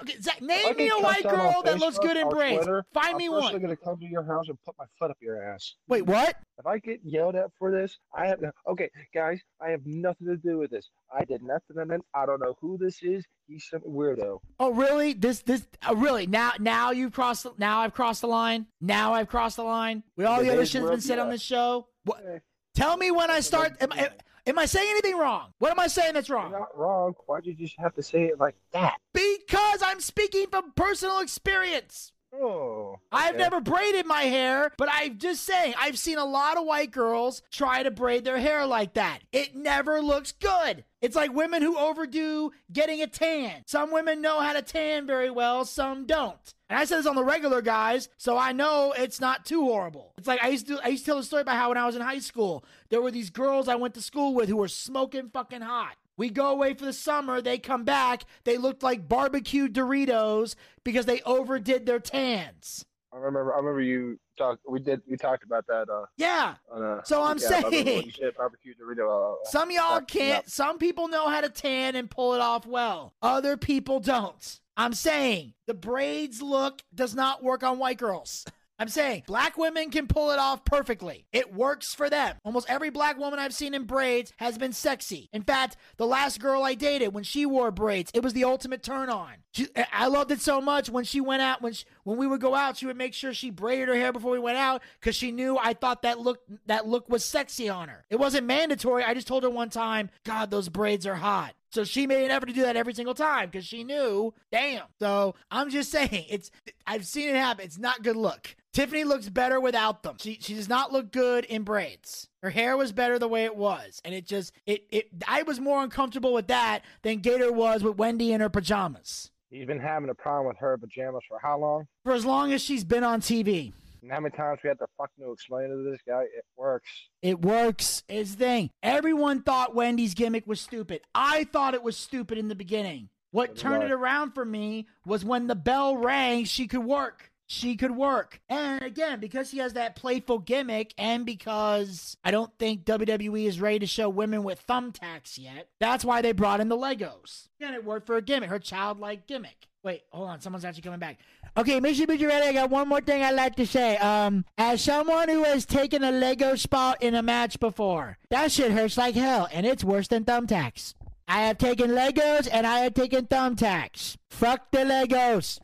Okay, 0.00 0.20
Zach, 0.20 0.40
name 0.40 0.76
me 0.76 0.88
a 0.88 0.98
white 0.98 1.22
girl 1.22 1.60
that 1.64 1.78
looks 1.78 1.98
good 1.98 2.16
in 2.16 2.28
braids. 2.28 2.58
Twitter, 2.64 2.84
Find 2.94 3.10
I'm 3.12 3.16
me 3.16 3.28
one. 3.28 3.60
gonna 3.60 3.76
come 3.76 3.98
to 3.98 4.06
your 4.06 4.22
house 4.22 4.46
and 4.48 4.56
put 4.64 4.74
my 4.78 4.84
foot 4.98 5.10
up 5.10 5.16
your 5.20 5.42
ass. 5.42 5.74
Wait, 5.88 6.02
what? 6.06 6.36
If 6.58 6.66
I 6.66 6.78
get 6.78 7.00
yelled 7.04 7.34
at 7.34 7.50
for 7.58 7.70
this, 7.70 7.98
I 8.14 8.26
have 8.26 8.40
okay, 8.68 8.90
guys. 9.14 9.40
I 9.60 9.70
have 9.70 9.80
nothing 9.84 10.26
to 10.28 10.36
do 10.36 10.58
with 10.58 10.70
this. 10.70 10.88
I 11.12 11.24
did 11.24 11.42
nothing, 11.42 11.76
and 11.78 12.02
I 12.14 12.26
don't 12.26 12.40
know 12.40 12.56
who 12.60 12.78
this 12.78 13.02
is. 13.02 13.24
He's 13.46 13.66
some 13.68 13.80
weirdo. 13.80 14.38
Oh, 14.60 14.70
really? 14.72 15.14
This, 15.14 15.40
this, 15.40 15.66
uh, 15.88 15.94
really? 15.96 16.26
Now, 16.26 16.52
now 16.60 16.90
you've 16.90 17.12
crossed. 17.12 17.46
Now 17.58 17.80
I've 17.80 17.94
crossed 17.94 18.20
the 18.20 18.26
line. 18.28 18.66
Now 18.80 19.14
I've 19.14 19.28
crossed 19.28 19.56
the 19.56 19.64
line. 19.64 20.02
With 20.16 20.26
all 20.26 20.38
The 20.38 20.44
the 20.46 20.52
other 20.52 20.66
shit 20.66 20.82
that's 20.82 20.84
were 20.84 20.90
been 20.96 21.00
said 21.00 21.18
on 21.18 21.30
this 21.30 21.42
show. 21.42 21.88
What? 22.04 22.22
Eh, 22.26 22.38
Tell 22.74 22.96
me 22.96 23.10
when 23.10 23.30
I 23.30 23.40
start. 23.40 23.76
Am, 23.80 23.90
I- 23.92 24.10
am 24.46 24.58
I 24.58 24.66
saying 24.66 24.88
anything 24.90 25.16
wrong? 25.16 25.52
What 25.58 25.70
am 25.70 25.80
I 25.80 25.86
saying 25.86 26.14
that's 26.14 26.30
wrong? 26.30 26.50
You're 26.50 26.60
not 26.60 26.76
wrong. 26.76 27.14
Why'd 27.26 27.46
you 27.46 27.54
just 27.54 27.76
have 27.78 27.94
to 27.94 28.02
say 28.02 28.24
it 28.24 28.38
like 28.38 28.56
that? 28.72 28.98
Because 29.12 29.82
I'm 29.84 30.00
speaking 30.00 30.46
from 30.50 30.72
personal 30.72 31.20
experience. 31.20 32.12
Oh, 32.34 32.98
I've 33.10 33.34
okay. 33.34 33.42
never 33.42 33.60
braided 33.60 34.06
my 34.06 34.22
hair, 34.22 34.70
but 34.76 34.88
I'm 34.90 35.18
just 35.18 35.44
saying, 35.44 35.74
I've 35.78 35.98
seen 35.98 36.18
a 36.18 36.24
lot 36.24 36.56
of 36.56 36.66
white 36.66 36.90
girls 36.90 37.42
try 37.50 37.82
to 37.82 37.90
braid 37.90 38.24
their 38.24 38.38
hair 38.38 38.66
like 38.66 38.94
that. 38.94 39.20
It 39.32 39.54
never 39.54 40.00
looks 40.00 40.32
good. 40.32 40.84
It's 41.00 41.16
like 41.16 41.32
women 41.32 41.62
who 41.62 41.78
overdo 41.78 42.52
getting 42.72 43.00
a 43.02 43.06
tan. 43.06 43.62
Some 43.66 43.92
women 43.92 44.20
know 44.20 44.40
how 44.40 44.52
to 44.52 44.62
tan 44.62 45.06
very 45.06 45.30
well, 45.30 45.64
some 45.64 46.06
don't. 46.06 46.54
And 46.68 46.78
I 46.78 46.84
said 46.84 46.98
this 46.98 47.06
on 47.06 47.16
the 47.16 47.24
regular 47.24 47.62
guys, 47.62 48.08
so 48.18 48.36
I 48.36 48.52
know 48.52 48.92
it's 48.96 49.20
not 49.20 49.46
too 49.46 49.62
horrible. 49.62 50.12
It's 50.18 50.26
like 50.26 50.42
I 50.42 50.48
used 50.48 50.66
to 50.68 50.78
I 50.84 50.88
used 50.88 51.04
to 51.04 51.12
tell 51.12 51.18
a 51.18 51.24
story 51.24 51.42
about 51.42 51.56
how 51.56 51.70
when 51.70 51.78
I 51.78 51.86
was 51.86 51.96
in 51.96 52.02
high 52.02 52.18
school, 52.18 52.64
there 52.90 53.00
were 53.00 53.10
these 53.10 53.30
girls 53.30 53.68
I 53.68 53.76
went 53.76 53.94
to 53.94 54.02
school 54.02 54.34
with 54.34 54.48
who 54.48 54.56
were 54.56 54.68
smoking 54.68 55.30
fucking 55.30 55.62
hot. 55.62 55.96
We 56.18 56.28
go 56.28 56.50
away 56.50 56.74
for 56.74 56.84
the 56.84 56.92
summer, 56.92 57.40
they 57.40 57.56
come 57.58 57.84
back, 57.84 58.24
they 58.44 58.58
looked 58.58 58.82
like 58.82 59.08
barbecue 59.08 59.68
Doritos 59.68 60.54
because 60.84 61.06
they 61.06 61.22
overdid 61.22 61.86
their 61.86 62.00
tans. 62.00 62.84
I 63.10 63.16
remember. 63.16 63.54
I 63.54 63.56
remember 63.56 63.80
you 63.80 64.18
talked. 64.36 64.60
We 64.68 64.80
did. 64.80 65.00
We 65.08 65.16
talked 65.16 65.42
about 65.42 65.66
that. 65.68 65.88
Uh, 65.88 66.04
Yeah. 66.18 66.56
a, 66.70 67.00
So 67.04 67.22
I'm 67.22 67.38
yeah, 67.38 67.46
I 67.48 67.56
remember 67.62 67.76
when 67.76 67.84
saying- 68.12 68.32
barbecue 68.36 68.74
Dorito. 68.74 69.32
Uh, 69.40 69.44
Some 69.48 69.70
y'all 69.70 70.00
me 70.00 70.06
can't. 70.06 70.38
up. 70.44 70.50
Some 70.50 70.76
people 70.76 71.08
know 71.08 71.26
how 71.28 71.40
to 71.40 71.48
tan 71.48 71.96
and 71.96 72.10
pull 72.10 72.34
it 72.34 72.40
off 72.42 72.66
well. 72.66 73.14
Other 73.22 73.56
people 73.56 73.98
don't. 74.00 74.60
I'm 74.76 74.92
saying 74.92 75.54
the 75.66 75.72
braids 75.74 76.42
look 76.42 76.82
does 76.94 77.14
not 77.14 77.42
work 77.42 77.62
on 77.62 77.78
white 77.78 77.96
girls. 77.98 78.44
I'm 78.78 78.88
saying 78.88 79.24
black 79.26 79.56
women 79.58 79.90
can 79.90 80.06
pull 80.06 80.30
it 80.30 80.38
off 80.38 80.64
perfectly. 80.64 81.26
It 81.32 81.52
works 81.52 81.94
for 81.94 82.08
them. 82.08 82.36
Almost 82.44 82.70
every 82.70 82.90
black 82.90 83.18
woman 83.18 83.38
I've 83.38 83.54
seen 83.54 83.74
in 83.74 83.84
braids 83.84 84.32
has 84.38 84.56
been 84.56 84.72
sexy. 84.72 85.28
In 85.32 85.42
fact, 85.42 85.76
the 85.96 86.06
last 86.06 86.40
girl 86.40 86.62
I 86.62 86.74
dated 86.74 87.12
when 87.12 87.24
she 87.24 87.44
wore 87.46 87.70
braids, 87.70 88.10
it 88.14 88.22
was 88.22 88.32
the 88.32 88.44
ultimate 88.44 88.82
turn 88.82 89.08
on. 89.10 89.32
She, 89.52 89.66
I 89.92 90.06
loved 90.06 90.30
it 90.30 90.40
so 90.40 90.60
much 90.60 90.88
when 90.90 91.04
she 91.04 91.20
went 91.20 91.42
out 91.42 91.62
when 91.62 91.72
she, 91.72 91.84
when 92.04 92.18
we 92.18 92.26
would 92.26 92.40
go 92.40 92.54
out, 92.54 92.76
she 92.76 92.86
would 92.86 92.96
make 92.96 93.14
sure 93.14 93.34
she 93.34 93.50
braided 93.50 93.88
her 93.88 93.94
hair 93.94 94.12
before 94.12 94.30
we 94.30 94.38
went 94.38 94.58
out 94.58 94.82
because 95.00 95.16
she 95.16 95.32
knew 95.32 95.58
I 95.58 95.74
thought 95.74 96.02
that 96.02 96.20
look 96.20 96.40
that 96.66 96.86
look 96.86 97.08
was 97.08 97.24
sexy 97.24 97.68
on 97.68 97.88
her. 97.88 98.04
It 98.10 98.16
wasn't 98.16 98.46
mandatory. 98.46 99.02
I 99.04 99.14
just 99.14 99.26
told 99.26 99.42
her 99.42 99.50
one 99.50 99.70
time, 99.70 100.10
God, 100.24 100.50
those 100.50 100.68
braids 100.68 101.06
are 101.06 101.16
hot. 101.16 101.54
So 101.70 101.84
she 101.84 102.06
made 102.06 102.24
an 102.24 102.30
effort 102.30 102.46
to 102.46 102.52
do 102.52 102.62
that 102.62 102.76
every 102.76 102.94
single 102.94 103.14
time 103.14 103.50
because 103.50 103.66
she 103.66 103.84
knew, 103.84 104.32
damn. 104.50 104.84
So 105.00 105.34
I'm 105.50 105.70
just 105.70 105.90
saying, 105.90 106.26
it's 106.28 106.50
I've 106.86 107.06
seen 107.06 107.28
it 107.28 107.36
happen. 107.36 107.64
It's 107.64 107.78
not 107.78 108.02
good 108.02 108.16
look. 108.16 108.56
Tiffany 108.72 109.04
looks 109.04 109.28
better 109.28 109.60
without 109.60 110.02
them. 110.02 110.16
She 110.20 110.38
she 110.40 110.54
does 110.54 110.68
not 110.68 110.92
look 110.92 111.10
good 111.10 111.44
in 111.46 111.62
braids. 111.62 112.28
Her 112.42 112.50
hair 112.50 112.76
was 112.76 112.92
better 112.92 113.18
the 113.18 113.28
way 113.28 113.44
it 113.44 113.56
was, 113.56 114.00
and 114.04 114.14
it 114.14 114.26
just 114.26 114.52
it 114.66 114.86
it 114.90 115.08
I 115.26 115.42
was 115.42 115.58
more 115.58 115.82
uncomfortable 115.82 116.32
with 116.32 116.48
that 116.48 116.82
than 117.02 117.18
Gator 117.18 117.52
was 117.52 117.82
with 117.82 117.96
Wendy 117.96 118.32
in 118.32 118.40
her 118.40 118.48
pajamas. 118.48 119.30
He's 119.50 119.66
been 119.66 119.80
having 119.80 120.10
a 120.10 120.14
problem 120.14 120.46
with 120.48 120.58
her 120.58 120.76
pajamas 120.76 121.22
for 121.28 121.38
how 121.42 121.58
long? 121.58 121.86
For 122.04 122.12
as 122.12 122.24
long 122.26 122.52
as 122.52 122.62
she's 122.62 122.84
been 122.84 123.02
on 123.02 123.20
TV. 123.20 123.72
And 124.02 124.12
how 124.12 124.20
many 124.20 124.36
times 124.36 124.60
we 124.62 124.68
had 124.68 124.78
to 124.78 124.86
fucking 124.96 125.32
explain 125.32 125.70
to 125.70 125.90
this 125.90 126.00
guy 126.06 126.22
it 126.22 126.44
works? 126.56 126.88
It 127.22 127.40
works. 127.40 128.04
Is 128.08 128.34
thing. 128.34 128.70
Everyone 128.82 129.42
thought 129.42 129.74
Wendy's 129.74 130.14
gimmick 130.14 130.46
was 130.46 130.60
stupid. 130.60 131.00
I 131.14 131.44
thought 131.44 131.74
it 131.74 131.82
was 131.82 131.96
stupid 131.96 132.38
in 132.38 132.48
the 132.48 132.54
beginning. 132.54 133.08
What 133.30 133.56
turned 133.56 133.82
it 133.82 133.92
around 133.92 134.32
for 134.32 134.44
me 134.44 134.86
was 135.04 135.24
when 135.24 135.48
the 135.48 135.54
bell 135.54 135.96
rang, 135.96 136.44
she 136.44 136.66
could 136.66 136.84
work. 136.84 137.30
She 137.50 137.76
could 137.76 137.92
work. 137.96 138.40
And 138.50 138.82
again, 138.82 139.20
because 139.20 139.48
she 139.48 139.58
has 139.58 139.72
that 139.72 139.96
playful 139.96 140.38
gimmick, 140.38 140.92
and 140.98 141.24
because 141.24 142.14
I 142.22 142.30
don't 142.30 142.52
think 142.58 142.84
WWE 142.84 143.46
is 143.46 143.58
ready 143.58 143.78
to 143.78 143.86
show 143.86 144.10
women 144.10 144.44
with 144.44 144.66
thumbtacks 144.66 145.38
yet, 145.38 145.68
that's 145.80 146.04
why 146.04 146.20
they 146.20 146.32
brought 146.32 146.60
in 146.60 146.68
the 146.68 146.76
Legos. 146.76 147.48
And 147.58 147.74
it 147.74 147.84
worked 147.84 148.06
for 148.06 148.16
a 148.16 148.22
gimmick, 148.22 148.50
her 148.50 148.58
childlike 148.58 149.26
gimmick. 149.26 149.66
Wait, 149.82 150.02
hold 150.10 150.28
on. 150.28 150.40
Someone's 150.42 150.66
actually 150.66 150.82
coming 150.82 150.98
back. 150.98 151.20
Okay, 151.56 151.80
Missy 151.80 152.04
ready? 152.04 152.48
I 152.48 152.52
got 152.52 152.68
one 152.68 152.86
more 152.86 153.00
thing 153.00 153.22
I'd 153.22 153.34
like 153.34 153.56
to 153.56 153.66
say. 153.66 153.96
Um, 153.96 154.44
as 154.58 154.82
someone 154.82 155.30
who 155.30 155.44
has 155.44 155.64
taken 155.64 156.04
a 156.04 156.10
Lego 156.10 156.54
spot 156.54 157.02
in 157.02 157.14
a 157.14 157.22
match 157.22 157.58
before, 157.58 158.18
that 158.28 158.52
shit 158.52 158.72
hurts 158.72 158.98
like 158.98 159.14
hell, 159.14 159.48
and 159.50 159.64
it's 159.64 159.82
worse 159.82 160.08
than 160.08 160.26
thumbtacks. 160.26 160.92
I 161.26 161.42
have 161.42 161.56
taken 161.56 161.92
Legos 161.92 162.48
and 162.50 162.66
I 162.66 162.80
have 162.80 162.94
taken 162.94 163.26
thumbtacks. 163.26 164.16
Fuck 164.30 164.70
the 164.70 164.78
Legos. 164.78 165.60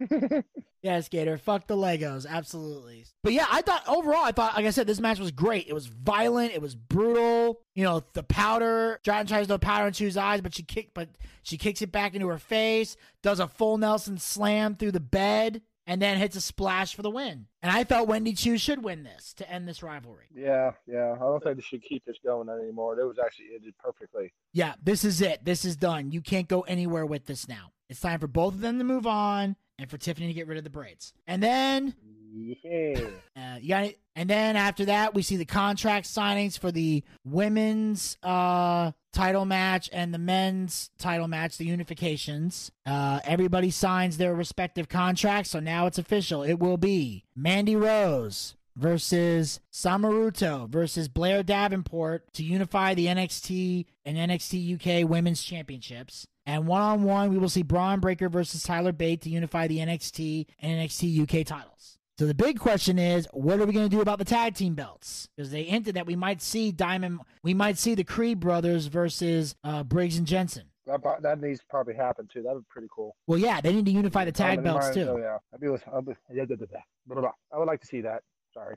Yes, 0.84 1.08
Gator. 1.08 1.38
Fuck 1.38 1.66
the 1.66 1.76
Legos. 1.76 2.26
Absolutely. 2.28 3.06
But 3.22 3.32
yeah, 3.32 3.46
I 3.50 3.62
thought 3.62 3.88
overall, 3.88 4.22
I 4.22 4.32
thought, 4.32 4.54
like 4.54 4.66
I 4.66 4.70
said, 4.70 4.86
this 4.86 5.00
match 5.00 5.18
was 5.18 5.30
great. 5.30 5.66
It 5.66 5.72
was 5.72 5.86
violent. 5.86 6.52
It 6.52 6.60
was 6.60 6.74
brutal. 6.74 7.62
You 7.74 7.84
know, 7.84 8.02
the 8.12 8.22
powder. 8.22 9.00
Jordan 9.02 9.26
tries 9.26 9.46
to 9.46 9.58
powder 9.58 9.86
into 9.86 10.04
his 10.04 10.18
eyes, 10.18 10.42
but 10.42 10.54
she 10.54 10.62
kick, 10.62 10.90
but 10.92 11.08
she 11.42 11.56
kicks 11.56 11.80
it 11.80 11.90
back 11.90 12.14
into 12.14 12.28
her 12.28 12.38
face. 12.38 12.98
Does 13.22 13.40
a 13.40 13.48
full 13.48 13.78
Nelson 13.78 14.18
slam 14.18 14.76
through 14.76 14.92
the 14.92 15.00
bed, 15.00 15.62
and 15.86 16.02
then 16.02 16.18
hits 16.18 16.36
a 16.36 16.42
splash 16.42 16.94
for 16.94 17.00
the 17.00 17.08
win. 17.08 17.46
And 17.62 17.72
I 17.72 17.84
felt 17.84 18.06
Wendy 18.06 18.34
Chu 18.34 18.58
should 18.58 18.84
win 18.84 19.04
this 19.04 19.32
to 19.38 19.50
end 19.50 19.66
this 19.66 19.82
rivalry. 19.82 20.26
Yeah, 20.34 20.72
yeah. 20.86 21.14
I 21.14 21.18
don't 21.18 21.42
think 21.42 21.56
they 21.56 21.62
should 21.62 21.82
keep 21.82 22.04
this 22.04 22.18
going 22.22 22.50
anymore. 22.50 23.00
It 23.00 23.06
was 23.06 23.18
actually 23.18 23.46
it 23.46 23.64
did 23.64 23.78
perfectly. 23.78 24.34
Yeah, 24.52 24.74
this 24.82 25.02
is 25.02 25.22
it. 25.22 25.46
This 25.46 25.64
is 25.64 25.76
done. 25.76 26.10
You 26.10 26.20
can't 26.20 26.46
go 26.46 26.60
anywhere 26.60 27.06
with 27.06 27.24
this 27.24 27.48
now. 27.48 27.72
It's 27.88 28.00
time 28.00 28.20
for 28.20 28.26
both 28.26 28.52
of 28.52 28.60
them 28.60 28.76
to 28.76 28.84
move 28.84 29.06
on 29.06 29.56
and 29.78 29.90
for 29.90 29.98
Tiffany 29.98 30.28
to 30.28 30.32
get 30.32 30.46
rid 30.46 30.58
of 30.58 30.64
the 30.64 30.70
braids. 30.70 31.12
And 31.26 31.42
then 31.42 31.94
Yeah. 32.36 32.98
Uh, 33.36 33.58
you 33.60 33.68
got 33.68 33.84
it. 33.84 33.98
And 34.16 34.28
then 34.28 34.56
after 34.56 34.84
that, 34.86 35.14
we 35.14 35.22
see 35.22 35.36
the 35.36 35.44
contract 35.44 36.06
signings 36.06 36.58
for 36.58 36.70
the 36.72 37.02
women's 37.24 38.16
uh, 38.22 38.92
title 39.12 39.44
match 39.44 39.88
and 39.92 40.12
the 40.12 40.18
men's 40.18 40.90
title 40.98 41.28
match, 41.28 41.58
the 41.58 41.68
unifications. 41.68 42.70
Uh, 42.86 43.20
everybody 43.24 43.70
signs 43.70 44.16
their 44.16 44.34
respective 44.34 44.88
contracts, 44.88 45.50
so 45.50 45.60
now 45.60 45.86
it's 45.86 45.98
official. 45.98 46.42
It 46.42 46.58
will 46.58 46.76
be 46.76 47.24
Mandy 47.34 47.76
Rose, 47.76 48.54
versus 48.76 49.60
Samaruto 49.72 50.68
versus 50.68 51.08
Blair 51.08 51.42
Davenport 51.42 52.32
to 52.34 52.42
unify 52.42 52.94
the 52.94 53.06
NXT 53.06 53.86
and 54.04 54.16
NXT 54.16 54.74
UK 55.04 55.08
Women's 55.08 55.42
Championships. 55.42 56.26
And 56.46 56.66
one 56.66 56.82
on 56.82 57.02
one, 57.04 57.30
we 57.30 57.38
will 57.38 57.48
see 57.48 57.62
Bron 57.62 58.00
Breakker 58.00 58.28
versus 58.28 58.62
Tyler 58.62 58.92
Bate 58.92 59.22
to 59.22 59.30
unify 59.30 59.66
the 59.66 59.78
NXT 59.78 60.46
and 60.60 60.80
NXT 60.80 61.22
UK 61.22 61.46
titles. 61.46 61.98
So 62.18 62.26
the 62.26 62.34
big 62.34 62.60
question 62.60 62.98
is, 62.98 63.26
what 63.32 63.58
are 63.58 63.66
we 63.66 63.72
going 63.72 63.88
to 63.88 63.94
do 63.94 64.00
about 64.00 64.18
the 64.18 64.24
tag 64.24 64.54
team 64.54 64.74
belts? 64.74 65.28
Because 65.36 65.50
they 65.50 65.64
hinted 65.64 65.96
that 65.96 66.06
we 66.06 66.14
might 66.14 66.40
see 66.42 66.70
Diamond, 66.70 67.20
we 67.42 67.54
might 67.54 67.76
see 67.76 67.94
the 67.96 68.04
Creed 68.04 68.38
brothers 68.38 68.86
versus 68.86 69.56
uh, 69.64 69.82
Briggs 69.82 70.16
and 70.16 70.26
Jensen. 70.26 70.64
That, 70.86 71.00
that 71.22 71.40
needs 71.40 71.60
to 71.60 71.66
probably 71.66 71.94
happen 71.94 72.28
too. 72.32 72.42
That 72.42 72.54
would 72.54 72.60
be 72.60 72.66
pretty 72.70 72.88
cool. 72.94 73.16
Well, 73.26 73.38
yeah, 73.38 73.60
they 73.60 73.72
need 73.72 73.86
to 73.86 73.90
unify 73.90 74.26
the 74.26 74.32
tag 74.32 74.58
Diamond 74.58 74.64
belts 74.64 74.94
too. 74.94 75.08
Oh 75.08 75.16
yeah, 75.16 75.38
I'd 75.52 75.60
be, 75.60 75.68
I'd 75.68 76.06
be, 76.06 76.12
yeah, 76.32 76.44
da, 76.44 76.54
da, 76.54 76.66
da. 76.66 76.78
Blah, 77.06 77.14
blah, 77.14 77.20
blah. 77.22 77.32
I 77.52 77.58
would 77.58 77.66
like 77.66 77.80
to 77.80 77.86
see 77.86 78.02
that. 78.02 78.22
Sorry. 78.52 78.76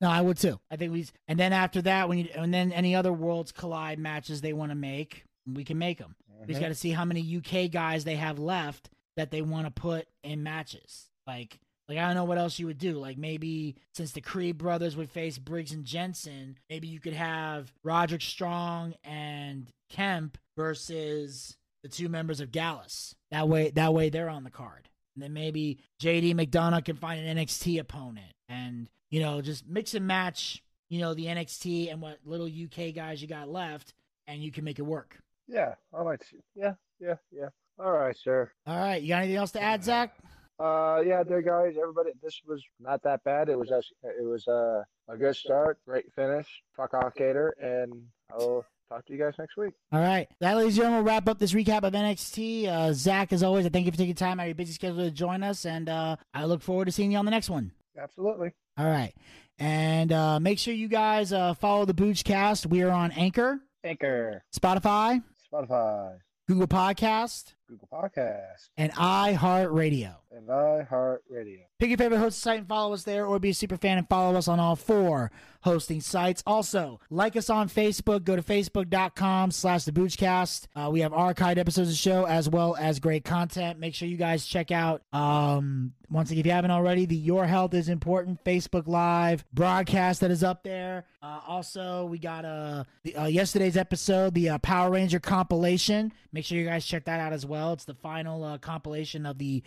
No, 0.00 0.10
I 0.10 0.20
would 0.20 0.36
too. 0.36 0.60
I 0.70 0.76
think 0.76 0.92
we, 0.92 1.06
and 1.26 1.38
then 1.38 1.52
after 1.52 1.82
that, 1.82 2.08
when 2.08 2.18
you, 2.18 2.28
and 2.34 2.54
then 2.54 2.70
any 2.72 2.94
other 2.94 3.12
worlds 3.12 3.50
collide 3.50 3.98
matches 3.98 4.40
they 4.40 4.52
want 4.52 4.70
to 4.70 4.76
make, 4.76 5.24
we 5.52 5.64
can 5.64 5.78
make 5.78 5.98
them. 5.98 6.14
Just 6.46 6.58
Mhm. 6.58 6.62
got 6.62 6.68
to 6.68 6.74
see 6.74 6.90
how 6.90 7.04
many 7.04 7.20
UK 7.20 7.68
guys 7.68 8.04
they 8.04 8.16
have 8.16 8.38
left 8.38 8.90
that 9.16 9.30
they 9.30 9.42
want 9.42 9.66
to 9.66 9.70
put 9.70 10.06
in 10.22 10.42
matches. 10.42 11.10
Like, 11.26 11.58
like 11.88 11.98
I 11.98 12.06
don't 12.06 12.14
know 12.14 12.24
what 12.24 12.38
else 12.38 12.58
you 12.58 12.66
would 12.66 12.78
do. 12.78 12.94
Like 12.98 13.18
maybe 13.18 13.74
since 13.94 14.12
the 14.12 14.20
Creed 14.20 14.58
brothers 14.58 14.94
would 14.96 15.10
face 15.10 15.38
Briggs 15.38 15.72
and 15.72 15.84
Jensen, 15.84 16.58
maybe 16.68 16.86
you 16.86 17.00
could 17.00 17.14
have 17.14 17.72
Roderick 17.82 18.22
Strong 18.22 18.94
and 19.04 19.68
Kemp 19.88 20.38
versus 20.56 21.56
the 21.82 21.88
two 21.88 22.08
members 22.08 22.40
of 22.40 22.52
Gallus. 22.52 23.14
That 23.30 23.48
way, 23.48 23.70
that 23.70 23.94
way 23.94 24.08
they're 24.10 24.28
on 24.28 24.44
the 24.44 24.50
card. 24.50 24.88
And 25.14 25.22
then 25.22 25.32
maybe 25.32 25.78
JD 26.00 26.34
McDonagh 26.34 26.84
can 26.84 26.96
find 26.96 27.20
an 27.20 27.36
NXT 27.38 27.78
opponent, 27.80 28.32
and 28.48 28.88
you 29.10 29.18
know 29.20 29.40
just 29.40 29.66
mix 29.66 29.94
and 29.94 30.06
match. 30.06 30.62
You 30.90 31.00
know 31.00 31.14
the 31.14 31.26
NXT 31.26 31.90
and 31.90 32.00
what 32.00 32.18
little 32.24 32.46
UK 32.46 32.92
guys 32.92 33.20
you 33.20 33.26
got 33.28 33.48
left, 33.48 33.94
and 34.28 34.42
you 34.42 34.52
can 34.52 34.62
make 34.64 34.78
it 34.78 34.82
work. 34.82 35.18
Yeah, 35.48 35.74
I 35.92 36.02
like 36.02 36.20
to 36.20 36.26
see. 36.26 36.36
Yeah, 36.54 36.74
yeah, 37.00 37.14
yeah. 37.32 37.48
All 37.78 37.92
right, 37.92 38.16
sir. 38.16 38.50
All 38.66 38.78
right, 38.78 39.00
you 39.00 39.08
got 39.08 39.18
anything 39.18 39.36
else 39.36 39.52
to 39.52 39.62
add, 39.62 39.82
Zach? 39.82 40.14
Uh, 40.60 41.00
yeah, 41.06 41.22
there, 41.22 41.40
guys. 41.42 41.76
Everybody, 41.80 42.10
this 42.22 42.40
was 42.46 42.62
not 42.80 43.02
that 43.04 43.22
bad. 43.22 43.48
It 43.48 43.58
was 43.58 43.70
actually, 43.70 43.96
it 44.18 44.24
was 44.24 44.46
uh, 44.48 44.82
a 45.08 45.16
good 45.16 45.36
start, 45.36 45.78
great 45.86 46.12
finish. 46.14 46.46
Fuck 46.76 46.94
off, 46.94 47.14
Gator, 47.14 47.54
and 47.62 47.92
I'll 48.32 48.64
talk 48.88 49.06
to 49.06 49.12
you 49.12 49.18
guys 49.20 49.34
next 49.38 49.56
week. 49.56 49.74
All 49.92 50.00
right, 50.00 50.28
that, 50.40 50.56
ladies 50.56 50.74
and 50.74 50.82
gentlemen, 50.82 51.04
will 51.04 51.12
wrap 51.12 51.28
up 51.28 51.38
this 51.38 51.52
recap 51.52 51.84
of 51.84 51.92
NXT. 51.92 52.66
Uh, 52.66 52.92
Zach, 52.92 53.32
as 53.32 53.44
always, 53.44 53.66
I 53.66 53.68
thank 53.68 53.86
you 53.86 53.92
for 53.92 53.98
taking 53.98 54.16
time 54.16 54.40
out 54.40 54.44
of 54.44 54.48
your 54.48 54.54
busy 54.56 54.72
schedule 54.72 55.04
to 55.04 55.10
join 55.12 55.44
us, 55.44 55.64
and 55.64 55.88
uh, 55.88 56.16
I 56.34 56.44
look 56.44 56.62
forward 56.62 56.86
to 56.86 56.92
seeing 56.92 57.12
you 57.12 57.18
on 57.18 57.24
the 57.24 57.30
next 57.30 57.48
one. 57.48 57.70
Absolutely. 57.96 58.50
All 58.76 58.86
right, 58.86 59.14
and 59.60 60.10
uh, 60.10 60.40
make 60.40 60.58
sure 60.58 60.74
you 60.74 60.88
guys 60.88 61.32
uh, 61.32 61.54
follow 61.54 61.84
the 61.84 61.94
Boochcast. 61.94 62.66
We 62.66 62.82
are 62.82 62.90
on 62.90 63.12
Anchor, 63.12 63.60
Anchor, 63.84 64.42
Spotify, 64.52 65.22
Spotify, 65.52 66.18
Google 66.46 66.66
Podcast, 66.66 67.54
Google 67.68 67.88
Podcast, 67.92 68.70
and 68.76 68.92
iHeartRadio. 68.94 70.16
and 70.30 70.48
iHeartRadio. 70.48 71.60
Pick 71.78 71.90
your 71.90 71.98
favorite 71.98 72.18
hosting 72.18 72.40
site 72.40 72.58
and 72.60 72.68
follow 72.68 72.92
us 72.94 73.04
there, 73.04 73.26
or 73.26 73.38
be 73.38 73.50
a 73.50 73.54
super 73.54 73.76
fan 73.76 73.98
and 73.98 74.08
follow 74.08 74.36
us 74.36 74.48
on 74.48 74.58
all 74.58 74.74
four 74.76 75.30
hosting 75.62 76.00
sites. 76.00 76.42
Also, 76.46 77.00
like 77.10 77.36
us 77.36 77.50
on 77.50 77.68
Facebook. 77.68 78.24
Go 78.24 78.36
to 78.36 78.42
facebook.com 78.42 79.50
slash 79.50 79.84
the 79.84 79.92
Boochcast. 79.92 80.66
Uh, 80.74 80.88
we 80.90 81.00
have 81.00 81.12
archived 81.12 81.58
episodes 81.58 81.88
of 81.88 81.92
the 81.92 81.96
show 81.96 82.24
as 82.26 82.48
well 82.48 82.76
as 82.78 82.98
great 83.00 83.24
content. 83.24 83.78
Make 83.78 83.94
sure 83.94 84.08
you 84.08 84.16
guys 84.16 84.46
check 84.46 84.70
out, 84.70 85.02
um, 85.12 85.92
once 86.10 86.30
again, 86.30 86.40
if 86.40 86.46
you 86.46 86.52
haven't 86.52 86.70
already, 86.70 87.04
the 87.06 87.16
Your 87.16 87.46
Health 87.46 87.74
is 87.74 87.88
Important 87.88 88.42
Facebook 88.44 88.86
Live 88.86 89.44
broadcast 89.52 90.20
that 90.20 90.30
is 90.30 90.42
up 90.42 90.62
there. 90.62 91.04
Uh, 91.22 91.40
also, 91.46 92.06
we 92.06 92.18
got 92.18 92.44
uh, 92.44 92.84
the, 93.02 93.14
uh, 93.16 93.26
yesterday's 93.26 93.76
episode, 93.76 94.34
the 94.34 94.48
uh, 94.50 94.58
Power 94.58 94.90
Ranger 94.90 95.18
compilation. 95.20 96.12
Make 96.32 96.44
sure 96.44 96.56
you 96.58 96.64
guys 96.66 96.84
check 96.86 97.04
that 97.04 97.20
out 97.20 97.32
as 97.32 97.44
well. 97.44 97.57
It's 97.72 97.84
the 97.84 97.94
final 97.94 98.44
uh, 98.44 98.58
compilation 98.58 99.26
of 99.26 99.38
the 99.38 99.62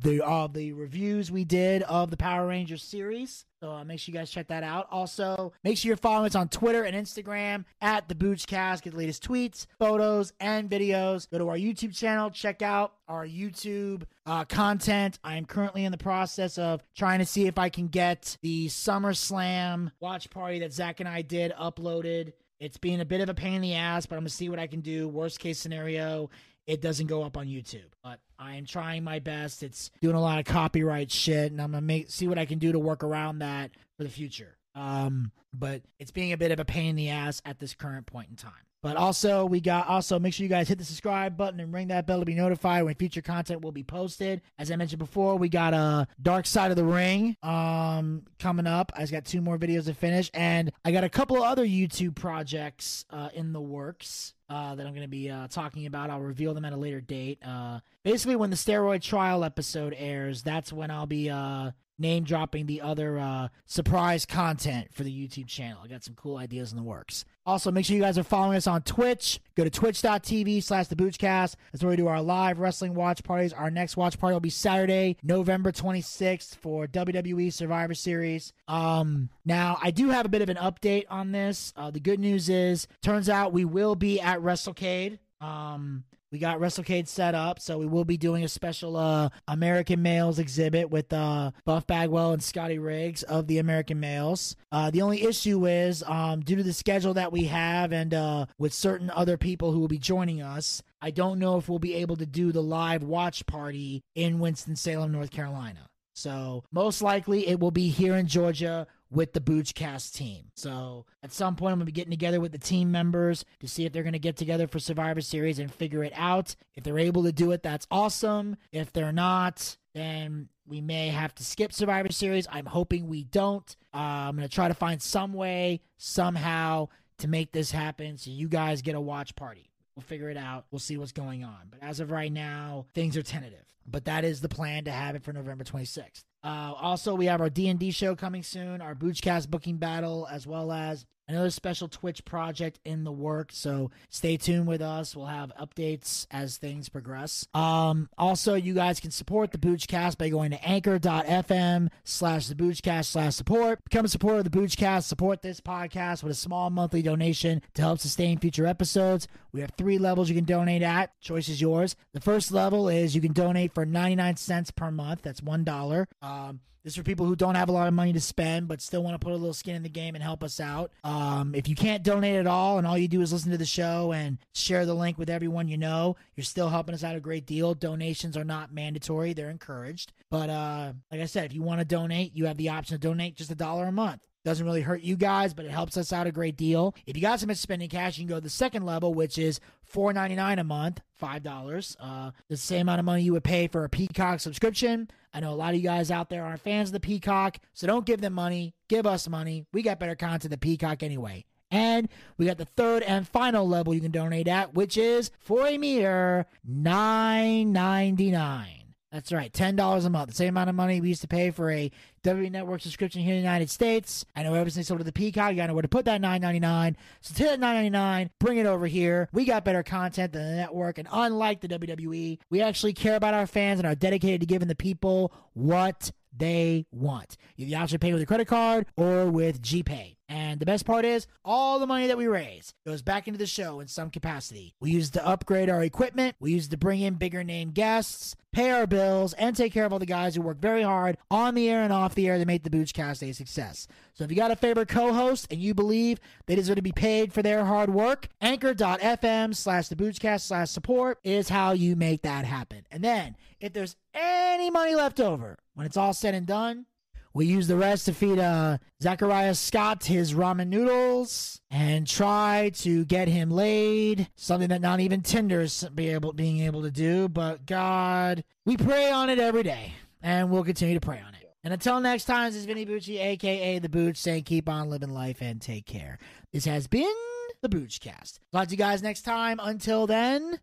the 0.00 0.24
uh, 0.24 0.46
the 0.46 0.72
reviews 0.72 1.30
we 1.30 1.44
did 1.44 1.82
of 1.82 2.10
the 2.10 2.16
Power 2.16 2.46
Rangers 2.46 2.82
series. 2.82 3.44
So 3.60 3.70
uh, 3.70 3.84
make 3.84 4.00
sure 4.00 4.12
you 4.12 4.18
guys 4.18 4.30
check 4.30 4.48
that 4.48 4.62
out. 4.62 4.88
Also, 4.90 5.52
make 5.62 5.78
sure 5.78 5.88
you're 5.88 5.96
following 5.96 6.26
us 6.26 6.34
on 6.34 6.48
Twitter 6.48 6.82
and 6.82 6.96
Instagram 6.96 7.64
at 7.80 8.08
the 8.08 8.14
Boochcast. 8.14 8.82
Get 8.82 8.92
the 8.92 8.98
latest 8.98 9.22
tweets, 9.26 9.66
photos, 9.78 10.32
and 10.40 10.68
videos. 10.68 11.30
Go 11.30 11.38
to 11.38 11.48
our 11.48 11.56
YouTube 11.56 11.96
channel. 11.96 12.30
Check 12.30 12.62
out 12.62 12.94
our 13.06 13.26
YouTube 13.26 14.02
uh, 14.26 14.44
content. 14.44 15.18
I 15.22 15.36
am 15.36 15.44
currently 15.44 15.84
in 15.84 15.92
the 15.92 15.98
process 15.98 16.58
of 16.58 16.82
trying 16.96 17.20
to 17.20 17.26
see 17.26 17.46
if 17.46 17.58
I 17.58 17.68
can 17.68 17.88
get 17.88 18.36
the 18.42 18.66
SummerSlam 18.68 19.92
watch 20.00 20.30
party 20.30 20.60
that 20.60 20.72
Zach 20.72 21.00
and 21.00 21.08
I 21.08 21.22
did 21.22 21.52
uploaded. 21.52 22.32
It's 22.58 22.76
being 22.76 23.00
a 23.00 23.04
bit 23.04 23.20
of 23.20 23.28
a 23.28 23.34
pain 23.34 23.54
in 23.54 23.60
the 23.60 23.74
ass, 23.74 24.06
but 24.06 24.14
I'm 24.14 24.20
gonna 24.20 24.30
see 24.30 24.48
what 24.48 24.60
I 24.60 24.68
can 24.68 24.82
do. 24.82 25.08
Worst 25.08 25.40
case 25.40 25.58
scenario, 25.58 26.30
it 26.66 26.80
doesn't 26.80 27.06
go 27.06 27.22
up 27.22 27.36
on 27.36 27.46
YouTube. 27.46 27.90
But 28.02 28.20
I 28.38 28.56
am 28.56 28.66
trying 28.66 29.04
my 29.04 29.18
best. 29.18 29.62
It's 29.62 29.90
doing 30.00 30.16
a 30.16 30.20
lot 30.20 30.38
of 30.38 30.44
copyright 30.44 31.10
shit, 31.10 31.52
and 31.52 31.60
I'm 31.60 31.72
gonna 31.72 31.82
make 31.82 32.10
see 32.10 32.28
what 32.28 32.38
I 32.38 32.46
can 32.46 32.58
do 32.58 32.72
to 32.72 32.78
work 32.78 33.02
around 33.04 33.38
that 33.38 33.72
for 33.96 34.04
the 34.04 34.10
future. 34.10 34.56
Um, 34.74 35.32
but 35.52 35.82
it's 35.98 36.10
being 36.10 36.32
a 36.32 36.38
bit 36.38 36.50
of 36.50 36.58
a 36.58 36.64
pain 36.64 36.90
in 36.90 36.96
the 36.96 37.10
ass 37.10 37.42
at 37.44 37.58
this 37.58 37.74
current 37.74 38.06
point 38.06 38.30
in 38.30 38.36
time. 38.36 38.52
But 38.82 38.96
also, 38.96 39.46
we 39.46 39.60
got 39.60 39.86
also 39.86 40.18
make 40.18 40.34
sure 40.34 40.42
you 40.42 40.48
guys 40.50 40.68
hit 40.68 40.78
the 40.78 40.84
subscribe 40.84 41.36
button 41.36 41.60
and 41.60 41.72
ring 41.72 41.88
that 41.88 42.04
bell 42.06 42.18
to 42.18 42.24
be 42.24 42.34
notified 42.34 42.82
when 42.82 42.94
future 42.96 43.22
content 43.22 43.60
will 43.62 43.70
be 43.70 43.84
posted. 43.84 44.42
As 44.58 44.72
I 44.72 44.76
mentioned 44.76 44.98
before, 44.98 45.36
we 45.36 45.48
got 45.48 45.72
a 45.72 46.08
Dark 46.20 46.46
Side 46.46 46.72
of 46.72 46.76
the 46.76 46.84
Ring 46.84 47.36
um 47.42 48.24
coming 48.40 48.66
up. 48.66 48.92
I 48.96 49.00
just 49.00 49.12
got 49.12 49.24
two 49.24 49.40
more 49.40 49.56
videos 49.56 49.84
to 49.84 49.94
finish, 49.94 50.30
and 50.34 50.72
I 50.84 50.90
got 50.90 51.04
a 51.04 51.08
couple 51.08 51.36
of 51.36 51.44
other 51.44 51.64
YouTube 51.64 52.16
projects 52.16 53.04
uh, 53.10 53.28
in 53.34 53.52
the 53.52 53.60
works. 53.60 54.34
Uh, 54.48 54.74
that 54.74 54.86
I'm 54.86 54.92
going 54.92 55.06
to 55.06 55.08
be 55.08 55.30
uh, 55.30 55.48
talking 55.48 55.86
about. 55.86 56.10
I'll 56.10 56.20
reveal 56.20 56.52
them 56.52 56.66
at 56.66 56.74
a 56.74 56.76
later 56.76 57.00
date. 57.00 57.38
Uh, 57.42 57.80
basically, 58.04 58.36
when 58.36 58.50
the 58.50 58.56
steroid 58.56 59.00
trial 59.00 59.44
episode 59.44 59.94
airs, 59.96 60.42
that's 60.42 60.70
when 60.70 60.90
I'll 60.90 61.06
be 61.06 61.30
uh, 61.30 61.70
name 61.98 62.24
dropping 62.24 62.66
the 62.66 62.82
other 62.82 63.18
uh, 63.18 63.48
surprise 63.64 64.26
content 64.26 64.92
for 64.92 65.04
the 65.04 65.10
YouTube 65.10 65.46
channel. 65.46 65.80
I 65.82 65.88
got 65.88 66.04
some 66.04 66.14
cool 66.14 66.36
ideas 66.36 66.70
in 66.70 66.76
the 66.76 66.82
works. 66.82 67.24
Also, 67.44 67.72
make 67.72 67.84
sure 67.84 67.96
you 67.96 68.02
guys 68.02 68.18
are 68.18 68.22
following 68.22 68.56
us 68.56 68.68
on 68.68 68.82
Twitch. 68.82 69.40
Go 69.56 69.64
to 69.64 69.70
twitch.tv 69.70 70.62
slash 70.62 70.86
the 70.86 70.94
Boochcast. 70.94 71.56
That's 71.72 71.82
where 71.82 71.90
we 71.90 71.96
do 71.96 72.06
our 72.06 72.22
live 72.22 72.60
wrestling 72.60 72.94
watch 72.94 73.24
parties. 73.24 73.52
Our 73.52 73.70
next 73.70 73.96
watch 73.96 74.18
party 74.18 74.34
will 74.34 74.40
be 74.40 74.50
Saturday, 74.50 75.16
November 75.22 75.72
26th 75.72 76.54
for 76.56 76.86
WWE 76.86 77.52
Survivor 77.52 77.94
Series. 77.94 78.52
Um, 78.68 79.28
now, 79.44 79.78
I 79.82 79.90
do 79.90 80.10
have 80.10 80.24
a 80.24 80.28
bit 80.28 80.42
of 80.42 80.50
an 80.50 80.56
update 80.56 81.06
on 81.10 81.32
this. 81.32 81.72
Uh, 81.76 81.90
the 81.90 82.00
good 82.00 82.20
news 82.20 82.48
is, 82.48 82.86
turns 83.02 83.28
out 83.28 83.52
we 83.52 83.64
will 83.64 83.96
be 83.96 84.20
at 84.20 84.38
WrestleCade. 84.38 85.18
Um, 85.40 86.04
we 86.32 86.38
got 86.38 86.58
WrestleCade 86.58 87.08
set 87.08 87.34
up, 87.34 87.60
so 87.60 87.76
we 87.76 87.86
will 87.86 88.06
be 88.06 88.16
doing 88.16 88.42
a 88.42 88.48
special 88.48 88.96
uh, 88.96 89.28
American 89.46 90.00
Males 90.00 90.38
exhibit 90.38 90.88
with 90.90 91.12
uh, 91.12 91.50
Buff 91.66 91.86
Bagwell 91.86 92.32
and 92.32 92.42
Scotty 92.42 92.78
Riggs 92.78 93.22
of 93.22 93.46
the 93.46 93.58
American 93.58 94.00
Males. 94.00 94.56
Uh, 94.72 94.90
the 94.90 95.02
only 95.02 95.22
issue 95.24 95.66
is, 95.66 96.02
um, 96.06 96.40
due 96.40 96.56
to 96.56 96.62
the 96.62 96.72
schedule 96.72 97.12
that 97.14 97.32
we 97.32 97.44
have 97.44 97.92
and 97.92 98.14
uh, 98.14 98.46
with 98.58 98.72
certain 98.72 99.10
other 99.10 99.36
people 99.36 99.72
who 99.72 99.80
will 99.80 99.88
be 99.88 99.98
joining 99.98 100.40
us, 100.40 100.82
I 101.02 101.10
don't 101.10 101.38
know 101.38 101.58
if 101.58 101.68
we'll 101.68 101.78
be 101.78 101.96
able 101.96 102.16
to 102.16 102.26
do 102.26 102.50
the 102.50 102.62
live 102.62 103.02
watch 103.02 103.44
party 103.44 104.02
in 104.14 104.38
Winston-Salem, 104.38 105.12
North 105.12 105.30
Carolina. 105.30 105.86
So 106.14 106.64
most 106.72 107.02
likely 107.02 107.48
it 107.48 107.60
will 107.60 107.70
be 107.70 107.88
here 107.88 108.16
in 108.16 108.26
Georgia 108.26 108.86
with 109.12 109.34
the 109.34 109.40
Boochcast 109.40 110.14
team. 110.14 110.46
So 110.54 111.04
at 111.22 111.32
some 111.32 111.54
point 111.54 111.72
I'm 111.72 111.78
gonna 111.78 111.86
be 111.86 111.92
getting 111.92 112.10
together 112.10 112.40
with 112.40 112.52
the 112.52 112.58
team 112.58 112.90
members 112.90 113.44
to 113.60 113.68
see 113.68 113.84
if 113.84 113.92
they're 113.92 114.02
gonna 114.02 114.18
get 114.18 114.36
together 114.36 114.66
for 114.66 114.78
Survivor 114.78 115.20
Series 115.20 115.58
and 115.58 115.72
figure 115.72 116.02
it 116.02 116.12
out. 116.16 116.56
If 116.74 116.84
they're 116.84 116.98
able 116.98 117.22
to 117.24 117.32
do 117.32 117.52
it, 117.52 117.62
that's 117.62 117.86
awesome. 117.90 118.56
If 118.72 118.92
they're 118.92 119.12
not, 119.12 119.76
then 119.94 120.48
we 120.66 120.80
may 120.80 121.08
have 121.08 121.34
to 121.36 121.44
skip 121.44 121.72
Survivor 121.72 122.10
Series. 122.10 122.46
I'm 122.50 122.66
hoping 122.66 123.06
we 123.06 123.24
don't. 123.24 123.76
Uh, 123.92 123.98
I'm 123.98 124.36
gonna 124.36 124.48
try 124.48 124.68
to 124.68 124.74
find 124.74 125.02
some 125.02 125.34
way, 125.34 125.82
somehow, 125.98 126.88
to 127.18 127.28
make 127.28 127.52
this 127.52 127.70
happen 127.70 128.16
so 128.16 128.30
you 128.30 128.48
guys 128.48 128.80
get 128.80 128.94
a 128.94 129.00
watch 129.00 129.36
party. 129.36 129.70
We'll 129.94 130.04
figure 130.04 130.30
it 130.30 130.38
out. 130.38 130.64
We'll 130.70 130.78
see 130.78 130.96
what's 130.96 131.12
going 131.12 131.44
on. 131.44 131.68
But 131.70 131.82
as 131.82 132.00
of 132.00 132.10
right 132.10 132.32
now, 132.32 132.86
things 132.94 133.16
are 133.18 133.22
tentative. 133.22 133.66
But 133.86 134.06
that 134.06 134.24
is 134.24 134.40
the 134.40 134.48
plan 134.48 134.84
to 134.84 134.90
have 134.90 135.16
it 135.16 135.22
for 135.22 135.34
November 135.34 135.64
26th. 135.64 136.24
Uh, 136.44 136.74
also, 136.80 137.14
we 137.14 137.26
have 137.26 137.40
our 137.40 137.50
D&D 137.50 137.92
show 137.92 138.16
coming 138.16 138.42
soon, 138.42 138.80
our 138.80 138.94
Boochcast 138.94 139.48
booking 139.48 139.76
battle, 139.76 140.26
as 140.30 140.46
well 140.46 140.72
as 140.72 141.06
another 141.28 141.50
special 141.50 141.88
Twitch 141.88 142.24
project 142.24 142.78
in 142.84 143.04
the 143.04 143.12
works. 143.12 143.56
So 143.58 143.90
stay 144.08 144.36
tuned 144.36 144.66
with 144.66 144.82
us. 144.82 145.14
We'll 145.16 145.26
have 145.26 145.52
updates 145.60 146.26
as 146.30 146.56
things 146.56 146.88
progress. 146.88 147.46
Um, 147.54 148.08
also, 148.18 148.54
you 148.54 148.74
guys 148.74 149.00
can 149.00 149.10
support 149.10 149.52
the 149.52 149.58
Boochcast 149.58 150.18
by 150.18 150.28
going 150.28 150.50
to 150.50 150.64
anchor.fm 150.64 151.88
slash 152.04 152.46
the 152.46 152.54
Boochcast 152.54 153.06
slash 153.06 153.34
support. 153.34 153.82
Become 153.84 154.04
a 154.06 154.08
supporter 154.08 154.38
of 154.38 154.44
the 154.44 154.50
Boochcast. 154.50 155.04
Support 155.04 155.42
this 155.42 155.60
podcast 155.60 156.22
with 156.22 156.32
a 156.32 156.36
small 156.36 156.70
monthly 156.70 157.02
donation 157.02 157.62
to 157.74 157.82
help 157.82 157.98
sustain 157.98 158.38
future 158.38 158.66
episodes. 158.66 159.28
We 159.52 159.60
have 159.60 159.72
three 159.76 159.98
levels 159.98 160.28
you 160.28 160.34
can 160.34 160.44
donate 160.44 160.82
at. 160.82 161.18
Choice 161.20 161.48
is 161.48 161.60
yours. 161.60 161.96
The 162.12 162.20
first 162.20 162.52
level 162.52 162.88
is 162.88 163.14
you 163.14 163.20
can 163.20 163.32
donate 163.32 163.74
for 163.74 163.84
99 163.84 164.36
cents 164.36 164.70
per 164.70 164.90
month. 164.90 165.22
That's 165.22 165.40
$1. 165.40 166.06
Um, 166.22 166.60
This 166.84 166.94
is 166.94 166.96
for 166.96 167.04
people 167.04 167.26
who 167.26 167.36
don't 167.36 167.54
have 167.54 167.68
a 167.68 167.72
lot 167.72 167.86
of 167.86 167.94
money 167.94 168.12
to 168.12 168.20
spend, 168.20 168.66
but 168.66 168.80
still 168.80 169.04
want 169.04 169.14
to 169.14 169.24
put 169.24 169.32
a 169.32 169.36
little 169.36 169.54
skin 169.54 169.76
in 169.76 169.84
the 169.84 169.88
game 169.88 170.16
and 170.16 170.22
help 170.22 170.42
us 170.42 170.58
out. 170.58 170.90
Um, 171.04 171.54
if 171.54 171.68
you 171.68 171.76
can't 171.76 172.02
donate 172.02 172.34
at 172.34 172.48
all 172.48 172.78
and 172.78 172.86
all 172.86 172.98
you 172.98 173.06
do 173.06 173.20
is 173.20 173.32
listen 173.32 173.52
to 173.52 173.58
the 173.58 173.64
show 173.64 174.12
and 174.12 174.38
share 174.52 174.84
the 174.84 174.94
link 174.94 175.16
with 175.16 175.30
everyone 175.30 175.68
you 175.68 175.78
know, 175.78 176.16
you're 176.34 176.42
still 176.42 176.68
helping 176.68 176.94
us 176.94 177.04
out 177.04 177.14
a 177.14 177.20
great 177.20 177.46
deal. 177.46 177.74
Donations 177.74 178.36
are 178.36 178.44
not 178.44 178.74
mandatory, 178.74 179.32
they're 179.32 179.50
encouraged. 179.50 180.12
But 180.28 180.50
uh, 180.50 180.94
like 181.12 181.20
I 181.20 181.26
said, 181.26 181.44
if 181.44 181.54
you 181.54 181.62
want 181.62 181.78
to 181.80 181.84
donate, 181.84 182.34
you 182.34 182.46
have 182.46 182.56
the 182.56 182.70
option 182.70 182.96
to 182.96 183.00
donate 183.00 183.36
just 183.36 183.50
a 183.52 183.54
dollar 183.54 183.84
a 183.84 183.92
month. 183.92 184.20
Doesn't 184.44 184.66
really 184.66 184.80
hurt 184.80 185.02
you 185.02 185.14
guys, 185.16 185.54
but 185.54 185.64
it 185.64 185.70
helps 185.70 185.96
us 185.96 186.12
out 186.12 186.26
a 186.26 186.32
great 186.32 186.56
deal. 186.56 186.96
If 187.06 187.16
you 187.16 187.22
got 187.22 187.38
some 187.38 187.54
spending 187.54 187.88
cash, 187.88 188.18
you 188.18 188.24
can 188.24 188.28
go 188.28 188.36
to 188.36 188.40
the 188.40 188.50
second 188.50 188.84
level, 188.84 189.14
which 189.14 189.38
is 189.38 189.60
four 189.84 190.12
ninety 190.12 190.34
nine 190.34 190.58
a 190.58 190.64
month, 190.64 191.00
five 191.14 191.44
dollars. 191.44 191.96
Uh, 192.00 192.32
the 192.48 192.56
same 192.56 192.82
amount 192.82 192.98
of 192.98 193.04
money 193.04 193.22
you 193.22 193.32
would 193.34 193.44
pay 193.44 193.68
for 193.68 193.84
a 193.84 193.88
Peacock 193.88 194.40
subscription. 194.40 195.08
I 195.32 195.38
know 195.40 195.52
a 195.52 195.54
lot 195.54 195.74
of 195.74 195.76
you 195.76 195.84
guys 195.84 196.10
out 196.10 196.28
there 196.28 196.44
aren't 196.44 196.60
fans 196.60 196.88
of 196.88 196.94
the 196.94 197.00
Peacock, 197.00 197.58
so 197.72 197.86
don't 197.86 198.04
give 198.04 198.20
them 198.20 198.32
money. 198.32 198.74
Give 198.88 199.06
us 199.06 199.28
money. 199.28 199.64
We 199.72 199.82
got 199.82 200.00
better 200.00 200.16
content 200.16 200.50
than 200.50 200.58
Peacock 200.58 201.04
anyway. 201.04 201.44
And 201.70 202.08
we 202.36 202.44
got 202.44 202.58
the 202.58 202.66
third 202.66 203.02
and 203.04 203.26
final 203.26 203.66
level 203.66 203.94
you 203.94 204.00
can 204.00 204.10
donate 204.10 204.48
at, 204.48 204.74
which 204.74 204.98
is 204.98 205.30
for 205.38 205.66
a 205.66 205.78
mere 205.78 206.46
nine 206.64 207.72
ninety 207.72 208.30
nine. 208.32 208.81
That's 209.12 209.30
right, 209.30 209.52
ten 209.52 209.76
dollars 209.76 210.06
a 210.06 210.10
month, 210.10 210.30
the 210.30 210.34
same 210.34 210.48
amount 210.48 210.70
of 210.70 210.74
money 210.74 210.98
we 211.02 211.08
used 211.08 211.20
to 211.20 211.28
pay 211.28 211.50
for 211.50 211.70
a 211.70 211.90
WWE 212.24 212.50
Network 212.50 212.80
subscription 212.80 213.20
here 213.20 213.34
in 213.34 213.40
the 213.40 213.44
United 213.46 213.68
States. 213.68 214.24
I 214.34 214.42
know 214.42 214.54
everything's 214.54 214.88
sold 214.88 215.00
to 215.00 215.04
the 215.04 215.12
Peacock. 215.12 215.50
You 215.50 215.56
gotta 215.56 215.68
know 215.68 215.74
where 215.74 215.82
to 215.82 215.88
put 215.88 216.06
that 216.06 216.22
nine 216.22 216.40
ninety 216.40 216.60
nine. 216.60 216.96
So 217.20 217.34
take 217.34 217.48
that 217.48 217.60
nine 217.60 217.74
ninety 217.74 217.90
nine, 217.90 218.30
bring 218.38 218.56
it 218.56 218.64
over 218.64 218.86
here. 218.86 219.28
We 219.30 219.44
got 219.44 219.66
better 219.66 219.82
content 219.82 220.32
than 220.32 220.46
the 220.48 220.56
network, 220.56 220.96
and 220.96 221.06
unlike 221.12 221.60
the 221.60 221.68
WWE, 221.68 222.38
we 222.48 222.62
actually 222.62 222.94
care 222.94 223.16
about 223.16 223.34
our 223.34 223.46
fans 223.46 223.80
and 223.80 223.86
are 223.86 223.94
dedicated 223.94 224.40
to 224.40 224.46
giving 224.46 224.68
the 224.68 224.74
people 224.74 225.30
what 225.52 226.10
they 226.34 226.86
want. 226.90 227.36
You 227.56 227.66
the 227.66 227.74
option 227.74 227.96
to 227.96 227.98
pay 227.98 228.14
with 228.14 228.22
a 228.22 228.26
credit 228.26 228.48
card 228.48 228.86
or 228.96 229.26
with 229.26 229.60
GPay. 229.60 230.16
And 230.32 230.60
the 230.60 230.64
best 230.66 230.86
part 230.86 231.04
is, 231.04 231.26
all 231.44 231.78
the 231.78 231.86
money 231.86 232.06
that 232.06 232.16
we 232.16 232.26
raise 232.26 232.72
goes 232.86 233.02
back 233.02 233.28
into 233.28 233.38
the 233.38 233.46
show 233.46 233.80
in 233.80 233.88
some 233.88 234.08
capacity. 234.08 234.74
We 234.80 234.90
use 234.90 235.08
it 235.08 235.12
to 235.12 235.26
upgrade 235.26 235.68
our 235.68 235.82
equipment, 235.82 236.36
we 236.40 236.52
use 236.52 236.68
it 236.68 236.70
to 236.70 236.78
bring 236.78 237.02
in 237.02 237.14
bigger 237.14 237.44
name 237.44 237.72
guests, 237.72 238.34
pay 238.50 238.70
our 238.70 238.86
bills, 238.86 239.34
and 239.34 239.54
take 239.54 239.74
care 239.74 239.84
of 239.84 239.92
all 239.92 239.98
the 239.98 240.06
guys 240.06 240.34
who 240.34 240.40
work 240.40 240.56
very 240.56 240.80
hard 240.80 241.18
on 241.30 241.54
the 241.54 241.68
air 241.68 241.82
and 241.82 241.92
off 241.92 242.14
the 242.14 242.28
air 242.28 242.38
to 242.38 242.46
make 242.46 242.62
the 242.62 242.70
Boochcast 242.70 243.22
a 243.28 243.34
success. 243.34 243.86
So 244.14 244.24
if 244.24 244.30
you 244.30 244.36
got 244.36 244.50
a 244.50 244.56
favorite 244.56 244.88
co-host 244.88 245.48
and 245.50 245.60
you 245.60 245.74
believe 245.74 246.18
they 246.46 246.54
deserve 246.54 246.76
to 246.76 246.82
be 246.82 246.92
paid 246.92 247.34
for 247.34 247.42
their 247.42 247.66
hard 247.66 247.92
work, 247.92 248.28
anchor.fm 248.40 249.54
slash 249.54 249.88
the 249.88 249.96
Boochcast 249.96 250.46
slash 250.46 250.70
support 250.70 251.18
is 251.24 251.50
how 251.50 251.72
you 251.72 251.94
make 251.94 252.22
that 252.22 252.46
happen. 252.46 252.86
And 252.90 253.04
then, 253.04 253.36
if 253.60 253.74
there's 253.74 253.96
any 254.14 254.70
money 254.70 254.94
left 254.94 255.20
over, 255.20 255.58
when 255.74 255.84
it's 255.84 255.98
all 255.98 256.14
said 256.14 256.34
and 256.34 256.46
done, 256.46 256.86
we 257.34 257.46
use 257.46 257.66
the 257.66 257.76
rest 257.76 258.06
to 258.06 258.14
feed 258.14 258.38
uh, 258.38 258.78
Zachariah 259.02 259.54
Scott 259.54 260.04
his 260.04 260.34
ramen 260.34 260.68
noodles 260.68 261.60
and 261.70 262.06
try 262.06 262.70
to 262.76 263.04
get 263.04 263.28
him 263.28 263.50
laid. 263.50 264.28
Something 264.36 264.68
that 264.68 264.80
not 264.80 265.00
even 265.00 265.22
Tinder's 265.22 265.84
be 265.94 266.08
able 266.10 266.32
being 266.32 266.60
able 266.60 266.82
to 266.82 266.90
do. 266.90 267.28
But 267.28 267.66
God, 267.66 268.44
we 268.64 268.76
pray 268.76 269.10
on 269.10 269.30
it 269.30 269.38
every 269.38 269.62
day, 269.62 269.94
and 270.20 270.50
we'll 270.50 270.64
continue 270.64 270.94
to 270.94 271.00
pray 271.00 271.22
on 271.26 271.34
it. 271.34 271.42
And 271.64 271.72
until 271.72 272.00
next 272.00 272.24
time, 272.24 272.50
this 272.50 272.56
is 272.56 272.64
Vinny 272.66 272.84
Bucci, 272.84 273.20
aka 273.20 273.78
the 273.78 273.88
Booch, 273.88 274.16
saying 274.16 274.44
keep 274.44 274.68
on 274.68 274.90
living 274.90 275.10
life 275.14 275.40
and 275.40 275.60
take 275.60 275.86
care. 275.86 276.18
This 276.52 276.64
has 276.64 276.86
been 276.86 277.14
the 277.62 277.68
Boochcast. 277.68 278.40
Talk 278.52 278.66
to 278.66 278.72
you 278.72 278.76
guys 278.76 279.02
next 279.02 279.22
time. 279.22 279.60
Until 279.62 280.06
then, 280.06 280.58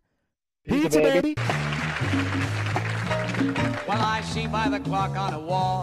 Pizza, 0.66 0.82
pizza, 0.82 1.00
baby. 1.00 1.34
baby. 1.34 1.42
Well, 3.88 4.00
I 4.00 4.20
see 4.20 4.46
by 4.46 4.68
the 4.68 4.78
clock 4.80 5.16
on 5.16 5.32
the 5.32 5.38
wall 5.38 5.82